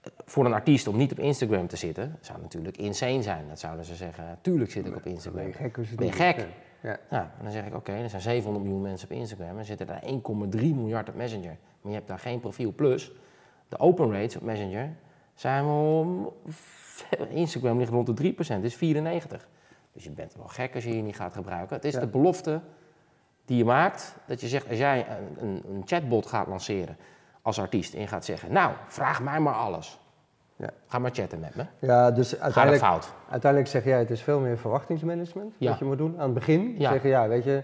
eh, 0.00 0.10
Voor 0.24 0.44
een 0.44 0.52
artiest 0.52 0.86
om 0.86 0.96
niet 0.96 1.12
op 1.12 1.18
Instagram 1.18 1.66
te 1.66 1.76
zitten, 1.76 2.16
zou 2.20 2.40
natuurlijk 2.40 2.76
insane 2.76 3.22
zijn. 3.22 3.48
Dat 3.48 3.58
zouden 3.58 3.84
ze 3.84 3.94
zeggen. 3.94 4.38
Tuurlijk 4.40 4.70
zit 4.70 4.86
ik 4.86 4.96
op 4.96 5.02
Ben 5.02 5.12
Instagram. 5.12 5.46
je 5.46 5.52
gek? 5.52 5.96
Ben 5.96 6.06
je 6.06 6.12
gek? 6.12 6.46
Ja. 6.82 6.98
Nou, 7.10 7.24
en 7.38 7.42
dan 7.42 7.52
zeg 7.52 7.66
ik, 7.66 7.74
oké, 7.74 7.92
er 7.92 8.08
zijn 8.10 8.22
700 8.22 8.64
miljoen 8.64 8.82
mensen 8.82 9.08
op 9.10 9.16
Instagram 9.16 9.58
en 9.58 9.64
zitten 9.64 9.88
er 9.88 10.02
1,3 10.02 10.60
miljard 10.74 11.08
op 11.08 11.14
Messenger. 11.14 11.56
Maar 11.80 11.90
je 11.92 11.96
hebt 11.96 12.08
daar 12.08 12.18
geen 12.18 12.40
profiel. 12.40 12.72
Plus, 12.72 13.12
de 13.68 13.78
open 13.78 14.12
rates 14.12 14.36
op 14.36 14.42
Messenger 14.42 14.96
zijn 15.34 15.64
wel... 15.64 16.36
Instagram 17.28 17.78
ligt 17.78 17.90
rond 17.90 18.16
de 18.16 18.32
3%, 18.34 18.36
dat 18.36 18.62
is 18.62 18.74
94. 18.76 19.48
Dus 19.92 20.04
je 20.04 20.10
bent 20.10 20.34
wel 20.34 20.46
gek 20.46 20.74
als 20.74 20.84
je 20.84 20.96
je 20.96 21.02
niet 21.02 21.16
gaat 21.16 21.32
gebruiken. 21.32 21.76
Het 21.76 21.84
is 21.84 21.94
Ja. 21.94 22.00
de 22.00 22.06
belofte 22.06 22.60
die 23.44 23.56
je 23.56 23.64
maakt, 23.64 24.14
dat 24.26 24.40
je 24.40 24.48
zegt, 24.48 24.68
als 24.68 24.78
jij 24.78 25.06
een, 25.08 25.48
een, 25.48 25.62
een 25.74 25.82
chatbot 25.84 26.26
gaat 26.26 26.46
lanceren 26.46 26.96
als 27.42 27.60
artiest 27.60 27.94
en 27.94 28.00
je 28.00 28.06
gaat 28.06 28.24
zeggen, 28.24 28.52
nou, 28.52 28.72
vraag 28.86 29.22
mij 29.22 29.40
maar 29.40 29.54
alles. 29.54 29.98
Ja. 30.56 30.70
Ga 30.86 30.98
maar 30.98 31.10
chatten 31.14 31.40
met 31.40 31.54
me. 31.54 31.64
Ja, 31.78 32.10
dus 32.10 32.40
uiteindelijk, 32.40 32.82
fout. 32.84 33.12
uiteindelijk 33.30 33.70
zeg 33.70 33.84
jij, 33.84 33.98
het 33.98 34.10
is 34.10 34.22
veel 34.22 34.40
meer 34.40 34.58
verwachtingsmanagement 34.58 35.54
Ja. 35.58 35.70
wat 35.70 35.78
je 35.78 35.84
moet 35.84 35.98
doen. 35.98 36.14
Aan 36.18 36.24
het 36.24 36.34
begin 36.34 36.76
zeggen, 36.78 37.08
ja, 37.10 37.28
weet 37.28 37.44
je, 37.44 37.62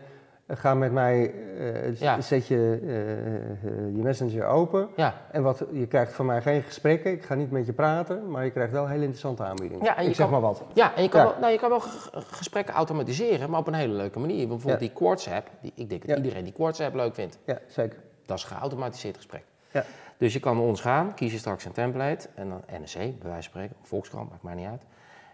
ga 0.48 0.74
met 0.74 0.92
mij, 0.92 1.32
eh, 1.58 1.96
Ja. 1.96 2.20
zet 2.20 2.46
je 2.46 2.78
eh, 2.82 3.10
eh, 3.10 3.96
je 3.96 4.02
messenger 4.02 4.46
open. 4.46 4.88
Ja, 4.96 5.14
En 5.30 5.42
wat, 5.42 5.64
je 5.72 5.86
krijgt 5.86 6.12
van 6.12 6.26
mij 6.26 6.42
geen 6.42 6.62
gesprekken, 6.62 7.12
ik 7.12 7.22
ga 7.24 7.34
niet 7.34 7.50
met 7.50 7.66
je 7.66 7.72
praten, 7.72 8.30
maar 8.30 8.44
je 8.44 8.50
krijgt 8.50 8.72
wel 8.72 8.86
hele 8.86 9.00
interessante 9.00 9.42
aanbiedingen. 9.44 9.84
Ja, 9.84 9.96
en 9.96 10.02
je 10.02 10.08
ik 10.08 10.14
zeg 10.14 10.24
kan- 10.28 10.40
maar 10.40 10.50
wat. 10.50 10.62
Ja, 10.72 10.94
en 10.96 11.02
je 11.02 11.08
kan, 11.08 11.20
Ja. 11.20 11.26
Wel, 11.26 11.38
nou, 11.40 11.52
je 11.52 11.58
kan 11.58 11.68
wel 11.70 11.80
gesprekken 12.14 12.74
automatiseren, 12.74 13.50
maar 13.50 13.60
op 13.60 13.66
een 13.66 13.74
hele 13.74 13.94
leuke 13.94 14.18
manier. 14.18 14.48
Bijvoorbeeld 14.48 14.80
die 14.80 14.92
Quartz-app, 14.92 15.48
die, 15.60 15.72
ik 15.74 15.88
denk 15.88 16.06
dat 16.06 16.16
iedereen 16.16 16.44
die 16.44 16.52
Quartz-app 16.52 16.94
leuk 16.94 17.14
vindt. 17.14 17.38
Ja, 17.44 17.58
zeker. 17.68 17.98
Dat 18.26 18.36
is 18.38 18.42
een 18.44 18.50
geautomatiseerd 18.56 19.16
gesprek. 19.16 19.44
Ja. 19.70 19.84
Dus 20.16 20.32
je 20.32 20.40
kan 20.40 20.56
naar 20.56 20.64
ons 20.66 20.80
gaan, 20.80 21.14
kies 21.14 21.32
je 21.32 21.38
straks 21.38 21.64
een 21.64 21.72
template, 21.72 22.28
en 22.34 22.48
dan 22.48 22.62
NRC, 22.80 22.94
bij 22.94 23.02
wijze 23.20 23.32
van 23.32 23.42
spreken, 23.42 23.76
Volkskrant, 23.82 24.30
maakt 24.30 24.42
mij 24.42 24.54
niet 24.54 24.66
uit. 24.66 24.82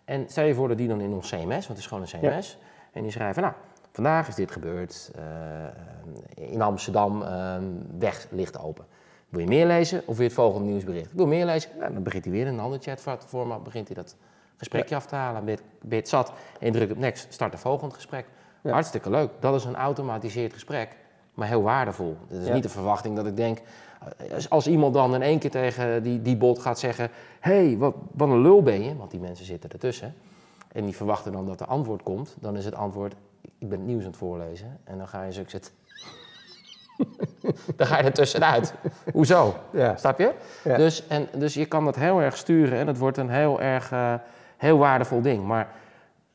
En 0.04 0.24
stel 0.28 0.44
je 0.44 0.54
voor 0.54 0.68
dat 0.68 0.76
die 0.78 0.88
dan 0.88 1.00
in 1.00 1.12
ons 1.12 1.28
CMS, 1.30 1.48
want 1.48 1.66
het 1.66 1.78
is 1.78 1.86
gewoon 1.86 2.02
een 2.12 2.20
CMS, 2.20 2.58
en 2.92 3.02
die 3.02 3.10
schrijven, 3.12 3.42
nou, 3.42 3.54
vandaag 3.92 4.28
is 4.28 4.34
dit 4.34 4.50
gebeurd, 4.50 5.10
uh, 5.18 6.52
in 6.52 6.62
Amsterdam, 6.62 7.22
uh, 7.22 7.56
weg 7.98 8.26
ligt 8.30 8.58
open. 8.58 8.84
Wil 9.28 9.40
je 9.40 9.46
meer 9.46 9.66
lezen 9.66 9.98
of 9.98 10.06
wil 10.06 10.16
je 10.16 10.22
het 10.22 10.32
volgende 10.32 10.68
nieuwsbericht? 10.68 11.10
Ik 11.10 11.16
wil 11.16 11.26
meer 11.26 11.44
lezen, 11.44 11.70
nou, 11.78 11.92
dan 11.92 12.02
begint 12.02 12.24
hij 12.24 12.32
weer 12.32 12.46
in 12.46 12.52
een 12.52 12.60
ander 12.60 12.80
chatformat, 12.80 13.62
begint 13.62 13.86
hij 13.86 13.96
dat 13.96 14.16
gesprekje 14.56 14.94
af 14.94 15.06
te 15.06 15.14
halen. 15.14 15.44
Ben 15.44 15.58
je 15.88 15.94
het 15.94 16.08
zat 16.08 16.32
en 16.60 16.66
je 16.66 16.72
drukt 16.72 16.92
op 16.92 16.98
next, 16.98 17.26
start 17.32 17.52
een 17.52 17.58
volgend 17.58 17.94
gesprek. 17.94 18.26
Hartstikke 18.62 19.10
leuk, 19.10 19.30
dat 19.40 19.54
is 19.54 19.64
een 19.64 19.76
automatiseerd 19.76 20.52
gesprek, 20.52 20.96
maar 21.34 21.48
heel 21.48 21.62
waardevol. 21.62 22.16
Het 22.28 22.42
is 22.42 22.52
niet 22.52 22.62
de 22.62 22.68
verwachting 22.68 23.16
dat 23.16 23.26
ik 23.26 23.36
denk, 23.36 23.58
als 24.48 24.66
iemand 24.66 24.94
dan 24.94 25.14
in 25.14 25.22
één 25.22 25.38
keer 25.38 25.50
tegen 25.50 26.02
die, 26.02 26.22
die 26.22 26.36
bot 26.36 26.58
gaat 26.58 26.78
zeggen: 26.78 27.10
Hé, 27.40 27.66
hey, 27.66 27.76
wat, 27.78 27.94
wat 28.12 28.28
een 28.28 28.40
lul 28.40 28.62
ben 28.62 28.82
je, 28.82 28.96
want 28.96 29.10
die 29.10 29.20
mensen 29.20 29.46
zitten 29.46 29.70
ertussen. 29.70 30.14
En 30.72 30.84
die 30.84 30.96
verwachten 30.96 31.32
dan 31.32 31.46
dat 31.46 31.60
er 31.60 31.66
antwoord 31.66 32.02
komt, 32.02 32.36
dan 32.40 32.56
is 32.56 32.64
het 32.64 32.74
antwoord: 32.74 33.14
Ik 33.60 33.68
ben 33.68 33.78
het 33.78 33.86
nieuws 33.86 34.02
aan 34.02 34.08
het 34.08 34.16
voorlezen. 34.16 34.78
En 34.84 34.98
dan 34.98 35.08
ga 35.08 35.22
je 35.22 35.32
zo 35.32 35.42
zitten. 35.46 35.72
dan 37.76 37.86
ga 37.86 37.98
je 37.98 38.04
er 38.04 38.12
tussenuit. 38.12 38.74
Hoezo? 39.12 39.54
Ja. 39.72 39.96
Snap 39.96 40.18
je? 40.18 40.32
Dus, 40.64 41.06
en, 41.06 41.28
dus 41.38 41.54
je 41.54 41.66
kan 41.66 41.84
dat 41.84 41.96
heel 41.96 42.20
erg 42.20 42.36
sturen 42.36 42.78
en 42.78 42.86
het 42.86 42.98
wordt 42.98 43.16
een 43.16 43.30
heel 43.30 43.60
erg 43.60 43.92
uh, 43.92 44.14
heel 44.56 44.78
waardevol 44.78 45.20
ding. 45.20 45.46
Maar 45.46 45.68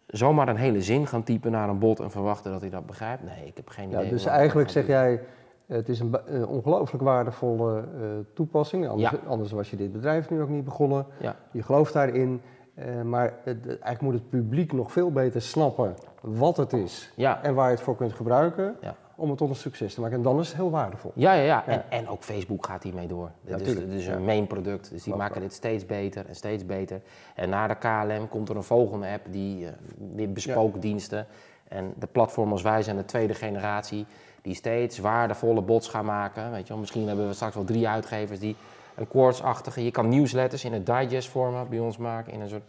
zomaar 0.08 0.48
een 0.48 0.58
hele 0.58 0.82
zin 0.82 1.08
gaan 1.08 1.24
typen 1.24 1.52
naar 1.52 1.70
een 1.70 1.80
bot 1.80 2.00
en 2.00 2.12
verwachten 2.12 2.52
dat 2.52 2.62
hij 2.62 2.70
dat 2.70 2.86
begrijpt? 2.86 3.24
Nee, 3.24 3.46
ik 3.46 3.56
heb 3.56 3.70
geen 3.70 3.90
idee. 3.90 4.04
Ja, 4.04 4.10
dus 4.10 4.26
eigenlijk 4.26 4.70
zeg 4.70 4.88
jij 4.88 5.22
het 5.66 5.90
is 5.90 6.00
een 6.00 6.48
ongelooflijk 6.48 7.04
waardevolle 7.04 7.84
uh, 8.02 8.08
toepassing. 8.34 8.88
Anders, 8.88 9.14
anders, 9.28 9.52
was 9.52 9.70
je 9.70 9.76
dit 9.76 9.92
bedrijf 9.92 10.30
nu 10.30 10.42
ook 10.42 10.50
niet 10.50 10.64
begonnen. 10.64 11.06
Je 11.52 11.64
gelooft 11.64 11.94
daarin. 11.94 12.42
Uh, 12.76 13.02
maar 13.02 13.34
het, 13.44 13.68
eigenlijk 13.68 14.02
moet 14.02 14.14
het 14.14 14.30
publiek 14.30 14.74
nog 14.74 14.92
veel 14.92 15.12
beter 15.12 15.42
snappen 15.42 15.96
wat 16.22 16.58
het 16.58 16.74
is 16.74 17.12
ja. 17.16 17.44
en 17.44 17.54
waar 17.54 17.70
je 17.70 17.76
het 17.76 17.84
voor 17.84 17.96
kunt 17.96 18.14
gebruiken. 18.14 18.76
Ja. 18.82 18.96
Om 19.18 19.30
het 19.30 19.38
tot 19.38 19.50
een 19.50 19.56
succes 19.56 19.94
te 19.94 20.02
maken. 20.02 20.18
En 20.18 20.24
dan 20.24 20.40
is 20.40 20.48
het 20.48 20.56
heel 20.56 20.70
waardevol. 20.70 21.12
Ja, 21.16 21.34
ja, 21.34 21.44
ja. 21.44 21.66
En, 21.68 21.84
en 21.90 22.08
ook 22.08 22.24
Facebook 22.24 22.66
gaat 22.66 22.84
hiermee 22.84 23.08
door. 23.08 23.32
Dit 23.42 23.62
is, 23.62 23.76
dit 23.76 23.92
is 23.92 24.08
een 24.08 24.26
main 24.26 24.48
product. 24.48 24.90
Dus 24.90 25.04
die 25.04 25.16
maken 25.16 25.42
dit 25.42 25.54
steeds 25.54 25.86
beter 25.86 26.26
en 26.28 26.36
steeds 26.36 26.66
beter. 26.66 27.02
En 27.36 27.50
na 27.50 27.68
de 27.68 27.76
KLM 27.76 28.28
komt 28.28 28.50
er 28.50 28.56
een 28.56 28.64
volgende 28.64 29.08
app 29.08 29.26
die 29.30 29.68
weer 30.16 30.32
bespook 30.32 30.82
diensten. 30.82 31.28
En 31.68 31.94
de 32.00 32.08
platform 32.08 32.52
als 32.52 32.62
wij 32.62 32.84
zijn 32.84 32.96
de 32.96 33.06
tweede 33.06 33.34
generatie 33.34 34.06
die 34.42 34.56
steeds 34.56 34.98
waardevolle 34.98 35.62
bots 35.62 35.88
gaan 35.88 36.06
maken. 36.06 36.52
Weet 36.52 36.62
je 36.62 36.70
wel, 36.70 36.78
misschien 36.78 37.08
hebben 37.08 37.28
we 37.28 37.34
straks 37.34 37.56
wel 37.56 37.64
drie 37.64 37.88
uitgevers 37.88 38.40
die 38.40 38.56
een 38.96 39.08
quartz-achtige... 39.08 39.84
Je 39.84 39.92
kan 39.92 40.10
nieuwsletters 40.10 40.64
in 40.64 40.74
een 40.74 40.84
digest-format 40.84 41.70
bij 41.70 41.80
ons 41.80 41.98
maken, 41.98 42.34
in 42.34 42.42
een 42.42 42.50
soort 42.50 42.64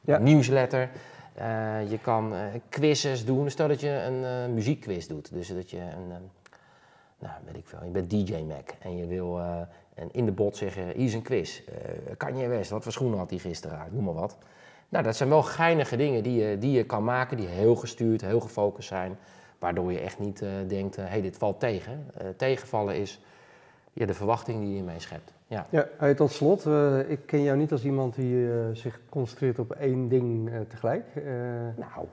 ja. 0.00 0.18
nieuwsletter. 0.18 0.90
Uh, 1.38 1.90
je 1.90 1.98
kan 1.98 2.32
uh, 2.32 2.40
quizzes 2.68 3.24
doen. 3.24 3.50
Stel 3.50 3.68
dat 3.68 3.80
je 3.80 3.90
een 3.90 4.48
uh, 4.48 4.54
muziekquiz 4.54 5.06
doet. 5.06 5.32
Dus 5.32 5.48
dat 5.48 5.70
je 5.70 5.78
een, 5.78 6.08
nou 7.18 7.34
weet 7.44 7.56
ik 7.56 7.66
veel, 7.66 7.84
je 7.84 7.90
bent 7.90 8.10
DJ 8.10 8.42
Mac 8.42 8.70
en 8.78 8.96
je 8.96 9.06
wil 9.06 9.40
en 9.94 10.08
in 10.12 10.24
de 10.24 10.32
bot 10.32 10.56
zeggen, 10.56 10.82
hier 10.82 11.06
is 11.06 11.14
een 11.14 11.22
quiz. 11.22 11.62
kan 12.16 12.36
je 12.36 12.48
West, 12.48 12.70
wat 12.70 12.82
voor 12.82 12.92
schoenen 12.92 13.18
had 13.18 13.30
hij 13.30 13.38
gisteren 13.38 13.78
uit? 13.78 13.92
Noem 13.92 14.04
maar 14.04 14.14
wat. 14.14 14.36
Nou, 14.88 15.04
dat 15.04 15.16
zijn 15.16 15.28
wel 15.28 15.42
geinige 15.42 15.96
dingen 15.96 16.22
die 16.22 16.44
je, 16.44 16.58
die 16.58 16.72
je 16.72 16.84
kan 16.84 17.04
maken, 17.04 17.36
die 17.36 17.46
heel 17.46 17.76
gestuurd, 17.76 18.20
heel 18.20 18.40
gefocust 18.40 18.88
zijn. 18.88 19.18
Waardoor 19.58 19.92
je 19.92 20.00
echt 20.00 20.18
niet 20.18 20.44
denkt, 20.66 20.96
hé, 20.96 21.02
hey, 21.02 21.20
dit 21.20 21.36
valt 21.36 21.60
tegen. 21.60 22.10
Tegenvallen 22.36 22.96
is 22.96 23.20
ja, 23.98 24.06
de 24.06 24.14
verwachting 24.14 24.60
die 24.60 24.76
je 24.76 24.82
mee 24.82 25.00
schept. 25.00 25.32
Ja, 25.46 25.66
ja 25.70 25.86
hey, 25.96 26.14
tot 26.14 26.30
slot, 26.30 26.66
uh, 26.66 27.10
ik 27.10 27.20
ken 27.26 27.42
jou 27.42 27.58
niet 27.58 27.72
als 27.72 27.84
iemand 27.84 28.14
die 28.14 28.48
zich 28.72 29.00
concentreert 29.08 29.58
op 29.58 29.72
één 29.72 30.08
ding 30.08 30.50
tegelijk. 30.68 31.04
nou. 31.76 32.06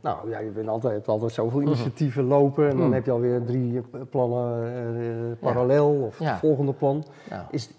nou 0.00 0.30
ja, 0.30 0.38
je 0.38 0.50
bent 0.50 0.68
altijd, 0.68 0.92
hebt 0.92 1.08
altijd 1.08 1.32
zoveel 1.32 1.62
initiatieven 1.68 2.24
lopen 2.24 2.64
en 2.68 2.76
dan 2.76 2.86
mhm. 2.86 2.94
heb 2.94 3.04
je 3.04 3.10
alweer 3.10 3.44
drie 3.44 3.80
plannen 4.10 5.36
parallel 5.40 5.92
ja. 5.92 6.06
of 6.06 6.18
het 6.18 6.38
volgende 6.38 6.72
plan. 6.72 7.04
Is, 7.50 7.70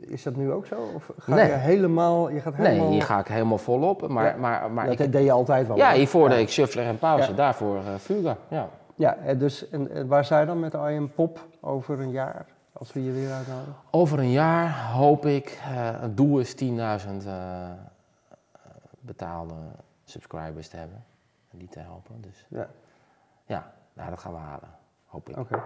is 0.00 0.22
dat 0.22 0.36
nu 0.36 0.52
ook 0.52 0.66
zo? 0.66 0.76
Of 0.94 1.10
ga 1.18 1.34
nee. 1.34 1.46
je 1.46 1.52
helemaal, 1.52 2.30
je 2.30 2.40
gaat 2.40 2.54
helemaal... 2.54 2.84
Nee, 2.86 2.92
hier 2.92 3.02
ga 3.02 3.18
ik 3.18 3.26
helemaal 3.26 3.58
volop. 3.58 4.08
Maar, 4.08 4.24
ja. 4.24 4.36
maar, 4.36 4.70
maar 4.70 4.86
dat 4.86 5.00
ik... 5.00 5.12
deed 5.12 5.24
je 5.24 5.32
altijd 5.32 5.66
wel. 5.66 5.76
Ja, 5.76 5.92
hiervoor 5.92 6.28
deed 6.28 6.38
ik 6.38 6.48
shuffler 6.48 6.84
en 6.84 6.98
pauze. 6.98 7.34
Daarvoor 7.34 7.76
uh, 7.76 7.94
Fuga, 7.98 8.36
ja. 8.48 8.68
Ja, 8.98 9.34
dus 9.34 9.70
en, 9.70 9.90
en 9.90 10.06
waar 10.06 10.24
zijn 10.24 10.46
dan 10.46 10.60
met 10.60 10.74
I 10.74 10.76
Am 10.76 11.12
Pop 11.12 11.46
over 11.60 12.00
een 12.00 12.10
jaar? 12.10 12.46
Als 12.72 12.92
we 12.92 13.04
je 13.04 13.12
weer 13.12 13.32
uitnodigen? 13.32 13.74
Over 13.90 14.18
een 14.18 14.30
jaar 14.30 14.90
hoop 14.90 15.26
ik, 15.26 15.60
uh, 15.70 16.00
het 16.00 16.16
doel 16.16 16.38
is 16.38 16.54
10.000 16.64 16.68
uh, 16.68 17.70
betaalde 19.00 19.54
subscribers 20.04 20.68
te 20.68 20.76
hebben. 20.76 21.04
En 21.50 21.58
die 21.58 21.68
te 21.68 21.78
helpen. 21.78 22.20
Dus 22.20 22.46
ja, 22.48 22.68
ja 23.46 23.72
nou, 23.92 24.10
dat 24.10 24.18
gaan 24.18 24.32
we 24.32 24.38
halen, 24.38 24.68
hoop 25.06 25.28
ik. 25.28 25.36
Oké. 25.36 25.62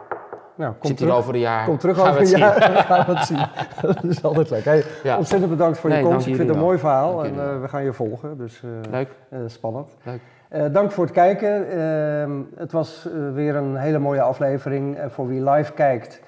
Nou, 0.55 0.75
kom 0.75 0.89
Zit 0.89 0.97
terug, 0.97 1.15
over 1.15 1.35
een 1.35 1.41
jaar. 1.41 1.65
Kom 1.65 1.79
terug 1.79 1.99
over 1.99 2.21
een 2.21 2.27
jaar. 2.27 2.63
gaan 2.87 3.07
we 3.07 3.15
het 3.15 3.27
zien. 3.27 3.47
dat 3.95 4.05
is 4.05 4.23
altijd 4.23 4.51
leuk. 4.51 4.65
Hey, 4.65 4.85
ja. 5.03 5.17
Ontzettend 5.17 5.51
bedankt 5.51 5.79
voor 5.79 5.91
je 5.91 6.03
komst. 6.03 6.27
Ik 6.27 6.35
vind 6.35 6.49
het 6.49 6.57
een 6.57 6.63
mooi 6.63 6.79
verhaal 6.79 7.25
en 7.25 7.35
uh, 7.35 7.61
we 7.61 7.69
gaan 7.69 7.85
je 7.85 7.93
volgen. 7.93 8.39
Dus, 8.39 8.63
uh, 8.63 8.71
leuk. 8.91 9.17
Uh, 9.31 9.39
spannend. 9.47 9.97
Leuk. 10.03 10.21
Dank 10.73 10.93
voor 10.93 11.05
het 11.05 11.13
kijken. 11.13 11.71
Ehm, 11.71 12.41
het 12.57 12.73
was 12.73 13.09
weer 13.35 13.57
een 13.57 13.77
hele 13.77 13.99
mooie 13.99 14.23
aflevering. 14.23 14.99
voor 15.09 15.27
wie 15.27 15.51
live 15.51 15.73
kijkt, 15.73 16.21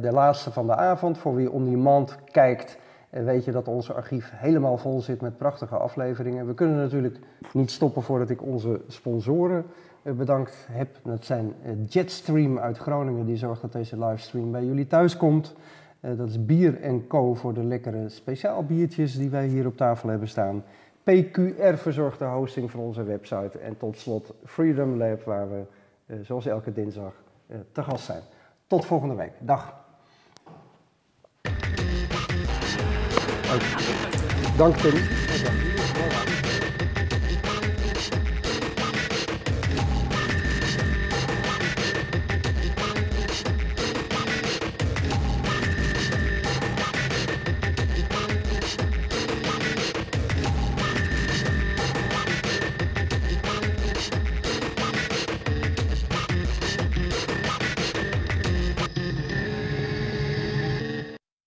de 0.00 0.10
laatste 0.12 0.50
van 0.50 0.66
de 0.66 0.76
avond. 0.76 1.18
Voor 1.18 1.34
wie 1.34 1.50
on 1.50 1.64
demand 1.64 2.16
kijkt, 2.30 2.78
weet 3.10 3.44
je 3.44 3.52
dat 3.52 3.68
onze 3.68 3.92
archief 3.92 4.32
helemaal 4.34 4.76
vol 4.76 5.00
zit 5.00 5.20
met 5.20 5.36
prachtige 5.36 5.76
afleveringen. 5.76 6.46
We 6.46 6.54
kunnen 6.54 6.76
natuurlijk 6.76 7.18
niet 7.52 7.70
stoppen 7.70 8.02
voordat 8.02 8.30
ik 8.30 8.42
onze 8.42 8.80
sponsoren 8.86 9.64
eh, 10.02 10.12
bedankt 10.12 10.66
heb. 10.70 10.96
Dat 11.04 11.24
zijn 11.24 11.54
eh, 11.62 11.72
Jetstream 11.88 12.58
uit 12.58 12.78
Groningen, 12.78 13.26
die 13.26 13.36
zorgt 13.36 13.60
dat 13.60 13.72
deze 13.72 13.98
livestream 13.98 14.50
bij 14.50 14.64
jullie 14.64 14.86
thuis 14.86 15.16
komt. 15.16 15.54
Eh, 16.00 16.10
dat 16.16 16.28
is 16.28 16.44
Bier 16.44 17.02
Co 17.08 17.34
voor 17.34 17.54
de 17.54 17.64
lekkere 17.64 18.08
speciaal 18.08 18.64
biertjes 18.64 19.16
die 19.16 19.30
wij 19.30 19.46
hier 19.46 19.66
op 19.66 19.76
tafel 19.76 20.08
hebben 20.08 20.28
staan. 20.28 20.64
PQR 21.02 21.76
verzorgt 21.76 22.18
de 22.18 22.24
hosting 22.24 22.70
van 22.70 22.80
onze 22.80 23.02
website. 23.02 23.58
En 23.58 23.76
tot 23.76 23.98
slot 23.98 24.34
Freedom 24.44 24.96
Lab, 24.96 25.22
waar 25.24 25.50
we 25.50 25.62
zoals 26.22 26.46
elke 26.46 26.72
dinsdag 26.72 27.12
te 27.72 27.82
gast 27.82 28.04
zijn. 28.04 28.22
Tot 28.66 28.84
volgende 28.84 29.14
week. 29.14 29.32
Dag. 29.38 29.74
Dank 34.56 34.76
Tim. 34.76 35.79